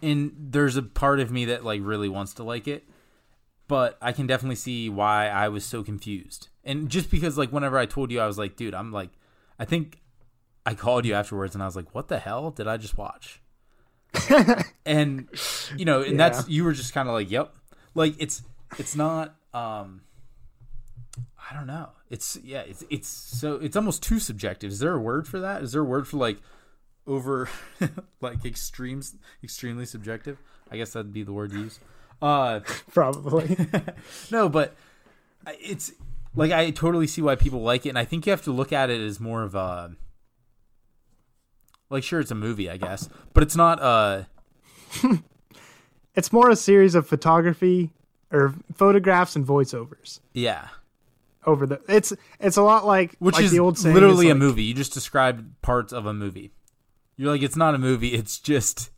And 0.00 0.32
there's 0.36 0.76
a 0.76 0.82
part 0.82 1.20
of 1.20 1.30
me 1.30 1.46
that 1.46 1.64
like 1.64 1.80
really 1.82 2.08
wants 2.08 2.34
to 2.34 2.42
like 2.44 2.68
it. 2.68 2.84
But 3.68 3.96
I 4.02 4.12
can 4.12 4.26
definitely 4.26 4.56
see 4.56 4.88
why 4.88 5.28
I 5.28 5.48
was 5.48 5.64
so 5.64 5.82
confused. 5.82 6.48
And 6.64 6.88
just 6.88 7.10
because 7.10 7.38
like 7.38 7.50
whenever 7.50 7.78
I 7.78 7.86
told 7.86 8.10
you 8.10 8.20
I 8.20 8.26
was 8.26 8.38
like, 8.38 8.56
dude, 8.56 8.74
I'm 8.74 8.92
like 8.92 9.10
I 9.58 9.64
think 9.64 10.00
I 10.64 10.74
called 10.74 11.04
you 11.04 11.14
afterwards 11.14 11.54
and 11.54 11.62
I 11.62 11.66
was 11.66 11.74
like, 11.74 11.92
what 11.94 12.08
the 12.08 12.18
hell 12.18 12.50
did 12.50 12.66
I 12.68 12.76
just 12.76 12.96
watch? 12.96 13.40
and 14.86 15.28
you 15.76 15.84
know, 15.84 16.02
and 16.02 16.18
that's 16.20 16.48
you 16.48 16.64
were 16.64 16.72
just 16.72 16.92
kind 16.94 17.08
of 17.08 17.14
like, 17.14 17.30
yep. 17.30 17.54
Like 17.94 18.14
it's 18.18 18.42
it's 18.78 18.94
not 18.94 19.34
um 19.54 20.02
I 21.52 21.54
don't 21.54 21.66
know. 21.66 21.90
It's 22.08 22.38
yeah, 22.42 22.60
it's 22.60 22.82
it's 22.88 23.08
so 23.08 23.56
it's 23.56 23.76
almost 23.76 24.02
too 24.02 24.18
subjective. 24.18 24.70
Is 24.72 24.78
there 24.78 24.94
a 24.94 24.98
word 24.98 25.28
for 25.28 25.38
that? 25.40 25.62
Is 25.62 25.72
there 25.72 25.82
a 25.82 25.84
word 25.84 26.08
for 26.08 26.16
like 26.16 26.38
over 27.06 27.46
like 28.22 28.44
extremes 28.46 29.16
extremely 29.44 29.84
subjective? 29.84 30.38
I 30.70 30.78
guess 30.78 30.94
that'd 30.94 31.12
be 31.12 31.22
the 31.22 31.32
word 31.32 31.50
to 31.50 31.58
use. 31.58 31.78
Uh 32.22 32.60
Probably. 32.92 33.54
no, 34.30 34.48
but 34.48 34.74
it's 35.60 35.92
like 36.34 36.52
I 36.52 36.70
totally 36.70 37.06
see 37.06 37.20
why 37.20 37.34
people 37.36 37.60
like 37.60 37.84
it 37.84 37.90
and 37.90 37.98
I 37.98 38.06
think 38.06 38.24
you 38.24 38.30
have 38.30 38.42
to 38.42 38.52
look 38.52 38.72
at 38.72 38.88
it 38.88 39.00
as 39.02 39.20
more 39.20 39.42
of 39.42 39.54
a 39.54 39.94
like 41.90 42.02
sure 42.02 42.20
it's 42.20 42.30
a 42.30 42.34
movie, 42.34 42.70
I 42.70 42.78
guess, 42.78 43.10
but 43.34 43.42
it's 43.42 43.56
not 43.56 43.78
uh 43.82 44.22
it's 46.14 46.32
more 46.32 46.48
a 46.48 46.56
series 46.56 46.94
of 46.94 47.06
photography 47.06 47.90
or 48.30 48.54
photographs 48.72 49.36
and 49.36 49.46
voiceovers 49.46 50.20
Yeah. 50.32 50.68
Over 51.46 51.66
the. 51.66 51.80
It's 51.88 52.12
it's 52.40 52.56
a 52.56 52.62
lot 52.62 52.86
like 52.86 53.14
Which 53.18 53.34
like 53.36 53.44
is 53.44 53.50
the 53.50 53.58
old 53.60 53.78
saying 53.78 53.94
literally 53.94 54.26
is 54.26 54.32
a 54.32 54.36
movie. 54.36 54.64
You 54.64 54.74
just 54.74 54.92
described 54.94 55.60
parts 55.62 55.92
of 55.92 56.06
a 56.06 56.12
movie. 56.14 56.52
You're 57.16 57.30
like, 57.30 57.42
it's 57.42 57.56
not 57.56 57.74
a 57.74 57.78
movie. 57.78 58.08
It's 58.14 58.38
just, 58.38 58.90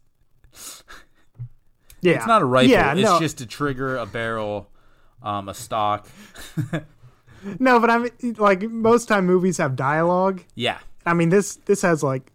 Yeah, 2.00 2.12
it's 2.14 2.26
not 2.26 2.42
a 2.42 2.44
rifle. 2.44 2.70
Yeah, 2.70 2.92
it's 2.92 3.02
no, 3.02 3.18
just 3.18 3.40
a 3.40 3.46
trigger, 3.46 3.96
a 3.96 4.06
barrel, 4.06 4.70
um, 5.22 5.48
a 5.48 5.54
stock. 5.54 6.06
no, 7.58 7.80
but 7.80 7.90
I 7.90 7.98
mean, 7.98 8.34
like 8.38 8.62
most 8.62 9.08
time 9.08 9.26
movies 9.26 9.58
have 9.58 9.74
dialogue. 9.76 10.42
Yeah. 10.54 10.78
I 11.06 11.12
mean 11.14 11.28
this 11.28 11.56
this 11.56 11.82
has 11.82 12.02
like 12.02 12.30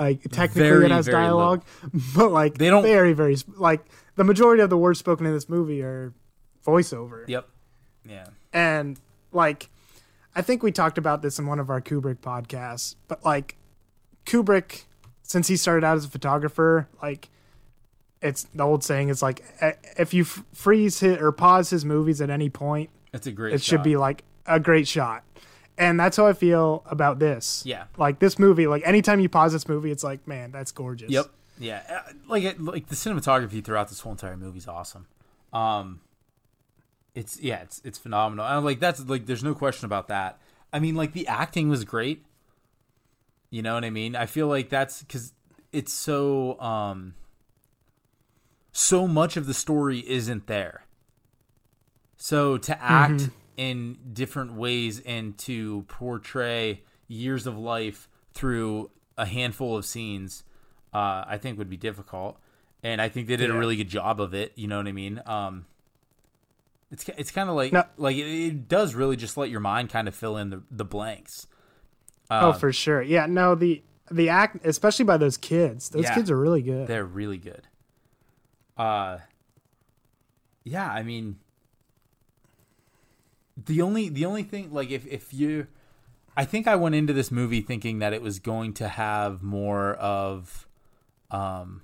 like 0.00 0.22
technically 0.30 0.62
Very, 0.68 0.84
it 0.86 0.90
has 0.90 1.06
dialogue, 1.06 1.64
but 2.16 2.30
like 2.30 2.58
They 2.58 2.68
don't- 2.70 2.82
very 2.82 3.12
very 3.12 3.36
like 3.56 3.84
the 4.16 4.24
majority 4.24 4.62
of 4.62 4.70
the 4.70 4.76
words 4.78 4.98
spoken 4.98 5.26
in 5.26 5.32
this 5.32 5.48
movie 5.48 5.82
are 5.82 6.12
voiceover. 6.66 7.26
Yep. 7.28 7.48
Yeah. 8.08 8.26
And 8.54 8.98
like 9.32 9.68
I 10.34 10.40
think 10.42 10.62
we 10.62 10.72
talked 10.72 10.96
about 10.96 11.20
this 11.20 11.38
in 11.38 11.46
one 11.46 11.58
of 11.58 11.68
our 11.68 11.80
Kubrick 11.82 12.18
podcasts, 12.18 12.94
but 13.08 13.22
like 13.24 13.56
Kubrick 14.24 14.84
since 15.22 15.48
he 15.48 15.56
started 15.56 15.84
out 15.84 15.96
as 15.96 16.04
a 16.04 16.08
photographer, 16.08 16.88
like 17.02 17.28
it's 18.22 18.44
the 18.54 18.62
old 18.62 18.82
saying 18.82 19.10
is 19.10 19.20
like 19.22 19.44
if 19.98 20.14
you 20.14 20.24
freeze 20.24 21.00
his, 21.00 21.18
or 21.18 21.30
pause 21.32 21.70
his 21.70 21.84
movies 21.84 22.20
at 22.22 22.30
any 22.30 22.48
point, 22.48 22.88
It's 23.12 23.26
a 23.26 23.32
great. 23.32 23.54
it 23.54 23.62
should 23.62 23.82
be 23.82 23.96
like 23.96 24.22
a 24.46 24.58
great 24.60 24.88
shot. 24.88 25.24
And 25.76 25.98
that's 25.98 26.16
how 26.16 26.26
I 26.26 26.32
feel 26.34 26.84
about 26.86 27.18
this. 27.18 27.62
Yeah. 27.66 27.84
Like 27.98 28.20
this 28.20 28.38
movie, 28.38 28.66
like 28.68 28.86
anytime 28.86 29.18
you 29.18 29.28
pause 29.28 29.52
this 29.52 29.66
movie, 29.68 29.90
it's 29.90 30.04
like, 30.04 30.26
man, 30.28 30.52
that's 30.52 30.70
gorgeous. 30.70 31.10
Yep. 31.10 31.26
Yeah. 31.58 31.82
Uh, 31.90 32.12
Like 32.28 32.44
it, 32.44 32.60
like 32.60 32.86
the 32.86 32.94
cinematography 32.94 33.62
throughout 33.64 33.88
this 33.88 34.00
whole 34.00 34.12
entire 34.12 34.36
movie 34.36 34.58
is 34.58 34.68
awesome. 34.68 35.06
Um, 35.52 36.00
it's 37.14 37.40
yeah, 37.40 37.62
it's 37.62 37.80
it's 37.84 37.98
phenomenal. 37.98 38.44
And 38.44 38.64
like 38.64 38.80
that's 38.80 39.00
like 39.06 39.26
there's 39.26 39.44
no 39.44 39.54
question 39.54 39.86
about 39.86 40.08
that. 40.08 40.38
I 40.72 40.80
mean, 40.80 40.94
like 40.94 41.12
the 41.12 41.26
acting 41.28 41.68
was 41.68 41.84
great. 41.84 42.24
You 43.50 43.62
know 43.62 43.74
what 43.74 43.84
I 43.84 43.90
mean? 43.90 44.16
I 44.16 44.26
feel 44.26 44.48
like 44.48 44.68
that's 44.68 45.02
because 45.02 45.32
it's 45.72 45.92
so 45.92 46.58
um 46.60 47.14
so 48.72 49.06
much 49.06 49.36
of 49.36 49.46
the 49.46 49.54
story 49.54 50.00
isn't 50.06 50.46
there. 50.48 50.84
So 52.16 52.58
to 52.58 52.82
act 52.82 53.28
in 53.56 53.98
different 54.12 54.54
ways 54.54 55.00
and 55.00 55.38
to 55.38 55.82
portray 55.88 56.82
years 57.06 57.46
of 57.46 57.56
life 57.56 58.08
through 58.32 58.90
a 59.16 59.26
handful 59.26 59.76
of 59.76 59.84
scenes, 59.84 60.42
uh, 60.92 61.24
I 61.26 61.38
think 61.38 61.58
would 61.58 61.70
be 61.70 61.76
difficult. 61.76 62.38
And 62.82 63.00
I 63.00 63.08
think 63.08 63.28
they 63.28 63.36
did 63.36 63.50
a 63.50 63.54
really 63.54 63.76
good 63.76 63.88
job 63.88 64.20
of 64.20 64.34
it. 64.34 64.52
You 64.56 64.66
know 64.66 64.78
what 64.78 64.88
I 64.88 64.92
mean? 64.92 65.22
Um, 65.24 65.66
it's 66.90 67.08
it's 67.16 67.30
kind 67.30 67.48
of 67.48 67.56
like 67.56 67.72
No. 67.72 67.84
like 67.96 68.16
it, 68.16 68.26
it 68.26 68.68
does 68.68 68.94
really 68.94 69.16
just 69.16 69.36
let 69.36 69.50
your 69.50 69.60
mind 69.60 69.90
kind 69.90 70.06
of 70.08 70.14
fill 70.14 70.36
in 70.36 70.50
the 70.50 70.62
the 70.70 70.84
blanks. 70.84 71.46
oh, 72.30 72.50
Um, 72.50 72.58
for 72.58 72.72
sure. 72.72 73.02
Yeah. 73.02 73.26
No, 73.26 73.54
the 73.54 73.82
the 74.10 74.28
act, 74.28 74.64
especially 74.66 75.04
by 75.06 75.16
those 75.16 75.36
kids. 75.36 75.88
Those 75.88 76.04
Yeah. 76.04 76.14
kids 76.14 76.30
are 76.30 76.38
really 76.38 76.62
good. 76.62 76.86
They're 76.88 77.04
really 77.04 77.38
good. 77.38 77.66
Uh 78.76 79.18
yeah, 80.64 80.90
I 80.90 81.02
mean 81.02 81.36
the 83.56 83.80
only 83.82 84.08
the 84.08 84.24
only 84.24 84.42
thing 84.42 84.72
like 84.72 84.90
if 84.90 85.06
if 85.06 85.32
you 85.32 85.66
I 86.36 86.44
think 86.44 86.66
I 86.66 86.74
went 86.74 86.96
into 86.96 87.12
this 87.12 87.30
movie 87.30 87.60
thinking 87.60 88.00
that 88.00 88.12
it 88.12 88.20
was 88.20 88.40
going 88.40 88.72
to 88.74 88.88
have 88.88 89.42
more 89.42 89.94
of 89.94 90.66
um 91.30 91.82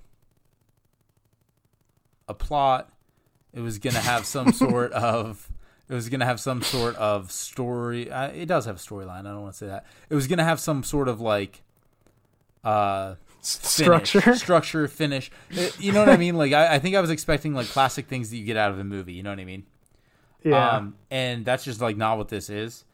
a 2.28 2.34
plot. 2.34 2.90
It 3.52 3.60
was 3.60 3.78
going 3.78 3.94
to 3.94 4.00
have 4.00 4.24
some 4.26 4.52
sort 4.64 4.92
of 4.92 5.50
it 5.88 5.94
was 5.94 6.08
going 6.08 6.20
to 6.20 6.26
have 6.26 6.38
some 6.40 6.62
sort 6.62 6.94
of 6.96 7.32
story. 7.32 8.10
Uh, 8.10 8.28
it 8.28 8.46
does 8.46 8.64
have 8.66 8.76
a 8.76 8.78
storyline. 8.78 9.20
I 9.20 9.32
don't 9.32 9.42
want 9.42 9.54
to 9.54 9.58
say 9.58 9.66
that. 9.66 9.86
It 10.08 10.14
was 10.14 10.28
going 10.28 10.38
to 10.38 10.44
have 10.44 10.60
some 10.60 10.84
sort 10.84 11.08
of 11.08 11.20
like 11.20 11.62
uh 12.62 13.14
finish, 13.42 14.10
Structure. 14.10 14.34
structure, 14.36 14.86
finish. 14.88 15.30
Uh, 15.56 15.68
You 15.78 15.92
know 15.92 16.00
what 16.00 16.10
I 16.10 16.16
mean? 16.16 16.36
Like 16.36 16.52
I, 16.52 16.74
I 16.74 16.78
think 16.78 16.94
I 16.94 17.00
was 17.00 17.10
expecting 17.10 17.54
like 17.54 17.66
classic 17.68 18.06
things 18.06 18.30
that 18.30 18.36
you 18.36 18.44
get 18.44 18.56
out 18.56 18.70
of 18.70 18.78
a 18.78 18.84
movie. 18.84 19.14
You 19.14 19.22
know 19.22 19.30
what 19.30 19.40
I 19.40 19.44
mean? 19.44 19.64
Yeah. 20.44 20.76
Um, 20.76 20.94
and 21.10 21.44
that's 21.44 21.64
just 21.64 21.80
like 21.80 21.96
not 21.96 22.18
what 22.18 22.28
this 22.28 22.50
is. 22.50 22.84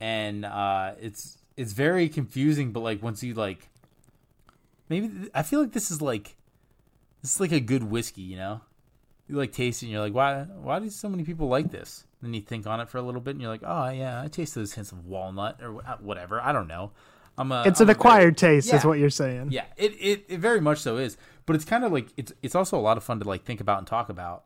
And 0.00 0.44
uh, 0.44 0.92
it's 1.00 1.38
it's 1.56 1.72
very 1.72 2.08
confusing. 2.08 2.72
But 2.72 2.80
like 2.80 3.02
once 3.02 3.22
you 3.22 3.34
like, 3.34 3.68
maybe 4.88 5.30
I 5.34 5.42
feel 5.42 5.60
like 5.60 5.72
this 5.72 5.90
is 5.90 6.00
like 6.02 6.34
this 7.22 7.34
is 7.34 7.40
like 7.40 7.52
a 7.52 7.60
good 7.60 7.84
whiskey. 7.84 8.22
You 8.22 8.36
know, 8.38 8.60
you 9.30 9.36
like 9.36 9.52
taste 9.52 9.82
it, 9.82 9.86
and 9.86 9.92
you're 9.92 10.00
like, 10.02 10.14
why 10.14 10.42
why 10.42 10.78
do 10.78 10.90
so 10.90 11.08
many 11.08 11.22
people 11.24 11.48
like 11.48 11.70
this? 11.70 12.04
Then 12.20 12.34
you 12.34 12.40
think 12.40 12.66
on 12.66 12.80
it 12.80 12.88
for 12.88 12.98
a 12.98 13.02
little 13.02 13.20
bit, 13.20 13.30
and 13.32 13.40
you're 13.40 13.50
like, 13.50 13.62
oh 13.64 13.88
yeah, 13.90 14.20
I 14.22 14.28
taste 14.28 14.54
those 14.54 14.72
hints 14.74 14.92
of 14.92 15.06
walnut 15.06 15.60
or 15.62 15.72
whatever. 16.00 16.40
I 16.40 16.52
don't 16.52 16.68
know. 16.68 16.92
I'm 17.38 17.52
a 17.52 17.62
it's 17.64 17.80
I'm 17.80 17.84
an 17.88 17.90
a 17.90 17.94
very- 17.94 17.96
acquired 17.96 18.36
taste, 18.36 18.72
is 18.74 18.84
what 18.84 18.98
you're 18.98 19.08
saying. 19.08 19.48
yeah, 19.52 19.64
it, 19.76 19.92
it, 19.92 20.24
it 20.28 20.40
very 20.40 20.60
much 20.60 20.78
so 20.78 20.98
is. 20.98 21.16
But 21.46 21.56
it's 21.56 21.64
kind 21.64 21.84
of 21.84 21.92
like 21.92 22.08
it's 22.16 22.32
it's 22.42 22.54
also 22.54 22.78
a 22.78 22.82
lot 22.82 22.96
of 22.96 23.04
fun 23.04 23.18
to 23.20 23.28
like 23.28 23.44
think 23.44 23.60
about 23.60 23.78
and 23.78 23.86
talk 23.86 24.08
about 24.08 24.44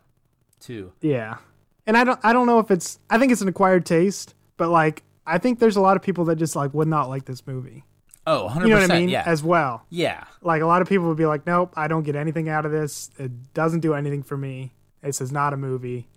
too. 0.60 0.92
Yeah. 1.00 1.38
And 1.86 1.96
I 1.96 2.04
don't 2.04 2.20
I 2.22 2.32
don't 2.32 2.46
know 2.46 2.60
if 2.60 2.70
it's 2.70 2.98
I 3.10 3.18
think 3.18 3.32
it's 3.32 3.40
an 3.40 3.48
acquired 3.48 3.84
taste, 3.84 4.34
but 4.56 4.68
like 4.68 5.02
I 5.26 5.38
think 5.38 5.58
there's 5.58 5.76
a 5.76 5.80
lot 5.80 5.96
of 5.96 6.02
people 6.02 6.24
that 6.26 6.36
just 6.36 6.54
like 6.54 6.72
would 6.74 6.88
not 6.88 7.08
like 7.08 7.24
this 7.24 7.46
movie. 7.46 7.84
Oh, 8.26 8.48
100%. 8.50 8.62
You 8.64 8.68
know 8.70 8.80
what 8.80 8.90
I 8.90 8.98
mean? 9.00 9.08
Yeah. 9.10 9.22
As 9.26 9.42
well. 9.42 9.84
yeah. 9.90 10.24
Like 10.40 10.62
a 10.62 10.66
lot 10.66 10.80
of 10.82 10.88
people 10.88 11.08
would 11.08 11.16
be 11.18 11.26
like, 11.26 11.46
Nope, 11.46 11.72
I 11.76 11.88
don't 11.88 12.02
get 12.04 12.16
anything 12.16 12.48
out 12.48 12.64
of 12.64 12.72
this. 12.72 13.10
It 13.18 13.52
doesn't 13.54 13.80
do 13.80 13.94
anything 13.94 14.22
for 14.22 14.36
me. 14.36 14.72
This 15.02 15.20
is 15.20 15.30
not 15.32 15.52
a 15.52 15.56
movie. 15.56 16.08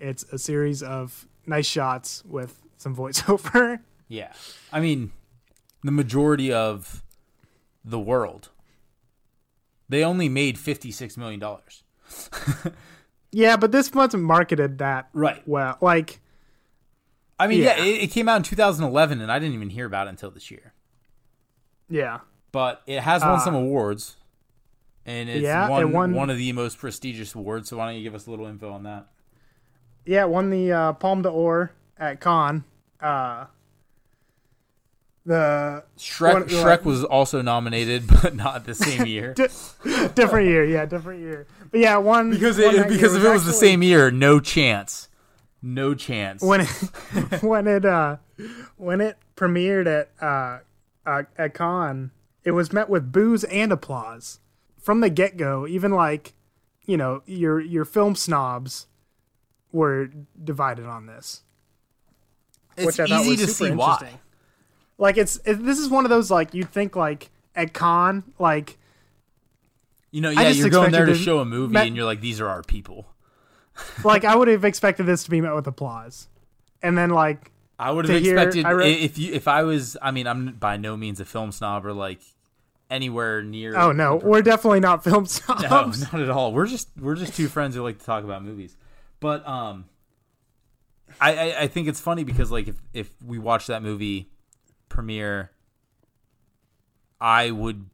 It's 0.00 0.24
a 0.32 0.38
series 0.38 0.82
of 0.82 1.26
nice 1.46 1.66
shots 1.66 2.24
with 2.26 2.60
some 2.78 2.94
voiceover. 2.96 3.78
Yeah. 4.08 4.32
I 4.70 4.80
mean, 4.80 5.10
the 5.82 5.90
majority 5.92 6.52
of 6.52 7.02
the 7.82 7.98
world, 7.98 8.50
they 9.88 10.04
only 10.04 10.28
made 10.28 10.56
$56 10.56 11.16
million. 11.16 11.42
yeah, 13.32 13.56
but 13.56 13.72
this 13.72 13.90
wasn't 13.94 14.24
marketed 14.24 14.78
that 14.78 15.08
Right. 15.14 15.42
well. 15.46 15.78
Like 15.80 16.20
I 17.38 17.46
mean, 17.46 17.60
yeah, 17.62 17.76
Yeah. 17.78 17.84
it, 17.84 18.02
it 18.02 18.10
came 18.10 18.28
out 18.28 18.36
in 18.36 18.42
2011, 18.42 19.20
and 19.22 19.32
I 19.32 19.38
didn't 19.38 19.54
even 19.54 19.70
hear 19.70 19.86
about 19.86 20.06
it 20.08 20.10
until 20.10 20.30
this 20.30 20.50
year. 20.50 20.74
Yeah. 21.92 22.20
But 22.52 22.82
it 22.86 23.00
has 23.00 23.22
won 23.22 23.32
Uh, 23.32 23.38
some 23.38 23.54
awards, 23.54 24.16
and 25.06 25.28
it's 25.28 25.42
yeah, 25.42 25.68
won, 25.68 25.82
it 25.82 25.86
won- 25.86 26.14
one 26.14 26.30
of 26.30 26.36
the 26.38 26.52
most 26.52 26.78
prestigious 26.78 27.34
awards. 27.34 27.68
So 27.68 27.76
why 27.76 27.86
don't 27.86 27.96
you 27.96 28.02
give 28.02 28.14
us 28.14 28.26
a 28.26 28.30
little 28.30 28.46
info 28.46 28.70
on 28.72 28.82
that? 28.84 29.06
Yeah, 30.04 30.22
it 30.24 30.28
won 30.28 30.50
the 30.50 30.70
uh, 30.72 30.92
Palme 30.94 31.22
d'Or 31.22 31.72
at 31.98 32.20
Cannes. 32.20 32.64
Uh, 33.00 33.46
the 35.24 35.84
Shrek, 35.96 36.32
One- 36.34 36.42
Shrek 36.44 36.82
was 36.84 37.04
also 37.04 37.42
nominated, 37.42 38.04
but 38.22 38.34
not 38.34 38.64
the 38.64 38.74
same 38.74 39.06
year. 39.06 39.34
di- 39.34 39.46
different 40.14 40.48
year, 40.48 40.64
yeah, 40.64 40.84
different 40.86 41.20
year. 41.20 41.46
But 41.70 41.80
yeah, 41.80 41.96
one 41.98 42.30
because 42.30 42.58
it, 42.58 42.74
that 42.76 42.88
because 42.88 43.14
if 43.14 43.24
it 43.24 43.28
was 43.28 43.44
the 43.44 43.50
actually- 43.50 43.66
same 43.68 43.82
year, 43.82 44.10
no 44.10 44.40
chance, 44.40 45.08
no 45.62 45.94
chance. 45.94 46.42
when 46.42 46.62
it, 46.62 46.68
when 47.42 47.66
it 47.68 47.84
uh 47.84 48.16
when 48.76 49.00
it 49.00 49.16
premiered 49.36 49.86
at 49.86 50.10
uh, 50.20 50.58
uh 51.06 51.24
at 51.36 51.54
Cannes, 51.54 52.10
it 52.44 52.52
was 52.52 52.72
met 52.72 52.88
with 52.88 53.12
boos 53.12 53.44
and 53.44 53.72
applause 53.72 54.40
from 54.80 55.00
the 55.00 55.10
get 55.10 55.36
go. 55.36 55.66
Even 55.66 55.92
like 55.92 56.34
you 56.86 56.96
know 56.96 57.22
your 57.26 57.60
your 57.60 57.84
film 57.84 58.14
snobs 58.14 58.86
were 59.72 60.10
divided 60.42 60.84
on 60.86 61.06
this. 61.06 61.42
it's 62.76 62.86
which 62.86 63.00
I 63.00 63.06
thought 63.06 63.20
easy 63.22 63.30
was 63.30 63.40
to 63.40 63.46
super 63.48 63.70
see 63.70 63.76
why. 63.76 63.92
interesting. 63.94 64.18
Like 64.98 65.16
it's 65.16 65.36
it, 65.44 65.64
this 65.64 65.78
is 65.78 65.88
one 65.88 66.04
of 66.04 66.10
those 66.10 66.30
like 66.30 66.52
you'd 66.54 66.70
think 66.70 66.94
like 66.96 67.30
at 67.54 67.72
Cannes 67.72 68.24
like 68.38 68.78
You 70.10 70.20
know, 70.20 70.30
yeah, 70.30 70.48
you're 70.48 70.68
going 70.70 70.92
there 70.92 71.06
to 71.06 71.14
show 71.14 71.38
a 71.38 71.44
movie, 71.44 71.72
Matt- 71.72 71.86
and 71.86 71.96
you're 71.96 72.04
like, 72.04 72.20
these 72.20 72.40
are 72.40 72.48
our 72.48 72.62
people. 72.62 73.06
like 74.04 74.24
I 74.24 74.36
would 74.36 74.48
have 74.48 74.64
expected 74.64 75.06
this 75.06 75.24
to 75.24 75.30
be 75.30 75.40
met 75.40 75.54
with 75.54 75.66
applause, 75.66 76.28
and 76.82 76.98
then 76.98 77.10
like 77.10 77.51
I 77.78 77.90
would 77.90 78.08
have 78.08 78.16
expected 78.24 78.64
read- 78.66 79.00
if 79.00 79.18
you 79.18 79.32
if 79.32 79.48
I 79.48 79.62
was. 79.64 79.96
I 80.00 80.10
mean, 80.10 80.26
I'm 80.26 80.52
by 80.54 80.76
no 80.76 80.96
means 80.96 81.20
a 81.20 81.24
film 81.24 81.52
snob 81.52 81.84
or 81.86 81.92
like 81.92 82.20
anywhere 82.90 83.42
near. 83.42 83.76
oh 83.76 83.90
no, 83.92 84.16
we're 84.16 84.42
definitely 84.42 84.80
not 84.80 85.02
film 85.02 85.26
snobs. 85.26 85.62
no, 86.02 86.18
not 86.18 86.20
at 86.22 86.30
all. 86.30 86.52
We're 86.52 86.66
just 86.66 86.88
we're 86.98 87.16
just 87.16 87.34
two 87.34 87.48
friends 87.48 87.74
who 87.74 87.82
like 87.82 87.98
to 87.98 88.04
talk 88.04 88.24
about 88.24 88.44
movies. 88.44 88.76
But 89.20 89.46
um, 89.48 89.86
I 91.20 91.34
I, 91.52 91.60
I 91.62 91.66
think 91.66 91.88
it's 91.88 92.00
funny 92.00 92.24
because 92.24 92.50
like 92.50 92.68
if 92.68 92.76
if 92.92 93.10
we 93.24 93.38
watch 93.38 93.66
that 93.68 93.82
movie 93.82 94.30
premiere, 94.88 95.50
I 97.20 97.50
would. 97.50 97.86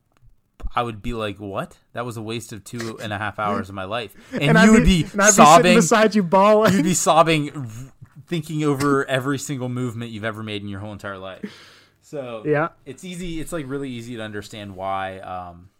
I 0.74 0.82
would 0.82 1.00
be 1.02 1.14
like, 1.14 1.38
"What? 1.38 1.78
That 1.92 2.04
was 2.04 2.16
a 2.16 2.22
waste 2.22 2.52
of 2.52 2.62
two 2.64 2.98
and 3.00 3.12
a 3.12 3.16
half 3.18 3.38
hours 3.38 3.68
of 3.68 3.74
my 3.74 3.84
life," 3.84 4.14
and, 4.32 4.58
I'd 4.58 4.64
you 4.66 4.72
would 4.72 4.84
be, 4.84 5.04
and 5.12 5.22
I'd 5.22 5.28
be 5.28 5.32
sobbing. 5.32 5.76
beside 5.76 6.14
you 6.14 6.22
bawling. 6.22 6.74
you'd 6.74 6.82
be 6.82 6.94
sobbing, 6.94 7.90
thinking 8.28 8.62
over 8.62 9.04
every 9.06 9.38
single 9.38 9.68
movement 9.68 10.10
you've 10.10 10.24
ever 10.24 10.42
made 10.42 10.62
in 10.62 10.68
your 10.68 10.80
whole 10.80 10.92
entire 10.92 11.18
life. 11.18 11.42
So 12.02 12.42
yeah, 12.46 12.68
it's 12.86 13.04
easy. 13.04 13.40
It's 13.40 13.52
like 13.52 13.68
really 13.68 13.90
easy 13.90 14.16
to 14.16 14.22
understand 14.22 14.76
why. 14.76 15.18
Um, 15.18 15.70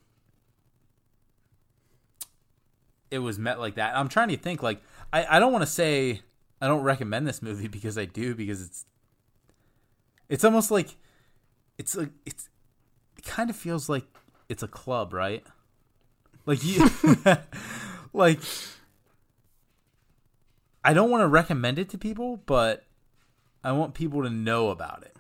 it 3.10 3.18
was 3.18 3.38
met 3.38 3.58
like 3.58 3.76
that. 3.76 3.96
I'm 3.96 4.08
trying 4.08 4.28
to 4.28 4.36
think 4.36 4.62
like 4.62 4.82
I, 5.12 5.36
I 5.36 5.38
don't 5.38 5.52
want 5.52 5.62
to 5.62 5.70
say 5.70 6.22
I 6.60 6.66
don't 6.66 6.82
recommend 6.82 7.26
this 7.26 7.42
movie 7.42 7.68
because 7.68 7.96
I 7.96 8.04
do 8.04 8.34
because 8.34 8.62
it's 8.62 8.84
it's 10.28 10.44
almost 10.44 10.70
like 10.70 10.96
it's 11.78 11.96
like 11.96 12.10
it's 12.26 12.48
it 13.16 13.24
kind 13.24 13.50
of 13.50 13.56
feels 13.56 13.88
like 13.88 14.04
it's 14.48 14.62
a 14.62 14.68
club, 14.68 15.12
right? 15.12 15.44
Like 16.46 16.64
you 16.64 16.90
like 18.12 18.40
I 20.84 20.94
don't 20.94 21.10
want 21.10 21.22
to 21.22 21.26
recommend 21.28 21.78
it 21.78 21.88
to 21.90 21.98
people, 21.98 22.40
but 22.46 22.84
I 23.64 23.72
want 23.72 23.94
people 23.94 24.22
to 24.22 24.30
know 24.30 24.70
about 24.70 25.02
it. 25.02 25.14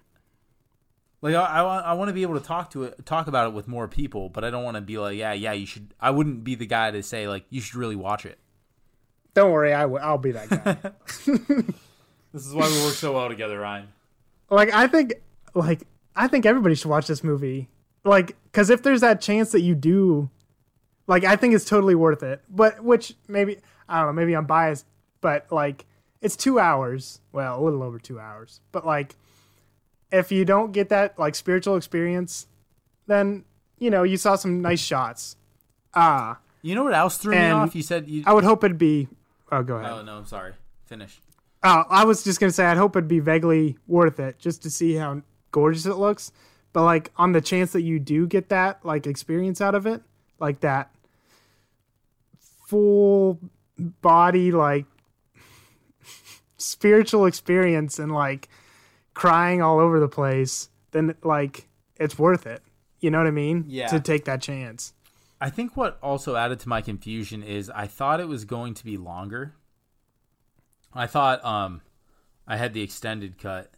Like 1.20 1.34
I, 1.34 1.40
I, 1.40 1.78
I 1.78 1.92
want 1.94 2.08
to 2.08 2.12
be 2.14 2.22
able 2.22 2.38
to 2.38 2.46
talk 2.46 2.70
to 2.70 2.84
it, 2.84 3.04
talk 3.04 3.26
about 3.26 3.48
it 3.48 3.52
with 3.52 3.66
more 3.66 3.88
people, 3.88 4.28
but 4.28 4.44
I 4.44 4.50
don't 4.50 4.62
want 4.62 4.76
to 4.76 4.80
be 4.80 4.98
like, 4.98 5.16
yeah, 5.16 5.32
yeah, 5.32 5.52
you 5.52 5.66
should. 5.66 5.92
I 6.00 6.10
wouldn't 6.10 6.44
be 6.44 6.54
the 6.54 6.66
guy 6.66 6.90
to 6.92 7.02
say 7.02 7.26
like 7.28 7.44
you 7.50 7.60
should 7.60 7.74
really 7.74 7.96
watch 7.96 8.24
it. 8.24 8.38
Don't 9.34 9.50
worry, 9.52 9.72
I 9.74 9.82
w- 9.82 10.00
I'll 10.02 10.18
be 10.18 10.32
that 10.32 10.48
guy. 10.48 10.76
This 12.32 12.46
is 12.46 12.54
why 12.54 12.68
we 12.68 12.84
work 12.84 12.92
so 12.94 13.14
well 13.14 13.28
together, 13.28 13.58
Ryan. 13.58 13.88
like 14.50 14.72
I 14.72 14.86
think 14.86 15.14
like 15.54 15.82
I 16.14 16.28
think 16.28 16.44
everybody 16.44 16.74
should 16.74 16.90
watch 16.90 17.06
this 17.06 17.24
movie. 17.24 17.68
Like 18.04 18.36
cuz 18.52 18.68
if 18.70 18.82
there's 18.82 19.00
that 19.00 19.20
chance 19.22 19.50
that 19.52 19.62
you 19.62 19.74
do 19.74 20.28
like 21.06 21.24
I 21.24 21.36
think 21.36 21.54
it's 21.54 21.64
totally 21.64 21.94
worth 21.94 22.22
it. 22.22 22.42
But 22.50 22.84
which 22.84 23.14
maybe 23.28 23.58
I 23.88 23.98
don't 23.98 24.08
know, 24.08 24.12
maybe 24.12 24.34
I'm 24.36 24.44
biased, 24.44 24.84
but 25.20 25.50
like 25.50 25.86
it's 26.20 26.36
2 26.36 26.58
hours. 26.58 27.20
Well, 27.32 27.60
a 27.60 27.62
little 27.62 27.82
over 27.82 27.98
2 27.98 28.18
hours. 28.18 28.60
But 28.72 28.86
like 28.86 29.16
if 30.10 30.32
you 30.32 30.44
don't 30.44 30.72
get 30.72 30.88
that 30.88 31.18
like 31.18 31.34
spiritual 31.34 31.76
experience, 31.76 32.46
then 33.06 33.44
you 33.78 33.90
know, 33.90 34.02
you 34.02 34.16
saw 34.16 34.34
some 34.36 34.60
nice 34.62 34.80
shots. 34.80 35.36
Ah, 35.94 36.38
You 36.62 36.74
know 36.74 36.84
what 36.84 36.94
else 36.94 37.16
threw 37.18 37.34
me 37.34 37.50
off? 37.50 37.74
You 37.74 37.82
said 37.82 38.08
you. 38.08 38.24
I 38.26 38.32
would 38.32 38.44
hope 38.44 38.64
it'd 38.64 38.78
be 38.78 39.08
Oh, 39.50 39.62
go 39.62 39.76
ahead. 39.76 39.90
Oh 39.92 40.02
no, 40.02 40.16
I'm 40.18 40.26
sorry. 40.26 40.52
Finish. 40.86 41.20
Oh, 41.62 41.84
I 41.88 42.04
was 42.04 42.22
just 42.22 42.38
gonna 42.40 42.52
say 42.52 42.66
I'd 42.66 42.76
hope 42.76 42.96
it'd 42.96 43.08
be 43.08 43.20
vaguely 43.20 43.78
worth 43.86 44.20
it 44.20 44.38
just 44.38 44.62
to 44.62 44.70
see 44.70 44.94
how 44.94 45.22
gorgeous 45.52 45.86
it 45.86 45.94
looks. 45.94 46.32
But 46.72 46.82
like 46.84 47.10
on 47.16 47.32
the 47.32 47.40
chance 47.40 47.72
that 47.72 47.82
you 47.82 47.98
do 47.98 48.26
get 48.26 48.48
that 48.50 48.84
like 48.84 49.06
experience 49.06 49.60
out 49.60 49.74
of 49.74 49.86
it, 49.86 50.02
like 50.38 50.60
that 50.60 50.90
full 52.66 53.38
body 53.78 54.52
like 54.52 54.84
spiritual 56.58 57.24
experience 57.26 57.98
and 57.98 58.12
like 58.12 58.48
crying 59.14 59.62
all 59.62 59.78
over 59.80 59.98
the 59.98 60.08
place, 60.08 60.68
then 60.90 61.14
like 61.24 61.66
it's 61.96 62.18
worth 62.18 62.46
it. 62.46 62.62
You 63.00 63.10
know 63.10 63.18
what 63.18 63.26
I 63.26 63.30
mean? 63.32 63.64
Yeah. 63.68 63.86
To 63.88 64.00
take 64.00 64.24
that 64.26 64.42
chance. 64.42 64.92
I 65.40 65.50
think 65.50 65.76
what 65.76 65.98
also 66.02 66.34
added 66.36 66.58
to 66.60 66.68
my 66.68 66.80
confusion 66.82 67.42
is 67.44 67.70
I 67.70 67.86
thought 67.86 68.20
it 68.20 68.26
was 68.28 68.44
going 68.44 68.74
to 68.74 68.84
be 68.84 68.96
longer. 68.96 69.54
I 70.92 71.06
thought 71.06 71.44
um 71.44 71.80
I 72.46 72.56
had 72.56 72.74
the 72.74 72.82
extended 72.82 73.38
cut. 73.38 73.70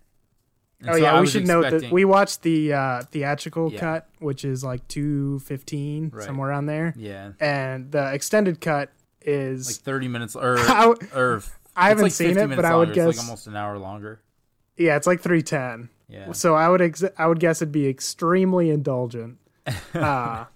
And 0.81 0.89
Oh 0.91 0.93
so 0.95 0.99
yeah, 0.99 1.20
we 1.20 1.26
should 1.26 1.47
note 1.47 1.68
that 1.68 1.93
we 1.93 2.07
watched 2.07 2.41
the 2.43 2.72
uh, 2.72 3.03
theatrical 3.03 3.70
Yeah. 3.70 3.81
cut, 3.81 4.09
which 4.18 4.45
is 4.47 4.64
like 4.64 4.87
two 4.89 5.41
fifteen 5.41 6.11
Right. 6.14 6.24
somewhere 6.24 6.49
around 6.49 6.66
there. 6.66 6.95
yeah, 6.97 7.33
and 7.39 7.93
the 7.93 8.12
extended 8.14 8.61
cut 8.62 8.91
is 9.20 9.66
like 9.66 9.85
30 9.85 10.09
minutes 10.09 10.35
or 10.37 10.57
or 11.14 11.43
I 11.76 11.88
haven't 11.88 12.04
like 12.04 12.12
seen 12.12 12.30
it, 12.30 12.34
but 12.36 12.48
minutes 12.48 12.68
I 12.68 12.74
would 12.74 12.88
longer. 12.88 12.90
It's 12.90 12.96
guess 12.96 13.16
like 13.18 13.24
almost 13.26 13.46
an 13.46 13.56
hour 13.56 13.78
longer. 13.78 14.20
yeah, 14.76 14.96
it's 14.96 15.06
like 15.06 15.20
three 15.20 15.42
ten. 15.42 15.88
Yeah. 16.08 16.32
So 16.32 16.54
I 16.54 16.68
would 16.68 16.82
ex- 16.82 17.04
I 17.16 17.26
would 17.26 17.38
guess 17.40 17.62
it'd 17.62 17.70
be 17.72 17.86
extremely 17.88 18.70
indulgent. 18.70 19.38
uh, 19.94 20.46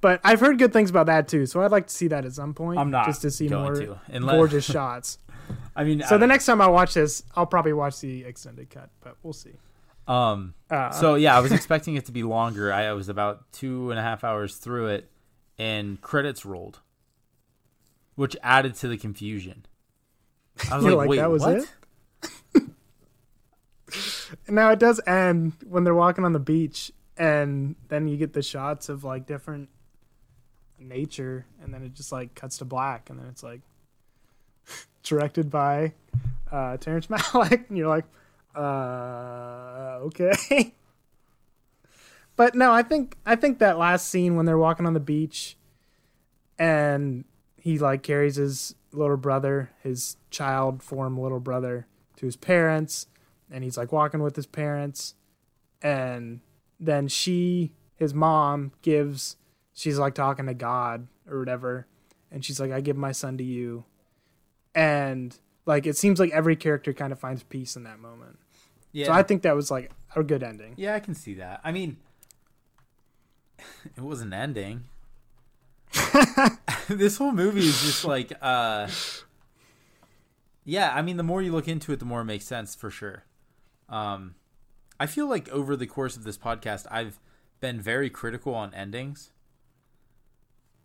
but 0.00 0.20
I've 0.24 0.40
heard 0.40 0.58
good 0.58 0.72
things 0.72 0.90
about 0.90 1.06
that 1.06 1.28
too, 1.28 1.46
so 1.46 1.62
I'd 1.62 1.70
like 1.70 1.86
to 1.86 1.94
see 1.94 2.08
that 2.08 2.24
at 2.24 2.32
some 2.32 2.54
point. 2.54 2.78
I'm 2.78 2.90
not 2.90 3.06
just 3.06 3.22
to 3.22 3.30
see 3.30 3.48
more 3.48 3.74
to, 3.74 4.00
unless- 4.08 4.34
gorgeous 4.36 4.64
shots. 4.70 5.18
I 5.76 5.84
mean, 5.84 6.02
So 6.02 6.16
I- 6.16 6.18
the 6.18 6.26
next 6.26 6.46
time 6.46 6.60
I 6.60 6.66
watch 6.66 6.94
this, 6.94 7.22
I'll 7.36 7.46
probably 7.46 7.72
watch 7.72 8.00
the 8.00 8.24
extended 8.24 8.68
cut, 8.70 8.90
but 9.00 9.16
we'll 9.22 9.32
see. 9.32 9.52
um 10.08 10.54
Uh, 10.70 10.90
so 10.90 11.14
yeah, 11.14 11.36
I 11.36 11.40
was 11.40 11.52
expecting 11.60 11.94
it 11.94 12.06
to 12.06 12.12
be 12.12 12.22
longer. 12.24 12.72
I, 12.72 12.86
I 12.86 12.92
was 12.94 13.08
about 13.08 13.52
two 13.52 13.90
and 13.90 13.98
a 14.00 14.02
half 14.02 14.24
hours 14.24 14.56
through 14.56 14.88
it, 14.88 15.08
and 15.58 16.00
credits 16.00 16.44
rolled, 16.44 16.80
which 18.16 18.36
added 18.42 18.74
to 18.76 18.88
the 18.88 18.96
confusion. 18.96 19.66
I 20.70 20.76
was 20.76 20.84
You're 20.84 20.94
like, 20.94 20.98
like, 20.98 21.08
wait, 21.08 21.16
that 21.16 21.30
was 21.30 21.42
what? 21.42 21.56
it? 21.56 22.62
now 24.48 24.70
it 24.70 24.78
does 24.78 25.00
end 25.06 25.52
when 25.68 25.84
they're 25.84 25.94
walking 25.94 26.24
on 26.24 26.32
the 26.32 26.38
beach, 26.38 26.92
and 27.16 27.76
then 27.88 28.08
you 28.08 28.16
get 28.16 28.32
the 28.32 28.42
shots 28.42 28.88
of 28.88 29.04
like 29.04 29.26
different 29.26 29.68
nature, 30.78 31.46
and 31.62 31.72
then 31.72 31.82
it 31.82 31.94
just 31.94 32.12
like 32.12 32.34
cuts 32.34 32.58
to 32.58 32.64
black, 32.64 33.10
and 33.10 33.18
then 33.18 33.26
it's 33.26 33.42
like 33.42 33.60
directed 35.02 35.50
by 35.50 35.92
uh, 36.50 36.76
Terrence 36.78 37.06
Malick, 37.08 37.68
and 37.68 37.78
you're 37.78 37.88
like, 37.88 38.06
uh, 38.54 39.98
okay. 40.02 40.72
but 42.36 42.54
no, 42.54 42.72
I 42.72 42.82
think 42.82 43.16
I 43.26 43.36
think 43.36 43.58
that 43.58 43.78
last 43.78 44.08
scene 44.08 44.36
when 44.36 44.46
they're 44.46 44.58
walking 44.58 44.86
on 44.86 44.94
the 44.94 45.00
beach, 45.00 45.56
and 46.58 47.24
he 47.66 47.80
like 47.80 48.04
carries 48.04 48.36
his 48.36 48.76
little 48.92 49.16
brother, 49.16 49.70
his 49.82 50.16
child 50.30 50.84
form 50.84 51.18
little 51.18 51.40
brother, 51.40 51.88
to 52.14 52.24
his 52.24 52.36
parents, 52.36 53.08
and 53.50 53.64
he's 53.64 53.76
like 53.76 53.90
walking 53.90 54.22
with 54.22 54.36
his 54.36 54.46
parents, 54.46 55.16
and 55.82 56.38
then 56.78 57.08
she, 57.08 57.72
his 57.96 58.14
mom, 58.14 58.70
gives, 58.82 59.36
she's 59.74 59.98
like 59.98 60.14
talking 60.14 60.46
to 60.46 60.54
God 60.54 61.08
or 61.28 61.40
whatever, 61.40 61.88
and 62.30 62.44
she's 62.44 62.60
like, 62.60 62.70
I 62.70 62.80
give 62.80 62.96
my 62.96 63.10
son 63.10 63.36
to 63.38 63.44
you. 63.44 63.84
And 64.72 65.36
like, 65.64 65.86
it 65.86 65.96
seems 65.96 66.20
like 66.20 66.30
every 66.30 66.54
character 66.54 66.92
kind 66.92 67.12
of 67.12 67.18
finds 67.18 67.42
peace 67.42 67.74
in 67.74 67.82
that 67.82 67.98
moment. 67.98 68.38
Yeah, 68.92 69.06
So 69.06 69.12
I 69.12 69.24
think 69.24 69.42
that 69.42 69.56
was 69.56 69.72
like 69.72 69.90
a 70.14 70.22
good 70.22 70.44
ending. 70.44 70.74
yeah, 70.76 70.94
I 70.94 71.00
can 71.00 71.16
see 71.16 71.34
that. 71.34 71.62
I 71.64 71.72
mean, 71.72 71.96
it 73.96 74.02
was 74.04 74.20
an 74.20 74.32
ending. 74.32 74.84
this 76.88 77.18
whole 77.18 77.32
movie 77.32 77.60
is 77.66 77.80
just 77.82 78.04
like, 78.04 78.32
uh, 78.42 78.88
yeah. 80.64 80.92
I 80.94 81.02
mean, 81.02 81.16
the 81.16 81.22
more 81.22 81.42
you 81.42 81.52
look 81.52 81.68
into 81.68 81.92
it, 81.92 81.98
the 81.98 82.04
more 82.04 82.20
it 82.20 82.24
makes 82.24 82.44
sense 82.44 82.74
for 82.74 82.90
sure. 82.90 83.24
Um, 83.88 84.34
I 84.98 85.06
feel 85.06 85.28
like 85.28 85.48
over 85.50 85.76
the 85.76 85.86
course 85.86 86.16
of 86.16 86.24
this 86.24 86.38
podcast, 86.38 86.86
I've 86.90 87.18
been 87.60 87.80
very 87.80 88.10
critical 88.10 88.54
on 88.54 88.74
endings, 88.74 89.30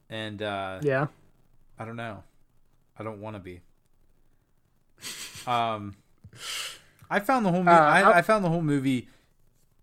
and 0.09 0.41
uh, 0.41 0.79
Yeah. 0.81 1.07
I 1.79 1.85
don't 1.85 1.95
know. 1.95 2.23
I 2.97 3.03
don't 3.03 3.21
want 3.21 3.35
to 3.35 3.39
be. 3.41 3.61
Um, 5.47 5.95
I 7.09 7.19
found 7.19 7.45
the 7.45 7.49
whole 7.51 7.63
movie. 7.63 7.71
Uh, 7.75 7.79
I, 7.81 8.01
I- 8.01 8.17
I 8.19 8.21
found 8.21 8.45
the 8.45 8.49
whole 8.49 8.61
movie 8.61 9.07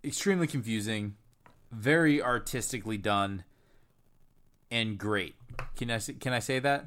extremely 0.04 0.46
confusing, 0.46 1.16
very 1.72 2.22
artistically 2.22 2.96
done, 2.98 3.42
and 4.70 4.98
great. 4.98 5.34
Can 5.76 5.90
I 5.90 5.98
can 5.98 6.32
I 6.32 6.38
say 6.38 6.58
that? 6.58 6.86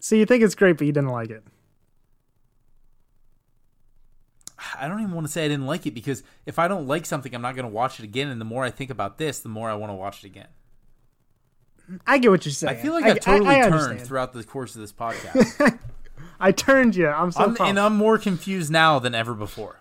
So 0.00 0.14
you 0.14 0.26
think 0.26 0.42
it's 0.42 0.54
great, 0.54 0.78
but 0.78 0.86
you 0.86 0.92
didn't 0.92 1.10
like 1.10 1.30
it. 1.30 1.44
I 4.78 4.88
don't 4.88 5.00
even 5.00 5.12
want 5.12 5.26
to 5.26 5.32
say 5.32 5.44
I 5.44 5.48
didn't 5.48 5.66
like 5.66 5.86
it 5.86 5.92
because 5.92 6.22
if 6.46 6.58
I 6.58 6.68
don't 6.68 6.86
like 6.86 7.06
something, 7.06 7.34
I'm 7.34 7.42
not 7.42 7.54
going 7.54 7.66
to 7.66 7.72
watch 7.72 7.98
it 7.98 8.04
again. 8.04 8.28
And 8.28 8.40
the 8.40 8.44
more 8.44 8.64
I 8.64 8.70
think 8.70 8.90
about 8.90 9.18
this, 9.18 9.40
the 9.40 9.48
more 9.48 9.70
I 9.70 9.74
want 9.74 9.90
to 9.90 9.94
watch 9.94 10.24
it 10.24 10.26
again. 10.26 10.48
I 12.06 12.18
get 12.18 12.30
what 12.30 12.44
you're 12.44 12.52
saying. 12.52 12.78
I 12.78 12.80
feel 12.80 12.92
like 12.92 13.04
i've 13.04 13.20
totally 13.20 13.48
I 13.48 13.68
turned 13.68 14.00
throughout 14.00 14.32
the 14.32 14.44
course 14.44 14.74
of 14.74 14.80
this 14.80 14.92
podcast, 14.92 15.78
I 16.40 16.52
turned 16.52 16.94
you. 16.94 17.08
I'm 17.08 17.32
so 17.32 17.44
I'm, 17.44 17.56
and 17.60 17.80
I'm 17.80 17.96
more 17.96 18.16
confused 18.16 18.70
now 18.70 18.98
than 18.98 19.14
ever 19.14 19.34
before. 19.34 19.80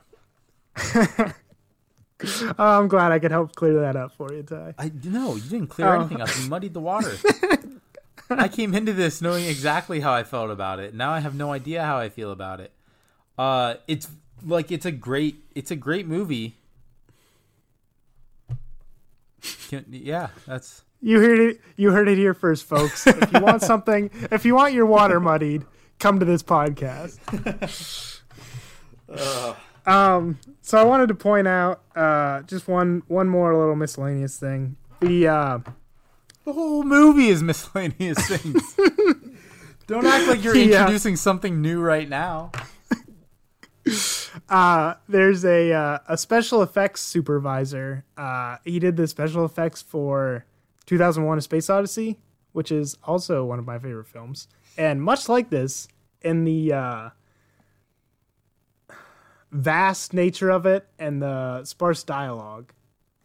Oh, 2.22 2.54
I'm 2.80 2.88
glad 2.90 3.12
I 3.14 3.20
could 3.20 3.32
help 3.32 3.56
clear 3.56 3.80
that 3.82 3.96
up 3.96 4.14
for 4.16 4.34
you, 4.34 4.44
Ty. 4.44 4.74
I 4.78 4.92
no, 5.06 5.36
you 5.36 5.42
didn't 5.42 5.68
clear 5.68 5.88
Oh. 5.88 6.00
anything 6.02 6.22
up. 6.22 6.30
You 6.38 6.50
muddied 6.50 6.74
the 6.74 6.82
water. 6.82 7.14
I 8.30 8.48
came 8.48 8.76
into 8.76 8.94
this 8.94 9.22
knowing 9.22 9.46
exactly 9.46 10.02
how 10.02 10.12
I 10.14 10.24
felt 10.24 10.52
about 10.52 10.80
it. 10.80 10.94
Now 10.94 11.12
I 11.12 11.20
have 11.20 11.34
no 11.34 11.52
idea 11.54 11.84
how 11.84 11.98
I 11.98 12.10
feel 12.10 12.32
about 12.32 12.60
it. 12.60 12.72
Uh, 13.38 13.76
it's 13.88 14.08
like 14.46 14.72
it's 14.72 14.86
a 14.86 14.92
great, 14.92 15.44
it's 15.56 15.72
a 15.72 15.76
great 15.76 16.08
movie. 16.08 16.58
Can- 19.70 19.86
yeah, 19.90 20.28
that's 20.46 20.84
You 21.02 21.20
heard 21.22 21.40
it. 21.40 21.62
You 21.78 21.92
heard 21.92 22.08
it 22.10 22.18
here 22.18 22.34
first, 22.34 22.66
folks. 22.66 23.08
if 23.08 23.32
you 23.32 23.40
want 23.40 23.62
something, 23.72 24.10
if 24.32 24.44
you 24.46 24.56
want 24.56 24.74
your 24.74 24.86
water 24.86 25.20
muddied, 25.20 25.66
come 26.00 26.20
to 26.20 26.26
this 26.26 26.44
podcast. 26.44 27.18
um. 29.86 30.38
So 30.70 30.78
I 30.78 30.84
wanted 30.84 31.08
to 31.08 31.16
point 31.16 31.48
out 31.48 31.82
uh, 31.96 32.44
just 32.44 32.68
one 32.68 33.02
one 33.08 33.28
more 33.28 33.58
little 33.58 33.76
miscellaneous 33.76 34.38
thing. 34.38 34.76
The 35.00 35.28
uh, 35.28 35.60
the 36.46 36.54
whole 36.54 36.84
movie 36.84 37.30
is 37.30 37.42
miscellaneous 37.42 38.20
things. 38.28 38.76
Don't 39.88 40.06
act 40.06 40.28
like 40.28 40.44
you're 40.44 40.56
Yeah. 40.56 40.82
introducing 40.82 41.16
something 41.16 41.60
new 41.60 41.82
right 41.82 42.08
now. 42.08 42.52
uh, 44.50 44.94
there's 45.08 45.44
a 45.44 45.74
uh, 45.74 45.98
a 46.08 46.16
special 46.20 46.62
effects 46.62 47.02
supervisor. 47.02 48.06
Uh, 48.16 48.58
he 48.64 48.78
did 48.78 48.96
the 48.96 49.08
special 49.08 49.46
effects 49.46 49.82
for 49.82 50.46
2001: 50.86 51.40
A 51.40 51.42
Space 51.42 51.72
Odyssey, 51.72 52.20
which 52.52 52.72
is 52.72 52.96
also 53.06 53.44
one 53.44 53.58
of 53.58 53.66
my 53.66 53.80
favorite 53.80 54.06
films. 54.06 54.48
And 54.78 55.02
much 55.02 55.28
like 55.28 55.50
this, 55.50 55.88
in 56.22 56.44
the 56.44 56.74
uh, 56.74 57.10
vast 59.52 60.14
nature 60.14 60.50
of 60.50 60.66
it 60.66 60.88
and 61.00 61.22
the 61.22 61.64
sparse 61.66 62.04
dialogue, 62.04 62.72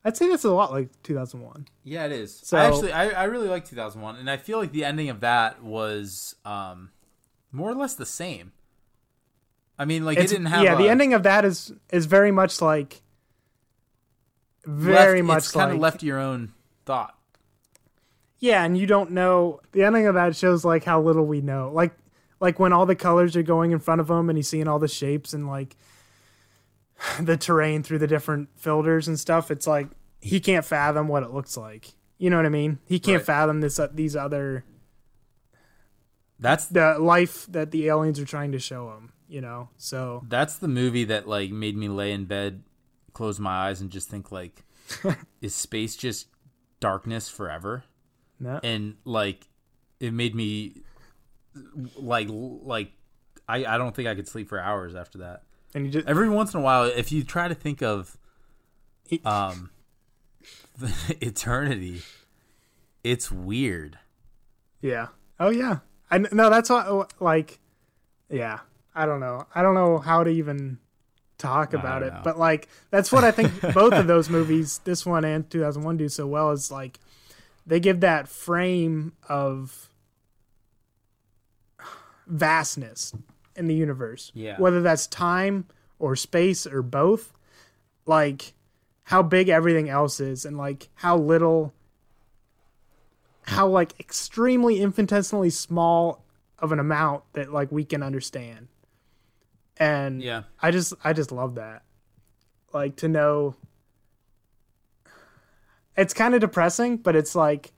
I'd 0.04 0.16
say 0.16 0.28
that's 0.28 0.44
a 0.44 0.50
lot 0.52 0.70
like 0.72 0.90
2001. 1.02 1.66
Yeah, 1.82 2.06
it 2.06 2.12
is. 2.12 2.38
So- 2.44 2.56
I 2.58 2.64
actually, 2.66 2.92
I, 2.92 3.08
I 3.10 3.24
really 3.24 3.48
like 3.48 3.64
2001, 3.64 4.16
and 4.16 4.30
I 4.30 4.36
feel 4.36 4.58
like 4.58 4.72
the 4.72 4.84
ending 4.84 5.08
of 5.10 5.20
that 5.20 5.62
was 5.62 6.36
um, 6.44 6.90
more 7.52 7.70
or 7.70 7.74
less 7.74 7.94
the 7.94 8.06
same. 8.06 8.52
I 9.78 9.84
mean, 9.86 10.04
like 10.04 10.18
it 10.18 10.28
didn't 10.28 10.46
have. 10.46 10.62
yeah, 10.62 10.76
the 10.76 10.88
ending 10.88 11.14
of 11.14 11.24
that 11.24 11.44
is 11.44 11.72
is 11.90 12.06
very 12.06 12.30
much 12.30 12.60
like 12.62 13.02
very 14.64 15.20
left- 15.20 15.26
much 15.26 15.38
It's 15.38 15.52
kind 15.52 15.70
like 15.70 15.74
of 15.76 15.80
left 15.82 16.02
your 16.02 16.18
own 16.18 16.52
thought. 16.86 17.16
Yeah, 18.38 18.62
and 18.64 18.76
you 18.76 18.86
don't 18.86 19.10
know 19.12 19.60
the 19.72 19.82
ending 19.84 20.06
of 20.06 20.14
that 20.14 20.36
shows 20.36 20.64
like 20.64 20.84
how 20.84 21.00
little 21.00 21.24
we 21.26 21.40
know. 21.40 21.70
Like 21.72 21.92
like 22.40 22.58
when 22.58 22.72
all 22.72 22.86
the 22.86 22.94
colors 22.94 23.36
are 23.36 23.42
going 23.42 23.72
in 23.72 23.78
front 23.78 24.00
of 24.00 24.10
him 24.10 24.28
and 24.28 24.36
he's 24.38 24.48
seeing 24.48 24.68
all 24.68 24.78
the 24.78 24.88
shapes 24.88 25.32
and 25.32 25.48
like 25.48 25.76
the 27.20 27.36
terrain 27.36 27.82
through 27.82 27.98
the 27.98 28.06
different 28.06 28.48
filters 28.56 29.08
and 29.08 29.18
stuff. 29.18 29.50
It's 29.50 29.66
like 29.66 29.88
he 30.20 30.40
can't 30.40 30.64
fathom 30.64 31.08
what 31.08 31.22
it 31.22 31.30
looks 31.32 31.56
like. 31.56 31.92
You 32.18 32.30
know 32.30 32.36
what 32.36 32.46
I 32.46 32.50
mean? 32.50 32.78
He 32.86 32.98
can't 32.98 33.18
Right. 33.18 33.26
fathom 33.26 33.60
this 33.60 33.78
uh, 33.78 33.88
these 33.92 34.14
other 34.16 34.64
That's 36.38 36.66
the 36.66 36.98
life 36.98 37.46
that 37.50 37.70
the 37.70 37.88
aliens 37.88 38.18
are 38.20 38.24
trying 38.24 38.52
to 38.52 38.58
show 38.58 38.90
him. 38.92 39.12
You 39.26 39.40
know, 39.40 39.70
so 39.78 40.22
that's 40.28 40.56
the 40.58 40.68
movie 40.68 41.04
that 41.04 41.26
like 41.26 41.50
made 41.50 41.76
me 41.76 41.88
lay 41.88 42.12
in 42.12 42.26
bed, 42.26 42.62
close 43.14 43.40
my 43.40 43.68
eyes, 43.68 43.80
and 43.80 43.90
just 43.90 44.08
think 44.10 44.30
like, 44.30 44.64
is 45.40 45.54
space 45.54 45.96
just 45.96 46.28
darkness 46.80 47.28
forever? 47.28 47.84
no. 48.40 48.60
and 48.62 48.96
like 49.04 49.46
it 50.00 50.12
made 50.12 50.34
me 50.34 50.82
like 51.96 52.28
like 52.30 52.92
I, 53.48 53.64
I 53.64 53.78
don't 53.78 53.94
think 53.94 54.08
I 54.08 54.14
could 54.14 54.28
sleep 54.28 54.48
for 54.48 54.58
hours 54.60 54.94
after 54.94 55.18
that. 55.18 55.44
And 55.74 55.86
you 55.86 55.90
just 55.90 56.06
Every 56.06 56.28
once 56.30 56.54
in 56.54 56.60
a 56.60 56.62
while, 56.62 56.84
if 56.84 57.10
you 57.12 57.24
try 57.24 57.48
to 57.48 57.54
think 57.54 57.82
of 57.82 58.16
um 59.24 59.70
eternity, 61.20 62.02
it's 63.02 63.30
weird. 63.30 63.98
Yeah. 64.80 65.08
Oh 65.38 65.50
yeah. 65.50 65.78
I 66.10 66.18
no, 66.18 66.48
that's 66.50 66.70
what 66.70 67.12
like 67.20 67.58
yeah. 68.30 68.60
I 68.94 69.06
don't 69.06 69.20
know. 69.20 69.46
I 69.54 69.62
don't 69.62 69.74
know 69.74 69.98
how 69.98 70.22
to 70.22 70.30
even 70.30 70.78
talk 71.36 71.74
about 71.74 72.02
it, 72.02 72.12
know. 72.12 72.20
but 72.22 72.38
like 72.38 72.68
that's 72.90 73.10
what 73.10 73.24
I 73.24 73.32
think 73.32 73.60
both 73.74 73.92
of 73.92 74.06
those 74.06 74.30
movies, 74.30 74.80
this 74.84 75.04
one 75.04 75.24
and 75.24 75.48
2001 75.50 75.96
do 75.96 76.08
so 76.08 76.26
well 76.26 76.52
is 76.52 76.70
like 76.70 77.00
they 77.66 77.80
give 77.80 78.00
that 78.00 78.28
frame 78.28 79.12
of 79.28 79.90
vastness 82.26 83.12
in 83.56 83.66
the 83.66 83.74
universe. 83.74 84.30
Yeah. 84.34 84.58
Whether 84.58 84.82
that's 84.82 85.06
time 85.06 85.66
or 85.98 86.16
space 86.16 86.66
or 86.66 86.82
both, 86.82 87.32
like 88.06 88.54
how 89.04 89.22
big 89.22 89.48
everything 89.48 89.88
else 89.88 90.20
is 90.20 90.44
and 90.44 90.56
like 90.56 90.88
how 90.94 91.16
little 91.16 91.72
how 93.42 93.68
like 93.68 93.98
extremely 94.00 94.80
infinitesimally 94.80 95.50
small 95.50 96.24
of 96.58 96.72
an 96.72 96.78
amount 96.78 97.22
that 97.34 97.52
like 97.52 97.70
we 97.70 97.84
can 97.84 98.02
understand. 98.02 98.68
And 99.76 100.22
Yeah. 100.22 100.44
I 100.62 100.70
just 100.70 100.94
I 101.04 101.12
just 101.12 101.30
love 101.32 101.56
that. 101.56 101.82
Like 102.72 102.96
to 102.96 103.08
know 103.08 103.56
it's 105.96 106.14
kind 106.14 106.34
of 106.34 106.40
depressing, 106.40 106.96
but 106.96 107.14
it's 107.14 107.34
like 107.34 107.72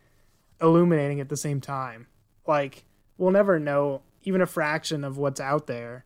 illuminating 0.60 1.20
at 1.20 1.28
the 1.28 1.36
same 1.36 1.60
time. 1.60 2.06
Like 2.46 2.84
we'll 3.18 3.32
never 3.32 3.58
know 3.58 4.02
even 4.26 4.42
a 4.42 4.46
fraction 4.46 5.04
of 5.04 5.16
what's 5.16 5.40
out 5.40 5.66
there. 5.66 6.04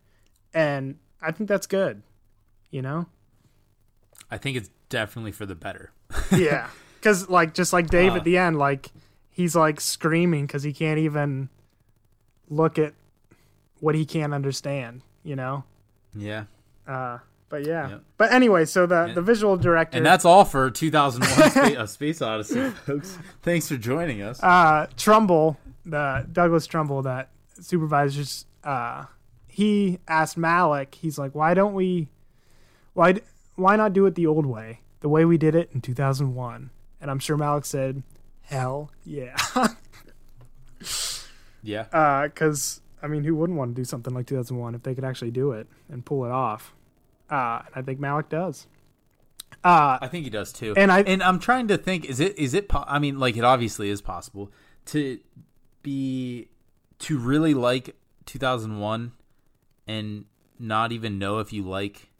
And 0.54 0.96
I 1.20 1.32
think 1.32 1.48
that's 1.48 1.66
good. 1.66 2.02
You 2.70 2.82
know? 2.82 3.06
I 4.30 4.38
think 4.38 4.56
it's 4.56 4.70
definitely 4.88 5.32
for 5.32 5.46
the 5.46 5.56
better. 5.56 5.90
yeah. 6.36 6.68
Cuz 7.02 7.28
like 7.28 7.54
just 7.54 7.72
like 7.72 7.88
Dave 7.88 8.12
Uh. 8.12 8.16
at 8.16 8.24
the 8.24 8.36
end 8.38 8.58
like 8.58 8.90
he's 9.30 9.56
like 9.56 9.80
screaming 9.80 10.46
cuz 10.46 10.62
he 10.62 10.72
can't 10.72 10.98
even 10.98 11.48
look 12.48 12.78
at 12.78 12.92
what 13.80 13.94
he 13.94 14.04
can't 14.04 14.34
understand, 14.34 15.02
you 15.24 15.34
know? 15.34 15.64
Yeah. 16.14 16.44
Uh 16.86 17.18
but 17.48 17.66
yeah. 17.66 17.88
Yep. 17.88 18.02
But 18.18 18.32
anyway, 18.32 18.64
so 18.66 18.86
the 18.86 19.10
the 19.14 19.22
visual 19.22 19.56
director 19.56 19.96
And 19.96 20.06
that's 20.06 20.24
all 20.24 20.44
for 20.44 20.70
2001 20.70 21.50
Space, 21.50 21.76
A 21.76 21.86
Space 21.88 22.22
Odyssey, 22.22 22.70
folks. 22.86 23.18
Thanks 23.42 23.66
for 23.68 23.76
joining 23.76 24.20
us. 24.22 24.40
uh 24.42 24.86
Trumbull, 24.96 25.58
the 25.86 26.26
Douglas 26.30 26.66
Trumbull 26.66 27.02
that 27.02 27.30
supervises 27.60 28.46
uh 28.64 29.04
he 29.48 29.98
asked 30.08 30.38
Malick, 30.38 30.94
he's 30.94 31.18
like, 31.18 31.34
"Why 31.34 31.54
don't 31.54 31.74
we 31.74 32.08
why 32.94 33.20
why 33.56 33.76
not 33.76 33.92
do 33.92 34.06
it 34.06 34.14
the 34.14 34.26
old 34.26 34.46
way? 34.46 34.80
The 35.00 35.08
way 35.08 35.24
we 35.24 35.38
did 35.38 35.54
it 35.54 35.70
in 35.72 35.80
2001?" 35.80 36.70
And 37.00 37.10
I'm 37.10 37.18
sure 37.18 37.36
Malick 37.36 37.64
said, 37.64 38.02
"Hell, 38.42 38.90
yeah." 39.04 39.36
Yeah. 41.62 41.86
uh 41.92 42.28
cuz 42.28 42.80
I 43.02 43.06
mean, 43.06 43.24
who 43.24 43.34
wouldn't 43.34 43.58
want 43.58 43.74
to 43.74 43.80
do 43.80 43.84
something 43.84 44.12
like 44.14 44.26
2001 44.26 44.74
if 44.74 44.82
they 44.82 44.94
could 44.94 45.04
actually 45.04 45.30
do 45.30 45.52
it 45.52 45.66
and 45.90 46.04
pull 46.04 46.24
it 46.24 46.30
off? 46.30 46.74
Uh 47.30 47.62
and 47.66 47.74
I 47.76 47.82
think 47.82 48.00
Malick 48.00 48.28
does. 48.30 48.66
Uh 49.62 49.98
I 50.00 50.08
think 50.08 50.24
he 50.24 50.30
does 50.30 50.52
too. 50.52 50.74
And 50.76 50.90
I- 50.90 51.02
and 51.02 51.22
I'm 51.22 51.38
trying 51.38 51.68
to 51.68 51.76
think 51.76 52.04
is 52.06 52.18
it 52.20 52.38
is 52.38 52.54
it 52.54 52.68
po- 52.68 52.84
I 52.86 52.98
mean 52.98 53.18
like 53.18 53.36
it 53.36 53.44
obviously 53.44 53.90
is 53.90 54.00
possible 54.00 54.50
to 54.86 55.18
be 55.82 56.48
to 57.00 57.18
really 57.18 57.54
like 57.54 57.96
2001 58.26 59.12
and 59.86 60.24
not 60.58 60.92
even 60.92 61.18
know 61.18 61.38
if 61.38 61.52
you 61.52 61.62
like 61.62 62.10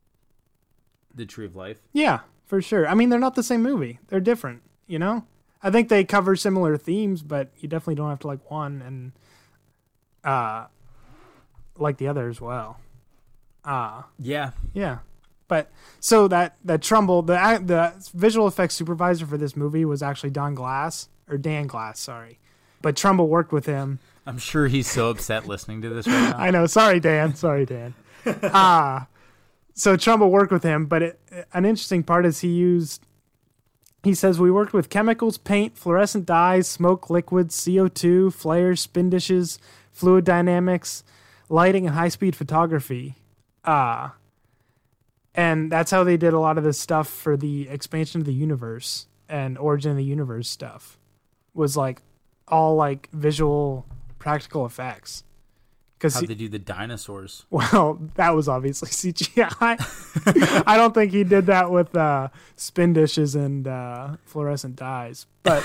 the 1.14 1.26
Tree 1.26 1.46
of 1.46 1.54
Life. 1.54 1.78
Yeah, 1.92 2.20
for 2.46 2.60
sure. 2.60 2.88
I 2.88 2.94
mean, 2.94 3.10
they're 3.10 3.18
not 3.18 3.34
the 3.34 3.42
same 3.42 3.62
movie. 3.62 3.98
They're 4.08 4.20
different, 4.20 4.62
you 4.86 4.98
know? 4.98 5.24
I 5.62 5.70
think 5.70 5.88
they 5.88 6.04
cover 6.04 6.36
similar 6.36 6.76
themes, 6.76 7.22
but 7.22 7.50
you 7.58 7.68
definitely 7.68 7.96
don't 7.96 8.08
have 8.08 8.20
to 8.20 8.26
like 8.26 8.50
one 8.50 8.82
and 8.82 9.12
uh 10.24 10.66
like 11.76 11.98
the 11.98 12.08
other 12.08 12.28
as 12.28 12.40
well. 12.40 12.78
Uh 13.64 14.02
Yeah. 14.18 14.52
yeah. 14.72 14.98
But 15.48 15.70
so 15.98 16.28
that 16.28 16.56
that 16.64 16.80
Trumbull, 16.80 17.22
the 17.22 17.34
the 17.62 17.92
visual 18.14 18.46
effects 18.46 18.74
supervisor 18.74 19.26
for 19.26 19.36
this 19.36 19.54
movie 19.56 19.84
was 19.84 20.02
actually 20.02 20.30
Don 20.30 20.54
Glass 20.54 21.08
or 21.28 21.36
Dan 21.36 21.66
Glass, 21.66 22.00
sorry. 22.00 22.38
But 22.80 22.96
Trumbull 22.96 23.28
worked 23.28 23.52
with 23.52 23.66
him 23.66 23.98
I'm 24.26 24.38
sure 24.38 24.68
he's 24.68 24.90
so 24.90 25.10
upset 25.10 25.46
listening 25.46 25.82
to 25.82 25.88
this 25.88 26.06
right 26.06 26.30
now. 26.30 26.36
I 26.38 26.50
know. 26.50 26.66
Sorry, 26.66 27.00
Dan. 27.00 27.34
Sorry, 27.34 27.66
Dan. 27.66 27.94
Ah, 28.44 29.06
so 29.72 29.96
Trumbull 29.96 30.30
worked 30.30 30.52
with 30.52 30.62
him, 30.62 30.84
but 30.84 31.02
it, 31.02 31.20
an 31.54 31.64
interesting 31.64 32.02
part 32.02 32.26
is 32.26 32.40
he 32.40 32.48
used. 32.48 33.02
He 34.02 34.14
says 34.14 34.38
we 34.38 34.50
worked 34.50 34.74
with 34.74 34.90
chemicals, 34.90 35.38
paint, 35.38 35.76
fluorescent 35.76 36.26
dyes, 36.26 36.68
smoke, 36.68 37.08
liquids, 37.08 37.62
CO 37.64 37.88
two, 37.88 38.30
flares, 38.30 38.82
spin 38.82 39.08
dishes, 39.08 39.58
fluid 39.90 40.24
dynamics, 40.24 41.02
lighting, 41.48 41.86
and 41.86 41.94
high 41.94 42.08
speed 42.08 42.36
photography. 42.36 43.16
Ah, 43.64 44.14
and 45.34 45.72
that's 45.72 45.90
how 45.90 46.04
they 46.04 46.16
did 46.16 46.34
a 46.34 46.38
lot 46.38 46.58
of 46.58 46.64
this 46.64 46.78
stuff 46.78 47.08
for 47.08 47.36
the 47.36 47.68
expansion 47.68 48.20
of 48.20 48.26
the 48.26 48.34
universe 48.34 49.06
and 49.28 49.56
origin 49.56 49.92
of 49.92 49.96
the 49.96 50.04
universe 50.04 50.48
stuff. 50.48 50.98
Was 51.54 51.76
like 51.76 52.02
all 52.48 52.76
like 52.76 53.08
visual 53.12 53.86
practical 54.20 54.64
effects. 54.64 55.24
Because 55.98 56.14
How'd 56.14 56.28
they 56.28 56.34
do 56.34 56.48
the 56.48 56.58
dinosaurs? 56.60 57.44
well, 57.50 58.00
that 58.14 58.30
was 58.30 58.48
obviously 58.48 58.88
CGI. 59.12 60.64
I 60.66 60.76
don't 60.76 60.94
think 60.94 61.12
he 61.12 61.24
did 61.24 61.46
that 61.46 61.70
with 61.70 61.94
uh, 61.96 62.28
spin 62.54 62.92
dishes 62.92 63.34
and 63.34 63.66
uh, 63.66 64.16
fluorescent 64.24 64.76
dyes. 64.76 65.26
But 65.42 65.64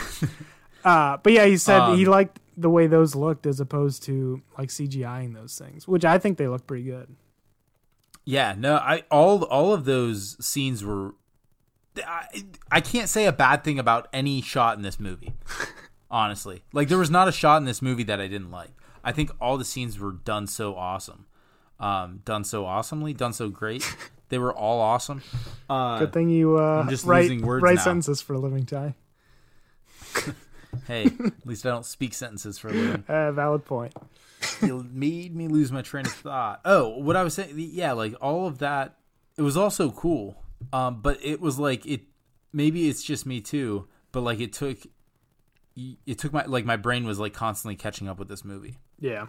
uh, 0.84 1.18
but 1.22 1.32
yeah, 1.32 1.46
he 1.46 1.56
said 1.58 1.80
Um, 1.80 1.98
he 1.98 2.06
liked 2.06 2.40
the 2.58 2.70
way 2.70 2.88
those 2.88 3.16
looked 3.16 3.46
as 3.46 3.60
opposed 3.60 4.04
to 4.04 4.42
like 4.58 4.70
CGIing 4.70 5.36
those 5.36 5.58
things, 5.58 5.88
which 5.88 6.04
I 6.04 6.18
think 6.18 6.38
they 6.38 6.48
look 6.48 6.66
pretty 6.68 6.84
good. 6.84 7.16
Yeah, 8.26 8.56
no, 8.58 8.76
I 8.76 9.04
all 9.12 9.44
all 9.44 9.72
of 9.72 9.86
those 9.86 10.44
scenes 10.46 10.84
were. 10.84 11.14
I, 12.06 12.44
I 12.70 12.82
can't 12.82 13.08
say 13.08 13.26
a 13.26 13.32
bad 13.32 13.64
thing 13.64 13.80
about 13.80 14.10
any 14.12 14.42
shot 14.42 14.76
in 14.76 14.84
this 14.84 15.00
movie. 15.00 15.34
Honestly, 16.10 16.64
like 16.74 16.88
there 16.88 16.98
was 16.98 17.12
not 17.12 17.28
a 17.28 17.32
shot 17.32 17.58
in 17.58 17.66
this 17.66 17.82
movie 17.82 18.04
that 18.04 18.20
I 18.22 18.28
didn't 18.28 18.52
like. 18.52 18.72
I 19.04 19.12
think 19.12 19.32
all 19.40 19.58
the 19.58 19.66
scenes 19.66 20.00
were 20.00 20.12
done 20.12 20.48
so 20.48 20.76
awesome, 20.76 21.26
um, 21.80 22.22
done 22.26 22.44
so 22.44 22.66
awesomely, 22.66 23.14
done 23.14 23.34
so 23.34 23.50
great. 23.50 23.84
They 24.30 24.40
were 24.40 24.52
all 24.54 24.82
awesome. 24.82 25.22
Uh, 25.70 26.00
Good 26.00 26.12
thing 26.12 26.30
you 26.30 26.58
uh, 26.58 26.80
I'm 26.82 26.90
just 26.90 27.06
write 27.06 27.30
losing 27.30 27.46
words 27.46 27.62
write 27.62 27.76
now. 27.76 27.84
sentences 27.84 28.22
for 28.24 28.34
a 28.34 28.40
living, 28.40 28.66
Ty. 28.66 28.96
hey, 30.88 31.06
at 31.06 31.46
least 31.46 31.66
I 31.66 31.70
don't 31.70 31.86
speak 31.86 32.14
sentences 32.14 32.58
for 32.58 32.70
a 32.70 32.74
living. 32.74 33.04
Uh, 33.08 33.32
valid 33.32 33.66
point. 33.66 33.94
it 34.62 34.86
made 34.92 35.36
me 35.36 35.48
lose 35.48 35.72
my 35.72 35.82
train 35.84 36.06
of 36.08 36.12
thought. 36.12 36.62
Oh, 36.66 36.98
what 36.98 37.16
I 37.16 37.24
was 37.24 37.34
saying, 37.36 37.52
yeah, 37.56 37.92
like 37.94 38.16
all 38.22 38.48
of 38.48 38.58
that. 38.60 38.98
It 39.38 39.42
was 39.42 39.58
also 39.58 39.92
cool, 39.92 40.42
um, 40.74 41.02
but 41.02 41.20
it 41.24 41.40
was 41.42 41.60
like 41.60 41.86
it. 41.86 42.02
Maybe 42.52 42.90
it's 42.90 43.04
just 43.04 43.26
me 43.26 43.42
too, 43.42 43.88
but 44.12 44.22
like 44.22 44.40
it 44.40 44.54
took 44.54 44.80
it 45.76 46.18
took 46.20 46.32
my 46.34 46.46
like 46.46 46.66
my 46.66 46.78
brain 46.78 47.06
was 47.06 47.20
like 47.20 47.34
constantly 47.34 47.76
catching 47.76 48.08
up 48.08 48.18
with 48.20 48.28
this 48.28 48.44
movie, 48.46 48.78
Yeah. 49.00 49.28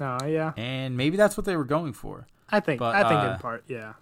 No, 0.00 0.16
yeah. 0.26 0.52
and 0.56 0.96
maybe 0.96 1.16
that's 1.16 1.36
what 1.36 1.44
they 1.44 1.56
were 1.56 1.64
going 1.64 1.92
for. 1.92 2.26
I 2.48 2.60
think 2.60 2.78
But, 2.78 2.94
I 2.94 3.02
think 3.08 3.20
uh, 3.20 3.32
in 3.34 3.38
part, 3.40 3.64
yeah. 3.66 3.94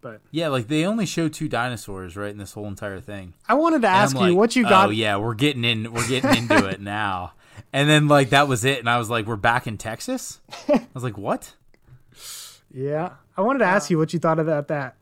But 0.00 0.22
Yeah, 0.30 0.48
like 0.48 0.68
they 0.68 0.86
only 0.86 1.04
show 1.04 1.28
two 1.28 1.46
dinosaurs 1.48 2.16
right 2.16 2.30
in 2.30 2.38
this 2.38 2.54
whole 2.54 2.66
entire 2.66 3.00
thing. 3.00 3.34
I 3.46 3.54
wanted 3.54 3.82
to 3.82 3.88
And 3.88 3.96
ask 3.96 4.18
you 4.18 4.34
what 4.34 4.56
you 4.56 4.62
got. 4.64 4.88
Oh 4.88 4.90
yeah, 4.90 5.16
we're 5.18 5.34
getting 5.34 5.62
in. 5.64 5.92
We're 5.92 6.08
getting 6.08 6.34
into 6.34 6.66
it 6.68 6.80
now. 6.80 7.32
And 7.72 7.88
then 7.88 8.08
like 8.08 8.30
that 8.30 8.48
was 8.48 8.64
it, 8.64 8.78
and 8.78 8.88
I 8.88 8.96
was 8.98 9.10
like, 9.10 9.26
we're 9.26 9.36
back 9.36 9.66
in 9.66 9.76
Texas. 9.76 10.40
I 10.68 10.86
was 10.94 11.04
like, 11.04 11.18
what? 11.18 11.54
Yeah. 12.72 13.12
I 13.36 13.42
wanted 13.42 13.58
to 13.60 13.66
ask 13.66 13.90
you 13.90 13.98
what 13.98 14.12
you 14.14 14.18
thought 14.18 14.38
about 14.38 14.68
that. 14.68 14.96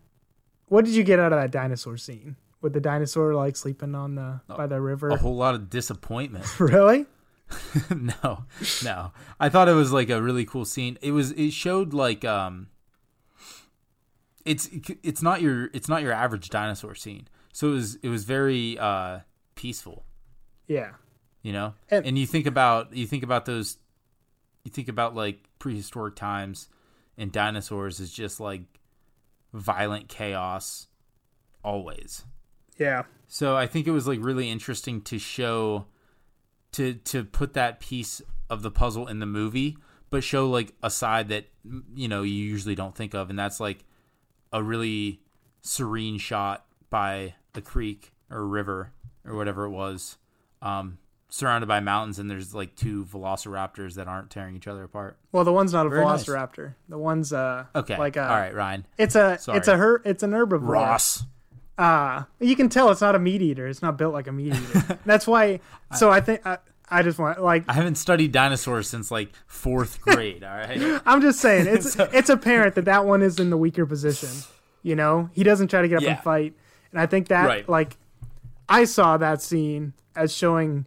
What 0.66 0.84
did 0.84 0.94
you 0.94 1.04
get 1.04 1.18
out 1.20 1.32
of 1.32 1.38
that 1.40 1.50
dinosaur 1.50 1.96
scene? 1.96 2.36
With 2.61 2.72
the 2.72 2.80
dinosaur 2.80 3.34
like 3.34 3.56
sleeping 3.56 3.94
on 3.94 4.16
the 4.16 4.40
by 4.48 4.66
the 4.66 4.80
river? 4.80 5.09
A 5.11 5.16
whole 5.16 5.36
lot 5.36 5.54
of 5.54 5.70
disappointment. 5.70 6.59
really? 6.61 7.06
no, 7.90 8.44
no. 8.84 9.12
I 9.40 9.48
thought 9.48 9.68
it 9.68 9.72
was 9.74 9.92
like 9.92 10.11
a 10.11 10.20
really 10.20 10.44
cool 10.44 10.64
scene. 10.64 10.98
It 11.00 11.12
was. 11.12 11.30
It 11.32 11.52
showed 11.52 11.92
like 11.94 12.24
um. 12.24 12.68
It's 14.44 14.68
it's 15.02 15.22
not 15.22 15.42
your 15.42 15.68
it's 15.74 15.88
not 15.88 16.02
your 16.02 16.12
average 16.12 16.48
dinosaur 16.48 16.94
scene. 16.94 17.28
So 17.52 17.68
it 17.68 17.72
was 17.72 17.94
it 17.96 18.09
was 18.09 18.24
very 18.24 18.78
uh 18.78 19.20
peaceful. 19.54 20.04
Yeah. 20.66 20.92
you 21.42 21.52
know 21.52 21.74
And- 21.90 22.04
and, 22.06 22.18
you 22.18 22.26
think 22.26 22.46
about 22.46 22.94
you 22.94 23.06
think 23.06 23.22
about 23.22 23.46
those 23.46 23.78
you 24.64 24.70
think 24.70 24.88
about 24.88 25.14
like 25.14 25.38
prehistoric 25.59 26.14
times 26.14 26.68
and 27.16 27.32
dinosaurs 27.32 28.00
is 28.00 28.12
just 28.12 28.38
like 28.38 28.62
violent 29.54 30.09
chaos 30.09 30.88
always 31.64 32.24
Yeah. 32.79 33.03
so 33.26 33.57
i 33.57 33.66
think 33.66 33.87
it 33.87 33.91
was 33.93 34.07
like 34.07 34.18
really 34.22 34.51
interesting 34.51 35.01
to 35.03 35.18
show 35.18 35.87
to 36.72 36.95
to 36.95 37.24
put 37.24 37.55
that 37.55 37.81
piece 37.81 38.22
of 38.51 38.62
the 38.62 38.70
puzzle 38.70 39.07
in 39.07 39.18
the 39.18 39.26
movie 39.26 39.76
but 40.11 40.22
show 40.24 40.49
like 40.49 40.72
a 40.83 40.91
side 40.91 41.29
that 41.29 41.47
you 41.95 42.09
know 42.09 42.22
you 42.22 42.35
usually 42.35 42.74
don't 42.74 42.95
think 42.95 43.14
of 43.14 43.31
and 43.31 43.39
that's 43.39 43.61
like 43.61 43.85
a 44.53 44.62
really 44.62 45.20
serene 45.62 46.18
shot 46.18 46.64
by 46.91 47.35
a 47.55 47.61
creek 47.61 48.12
or 48.31 48.39
a 48.39 48.45
river 48.45 48.93
or 49.24 49.35
whatever 49.35 49.64
it 49.64 49.70
was 49.70 50.16
um 50.62 50.99
surrounded 51.31 51.66
by 51.66 51.79
mountains 51.81 52.18
and 52.18 52.31
there's 52.31 52.55
like 52.55 52.74
two 52.74 53.05
velociraptors 53.05 53.95
that 53.97 54.09
aren't 54.09 54.31
tearing 54.31 54.57
each 54.57 54.66
other 54.66 54.85
apart 54.85 55.18
Well, 55.31 55.45
the 55.45 55.53
one's 55.53 55.74
not 55.74 55.85
a 55.85 55.91
Very 55.91 56.03
nice. 56.05 56.24
velociraptor. 56.24 56.74
The 56.89 56.97
one's 56.97 57.33
uh 57.35 57.66
okay 57.74 57.99
like 57.99 58.16
a 58.16 58.22
all 58.22 58.29
right 58.41 58.55
ryan 58.55 58.87
it's 58.97 59.14
a 59.14 59.37
Sorry. 59.39 59.59
it's 59.59 59.68
a 59.68 59.76
her 59.76 60.01
it's 60.07 60.22
an 60.22 60.31
herbivore. 60.31 60.61
ross 60.68 61.24
Uh 61.79 62.24
you 62.41 62.57
can 62.57 62.68
tell 62.68 62.91
it's 62.91 63.01
not 63.01 63.14
a 63.14 63.18
meat 63.18 63.41
eater. 63.41 63.66
It's 63.68 63.83
not 63.83 63.97
built 63.97 64.12
like 64.12 64.26
a 64.26 64.33
meat 64.33 64.55
eater. 64.55 64.99
That's 65.07 65.26
why 65.26 65.61
so 65.97 66.11
I 66.11 66.20
think 66.20 66.45
I, 66.45 66.59
I 66.91 67.03
just 67.03 67.18
want 67.18 67.41
like 67.43 67.64
i 67.68 67.74
haven't 67.74 67.97
studied 67.97 68.33
dinosaurs 68.33 68.89
since 68.89 69.11
like 69.11 69.29
fourth 69.47 70.01
grade 70.01 70.43
all 70.43 70.57
right 70.57 71.01
I'm 71.07 71.20
just 71.20 71.39
saying 71.41 71.66
it's 71.66 71.97
it's 72.12 72.31
apparent 72.31 72.74
that 72.76 72.87
that 72.87 73.05
one 73.07 73.22
is 73.22 73.39
in 73.39 73.51
the 73.51 73.57
weaker 73.59 73.87
position. 73.87 74.31
You 74.83 74.97
know, 74.97 75.29
he 75.35 75.43
doesn't 75.43 75.68
try 75.68 75.83
to 75.83 75.89
get 75.89 75.97
up 75.99 76.03
Yeah. 76.03 76.11
and 76.14 76.20
fight, 76.20 76.55
and 76.93 77.01
I 77.01 77.07
think 77.07 77.29
that 77.29 77.47
Right. 77.47 77.68
like 77.68 77.97
I 78.68 78.85
saw 78.85 79.16
that 79.18 79.41
scene 79.43 79.93
as 80.16 80.35
showing 80.35 80.87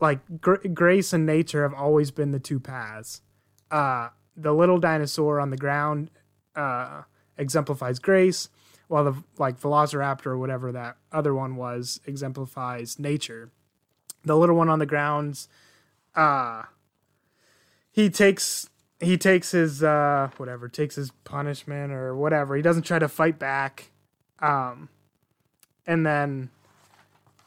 like 0.00 0.20
gr- 0.40 0.66
grace 0.72 1.12
and 1.12 1.24
nature 1.24 1.62
have 1.62 1.74
always 1.74 2.10
been 2.10 2.32
the 2.32 2.38
two 2.38 2.60
paths. 2.60 3.22
Uh, 3.70 4.08
the 4.36 4.52
little 4.52 4.78
dinosaur 4.78 5.40
on 5.40 5.50
the 5.50 5.56
ground 5.56 6.10
uh, 6.56 7.02
exemplifies 7.38 7.98
grace, 7.98 8.48
while 8.88 9.04
the 9.04 9.14
like 9.38 9.60
Velociraptor 9.60 10.26
or 10.26 10.38
whatever 10.38 10.72
that 10.72 10.96
other 11.12 11.34
one 11.34 11.56
was 11.56 12.00
exemplifies 12.06 12.98
nature. 12.98 13.50
The 14.24 14.36
little 14.36 14.56
one 14.56 14.68
on 14.68 14.78
the 14.78 14.86
grounds, 14.86 15.48
uh, 16.14 16.62
he 17.94 18.10
takes 18.10 18.68
he 19.00 19.16
takes 19.16 19.52
his 19.52 19.82
uh 19.82 20.30
whatever 20.36 20.68
takes 20.68 20.96
his 20.96 21.10
punishment 21.24 21.92
or 21.92 22.14
whatever 22.16 22.56
he 22.56 22.62
doesn't 22.62 22.82
try 22.82 22.98
to 22.98 23.08
fight 23.08 23.38
back 23.38 23.90
um 24.40 24.88
and 25.86 26.04
then 26.04 26.50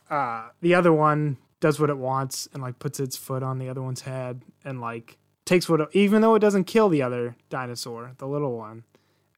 uh 0.09 0.47
the 0.61 0.73
other 0.73 0.93
one 0.93 1.37
does 1.59 1.79
what 1.79 1.89
it 1.89 1.97
wants 1.97 2.47
and 2.53 2.61
like 2.61 2.79
puts 2.79 2.99
its 2.99 3.17
foot 3.17 3.43
on 3.43 3.57
the 3.57 3.67
other 3.67 3.81
one's 3.81 4.01
head 4.01 4.41
and 4.63 4.79
like 4.79 5.17
takes 5.45 5.67
what 5.67 5.81
it, 5.81 5.89
even 5.93 6.21
though 6.21 6.35
it 6.35 6.39
doesn't 6.39 6.65
kill 6.65 6.89
the 6.89 7.01
other 7.01 7.35
dinosaur 7.49 8.13
the 8.17 8.27
little 8.27 8.55
one 8.57 8.83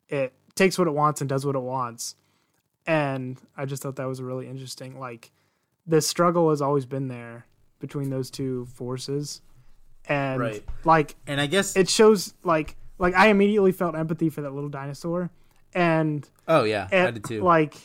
it 0.08 0.34
takes 0.56 0.78
what 0.78 0.88
it 0.88 0.94
wants 0.94 1.22
and 1.22 1.30
does 1.30 1.46
what 1.46 1.56
it 1.56 1.62
wants 1.62 2.16
and 2.88 3.40
i 3.58 3.66
just 3.66 3.84
thought 3.84 3.96
that 3.96 4.08
was 4.08 4.22
really 4.22 4.48
interesting 4.48 5.00
like 5.00 5.32
the 5.88 6.02
struggle 6.02 6.50
has 6.50 6.62
always 6.62 6.86
been 6.86 7.08
there 7.08 7.46
between 7.80 8.10
those 8.10 8.30
two 8.30 8.66
forces 8.74 9.42
and 10.06 10.40
Right. 10.40 10.64
like 10.86 11.16
and 11.28 11.40
i 11.42 11.46
guess 11.48 11.76
it 11.76 11.90
shows 11.90 12.34
like 12.44 12.76
like 12.98 13.16
I 13.16 13.28
immediately 13.30 13.72
felt 13.72 13.96
empathy 13.96 14.30
for 14.30 14.42
that 14.42 14.54
little 14.54 14.70
dinosaur, 14.70 15.30
and, 15.74 16.28
oh 16.50 16.66
yeah 16.66 16.90
i 16.92 16.96
and 16.96 17.14
did 17.16 17.24
too 17.24 17.42
like 17.42 17.76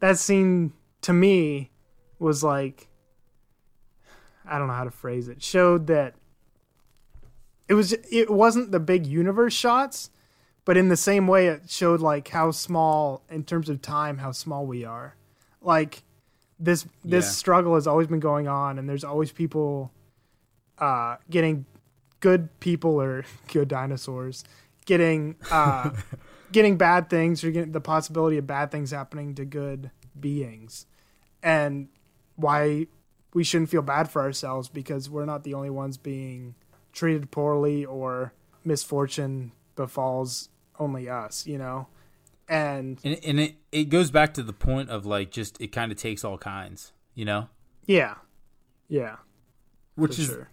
that 0.00 0.18
scene 0.18 0.72
to 1.02 1.12
me 1.12 1.70
was 2.18 2.42
like 2.42 2.88
I 4.46 4.58
don't 4.58 4.66
know 4.66 4.74
how 4.74 4.84
to 4.84 4.90
phrase 4.90 5.28
it. 5.28 5.42
Showed 5.42 5.86
that 5.88 6.14
it 7.68 7.74
was 7.74 7.92
it 7.92 8.30
wasn't 8.30 8.72
the 8.72 8.80
big 8.80 9.06
universe 9.06 9.52
shots, 9.52 10.10
but 10.70 10.76
in 10.76 10.86
the 10.86 10.96
same 10.96 11.26
way 11.26 11.48
it 11.48 11.68
showed 11.68 11.98
like 12.00 12.28
how 12.28 12.52
small 12.52 13.24
in 13.28 13.42
terms 13.42 13.68
of 13.68 13.82
time 13.82 14.18
how 14.18 14.30
small 14.30 14.64
we 14.64 14.84
are. 14.84 15.16
Like 15.60 16.04
this 16.60 16.86
this 17.04 17.26
Yeah. 17.26 17.30
struggle 17.32 17.74
has 17.74 17.88
always 17.88 18.06
been 18.06 18.20
going 18.20 18.46
on 18.46 18.78
and 18.78 18.88
there's 18.88 19.02
always 19.02 19.32
people 19.32 19.90
uh 20.78 21.16
getting 21.28 21.66
good 22.20 22.60
people 22.60 23.00
or 23.02 23.24
good 23.52 23.66
dinosaurs 23.66 24.44
getting 24.86 25.34
uh 25.50 25.90
getting 26.52 26.76
bad 26.76 27.10
things 27.10 27.42
or 27.42 27.50
getting 27.50 27.72
the 27.72 27.80
possibility 27.80 28.38
of 28.38 28.46
bad 28.46 28.70
things 28.70 28.92
happening 28.92 29.34
to 29.34 29.44
good 29.44 29.90
beings 30.20 30.86
and 31.42 31.88
why 32.36 32.86
we 33.34 33.42
shouldn't 33.42 33.70
feel 33.70 33.82
bad 33.82 34.08
for 34.08 34.22
ourselves 34.22 34.68
because 34.68 35.10
we're 35.10 35.24
not 35.24 35.42
the 35.42 35.52
only 35.52 35.70
ones 35.70 35.96
being 35.96 36.54
treated 36.92 37.32
poorly 37.32 37.84
or 37.84 38.32
misfortune 38.64 39.50
befalls 39.74 40.48
only 40.80 41.08
us 41.08 41.46
you 41.46 41.58
know? 41.58 41.86
And 42.48 42.98
and, 43.04 43.18
and 43.24 43.40
it, 43.40 43.54
it 43.70 43.84
goes 43.90 44.10
back 44.10 44.34
to 44.34 44.42
the 44.42 44.52
point 44.52 44.90
of 44.90 45.06
like 45.06 45.30
just 45.30 45.60
it 45.60 45.68
kind 45.68 45.92
of 45.92 45.98
takes 45.98 46.24
all 46.24 46.38
kinds 46.38 46.92
you 47.14 47.24
know? 47.24 47.48
Yeah. 47.86 48.14
Yeah. 48.88 49.16
Which 49.94 50.18
is 50.18 50.26
sure. 50.26 50.48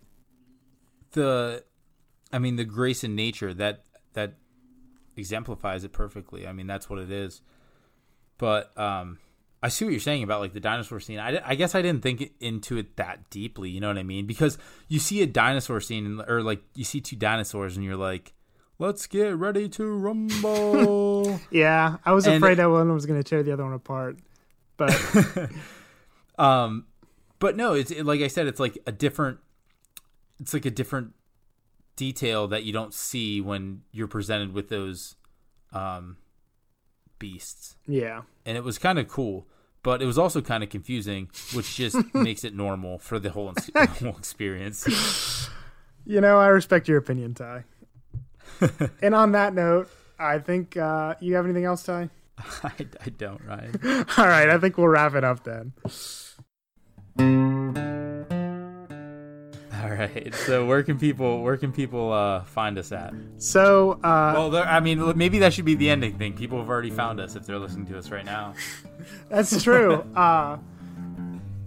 the 1.14 1.64
i 2.32 2.40
mean 2.40 2.58
the 2.58 2.66
grace 2.66 3.04
in 3.04 3.16
nature 3.16 3.54
that 3.54 3.84
that 4.14 4.34
exemplifies 5.16 5.84
it 5.84 5.92
perfectly. 5.94 6.46
I 6.46 6.52
mean 6.52 6.68
that's 6.68 6.90
what 6.90 7.00
it 7.00 7.12
is. 7.12 7.42
But 8.38 8.78
um 8.78 9.18
i 9.64 9.70
see 9.70 9.86
what 9.86 9.92
you're 9.92 10.00
saying 10.00 10.22
about 10.22 10.42
like 10.42 10.54
the 10.54 10.60
dinosaur 10.60 11.00
scene. 11.00 11.18
I, 11.18 11.42
I 11.44 11.56
guess 11.56 11.74
i 11.74 11.82
didn't 11.82 12.04
think 12.04 12.32
into 12.40 12.78
it 12.78 12.96
that 12.98 13.30
deeply 13.32 13.72
you 13.72 13.80
know 13.80 13.88
what 13.88 13.98
i 13.98 14.04
mean? 14.04 14.28
Because 14.28 14.60
you 14.88 15.00
see 15.00 15.24
a 15.24 15.26
dinosaur 15.26 15.82
scene 15.82 16.22
or 16.28 16.44
like 16.44 16.62
you 16.76 16.84
see 16.84 17.02
two 17.02 17.16
dinosaurs 17.16 17.76
and 17.76 17.84
you're 17.84 17.96
like 17.96 18.34
let's 18.80 19.08
get 19.08 19.36
ready 19.36 19.68
to 19.70 19.86
rumble. 19.86 21.40
Yeah 21.52 21.98
i 22.06 22.12
was 22.12 22.26
And- 22.28 22.38
afraid 22.38 22.56
that 22.56 22.70
one 22.70 22.92
was 22.94 23.06
going 23.06 23.22
to 23.22 23.28
tear 23.28 23.44
the 23.44 23.52
other 23.54 23.64
one 23.64 23.74
apart 23.74 24.18
but 24.78 24.94
um 26.38 26.86
but 27.40 27.56
no 27.58 27.74
it's 27.74 27.92
it, 27.92 28.06
like 28.06 28.22
i 28.22 28.28
said 28.28 28.48
it's 28.48 28.60
like 28.60 28.78
a 28.86 28.92
different 28.92 29.40
it's 30.40 30.54
like 30.54 30.66
a 30.66 30.72
different 30.72 31.14
detail 31.96 32.48
that 32.48 32.64
you 32.64 32.72
don't 32.72 32.94
see 32.94 33.42
when 33.42 33.82
you're 33.92 34.08
presented 34.08 34.54
with 34.54 34.70
those 34.70 35.16
um 35.74 36.18
beasts. 37.20 37.76
Yeah. 37.88 38.22
And 38.46 38.56
it 38.56 38.64
was 38.64 38.78
kind 38.78 39.00
of 39.00 39.08
cool 39.08 39.48
but 39.82 40.02
it 40.02 40.06
was 40.06 40.18
also 40.20 40.42
kind 40.42 40.64
of 40.64 40.70
confusing 40.70 41.30
which 41.54 41.76
just 41.76 41.98
makes 42.14 42.44
it 42.44 42.54
normal 42.54 43.00
for 43.00 43.18
the 43.20 43.32
whole, 43.32 43.52
the 43.74 43.88
whole 43.88 44.16
experience. 44.18 45.50
You 46.06 46.22
know, 46.22 46.38
I 46.38 46.48
respect 46.48 46.88
your 46.88 46.98
opinion, 46.98 47.34
Ty. 47.34 47.64
and 49.02 49.16
on 49.16 49.32
that 49.34 49.54
note, 49.54 49.90
I 50.20 50.40
think 50.40 50.78
uh, 50.78 51.16
you 51.20 51.36
have 51.36 51.46
anything 51.46 51.66
else, 51.66 51.84
Ty? 51.84 52.10
I, 52.64 52.72
I 53.06 53.10
don't 53.18 53.42
Ryan. 53.46 53.80
All 54.18 54.28
right, 54.28 54.50
I 54.50 54.58
think 54.58 54.78
we'll 54.78 54.88
wrap 54.88 55.16
it 55.16 55.24
up 55.24 55.44
then. 55.44 55.74
all 59.84 59.90
right 59.94 60.34
so 60.34 60.66
where 60.66 60.82
can 60.84 60.98
people 60.98 61.42
where 61.44 61.56
can 61.56 61.72
people 61.72 62.12
uh 62.12 62.44
find 62.44 62.78
us 62.78 62.92
at 62.92 63.14
So, 63.38 63.94
uh, 64.04 64.34
well 64.36 64.50
there, 64.50 64.66
i 64.66 64.80
mean 64.80 65.18
maybe 65.18 65.40
that 65.40 65.54
should 65.54 65.66
be 65.66 65.76
the 65.76 65.90
ending 65.90 66.18
thing 66.18 66.34
people 66.34 66.58
have 66.58 66.70
already 66.70 66.90
found 66.90 67.20
us 67.20 67.36
if 67.36 67.46
they're 67.46 67.60
listening 67.60 67.86
to 67.88 67.98
us 67.98 68.10
right 68.10 68.26
now 68.26 68.54
that's 69.30 69.64
true. 69.64 69.96
uh, 70.16 70.58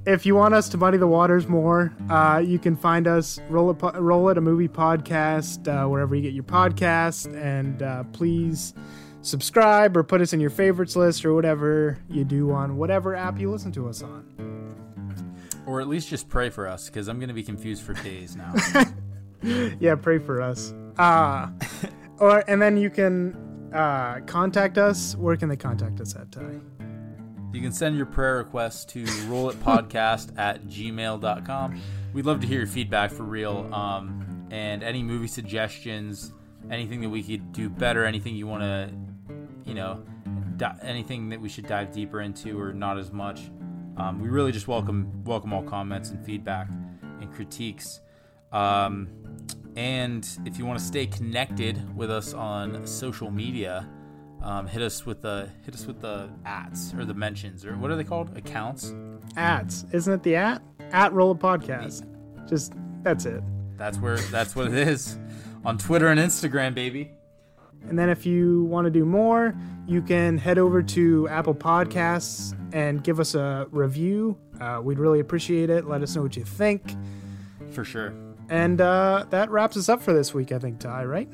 if 0.07 0.25
you 0.25 0.35
want 0.35 0.55
us 0.55 0.69
to 0.71 0.79
muddy 0.79 0.99
the 0.99 1.07
waters 1.07 1.47
more, 1.47 1.93
uh, 2.09 2.43
you 2.45 2.59
can 2.59 2.77
find 2.77 3.07
us 3.07 3.39
roll 3.49 3.71
it, 3.71 3.79
Po- 3.79 3.93
roll 3.93 4.29
it 4.31 4.39
a 4.39 4.41
movie 4.41 4.69
podcast 4.69 5.69
uh, 5.69 5.89
wherever 5.89 6.15
you 6.15 6.23
get 6.23 6.33
your 6.33 6.45
podcast, 6.45 7.35
and 7.41 7.83
uh, 7.83 8.05
please 8.13 8.75
subscribe 9.23 9.97
or 9.97 10.03
put 10.03 10.21
us 10.21 10.33
in 10.33 10.41
your 10.41 10.51
favorites 10.51 10.97
list 10.97 11.25
or 11.25 11.35
whatever 11.35 11.99
you 12.09 12.25
do 12.25 12.51
on 12.51 12.77
whatever 12.77 13.15
app 13.15 13.39
you 13.39 13.51
listen 13.51 13.71
to 13.73 13.89
us 13.89 14.03
on. 14.03 14.27
Or 15.67 15.81
at 15.81 15.89
least 15.89 16.09
just 16.09 16.29
pray 16.29 16.49
for 16.51 16.67
us, 16.67 16.87
because 16.87 17.07
I'm 17.07 17.19
going 17.19 17.29
to 17.29 17.35
be 17.35 17.43
confused 17.43 17.83
for 17.83 17.93
days 17.95 18.35
now. 18.35 18.55
yeah, 19.79 19.95
pray 19.95 20.19
for 20.19 20.41
us. 20.41 20.73
Uh, 20.99 21.51
or 22.19 22.43
and 22.49 22.61
then 22.61 22.77
you 22.77 22.91
can 22.91 23.71
uh, 23.73 24.21
contact 24.27 24.79
us. 24.79 25.15
Where 25.17 25.37
can 25.37 25.49
they 25.49 25.57
contact 25.57 26.01
us 26.01 26.17
at, 26.17 26.33
Ty? 26.33 26.61
You 27.53 27.61
can 27.61 27.73
send 27.73 27.97
your 27.97 28.07
prayer 28.07 28.37
requests 28.37 28.85
to 28.87 29.05
rollit.podcast 29.05 30.39
at 30.39 30.67
gmail.com. 30.67 31.81
We'd 32.13 32.27
love 32.27 32.41
to 32.41 32.47
hear 32.47 32.59
your 32.59 32.67
feedback 32.69 33.11
for 33.11 33.25
real. 33.25 33.69
Um, 33.75 34.47
and 34.51 34.83
any 34.83 35.03
movie 35.03 35.27
suggestions, 35.27 36.33
anything 36.71 37.01
that 37.01 37.09
we 37.09 37.23
could 37.23 37.53
do 37.53 37.69
better, 37.69 38.05
anything 38.05 38.37
you 38.37 38.47
want 38.47 38.63
to, 38.63 38.91
you 39.65 39.75
know, 39.75 40.05
di- 40.57 40.79
anything 40.83 41.29
that 41.31 41.41
we 41.41 41.49
should 41.49 41.67
dive 41.67 41.93
deeper 41.93 42.21
into 42.21 42.61
or 42.61 42.73
not 42.73 42.99
as 42.99 43.11
much. 43.13 43.51
Um, 43.97 44.21
we 44.21 44.29
really 44.29 44.53
just 44.53 44.69
welcome 44.69 45.25
welcome 45.25 45.53
all 45.53 45.63
comments 45.63 46.11
and 46.11 46.25
feedback 46.25 46.69
and 47.21 47.33
critiques. 47.33 48.01
Um, 48.53 49.09
and 49.77 50.29
if 50.45 50.59
you 50.59 50.67
want 50.67 50.79
to 50.79 50.85
stay 50.85 51.07
connected 51.07 51.97
with 51.97 52.11
us 52.11 52.33
on 52.33 52.87
social 52.87 53.31
media, 53.31 53.89
um, 54.43 54.67
hit 54.67 54.83
us 54.83 55.05
with 55.05 55.23
the 55.23 55.49
hit 55.65 55.75
us 55.75 55.87
with 55.87 56.01
the 56.01 56.29
ads 56.45 56.95
or 56.95 57.05
the 57.05 57.15
mentions 57.15 57.65
or 57.65 57.77
what 57.77 57.91
are 57.91 57.97
they 57.97 58.05
called? 58.05 58.37
Accounts. 58.37 58.95
Ads, 59.37 59.87
isn't 59.93 60.13
it 60.13 60.23
the 60.23 60.37
at 60.37 60.63
at 60.93 61.13
Roll 61.13 61.33
a 61.33 61.35
Podcast? 61.35 62.07
Just 62.49 62.73
that's 63.03 63.27
it. 63.27 63.43
That's 63.77 63.99
where 63.99 64.17
that's 64.17 64.57
what 64.57 64.67
it 64.67 64.75
is 64.75 65.17
on 65.65 65.79
Twitter 65.79 66.09
and 66.09 66.19
Instagram, 66.19 66.75
baby. 66.75 67.11
And 67.89 67.99
then 67.99 68.11
if 68.11 68.27
you 68.27 68.65
want 68.65 68.85
to 68.85 68.91
do 68.91 69.05
more, 69.07 69.55
you 69.87 70.03
can 70.03 70.37
head 70.37 70.59
over 70.59 70.83
to 70.83 71.29
Apple 71.29 71.55
Podcasts 71.55 72.55
and 72.75 73.03
give 73.03 73.19
us 73.19 73.35
a 73.35 73.67
review. 73.71 74.37
Uh, 74.61 74.81
we'd 74.83 74.99
really 74.99 75.21
appreciate 75.21 75.71
it. 75.71 75.87
Let 75.87 76.03
us 76.03 76.15
know 76.15 76.23
what 76.23 76.37
you 76.37 76.45
think. 76.45 76.95
For 77.71 77.85
sure. 77.85 78.13
And 78.51 78.81
uh, 78.81 79.25
that 79.31 79.51
wraps 79.51 79.77
us 79.77 79.89
up 79.89 80.03
for 80.03 80.13
this 80.13 80.35
week, 80.35 80.53
I 80.53 80.59
think, 80.59 80.79
Ty, 80.79 81.05
right? 81.05 81.29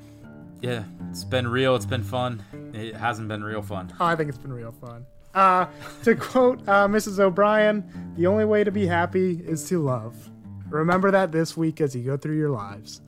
Yeah, 0.67 0.85
it's 1.11 1.25
been 1.25 1.47
real. 1.47 1.77
It's 1.77 1.87
been 1.87 2.03
fun. 2.03 2.43
It 2.75 2.95
hasn't 2.97 3.29
been 3.29 3.45
real 3.45 3.63
fun. 3.63 3.93
Oh, 4.01 4.05
I 4.05 4.17
think 4.17 4.29
it's 4.29 4.39
been 4.39 4.53
real 4.53 4.73
fun. 4.73 5.07
Uh, 5.35 5.67
to 6.03 6.15
quote 6.15 6.61
uh, 6.67 6.89
Mrs. 6.89 7.19
O'Brien, 7.19 7.85
the 8.17 8.27
only 8.27 8.45
way 8.45 8.65
to 8.65 8.73
be 8.73 8.87
happy 8.87 9.43
is 9.47 9.69
to 9.69 9.83
love. 9.83 10.31
Remember 10.71 11.11
that 11.11 11.31
this 11.31 11.57
week 11.57 11.81
as 11.81 11.95
you 11.95 12.03
go 12.03 12.17
through 12.17 12.37
your 12.37 12.51
lives. 12.51 13.01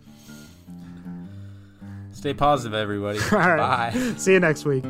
Stay 2.13 2.35
positive, 2.35 2.75
everybody. 2.75 3.19
All 3.33 3.39
right. 3.39 3.93
Bye. 3.93 4.15
See 4.17 4.33
you 4.33 4.41
next 4.41 4.65
week. 4.65 4.85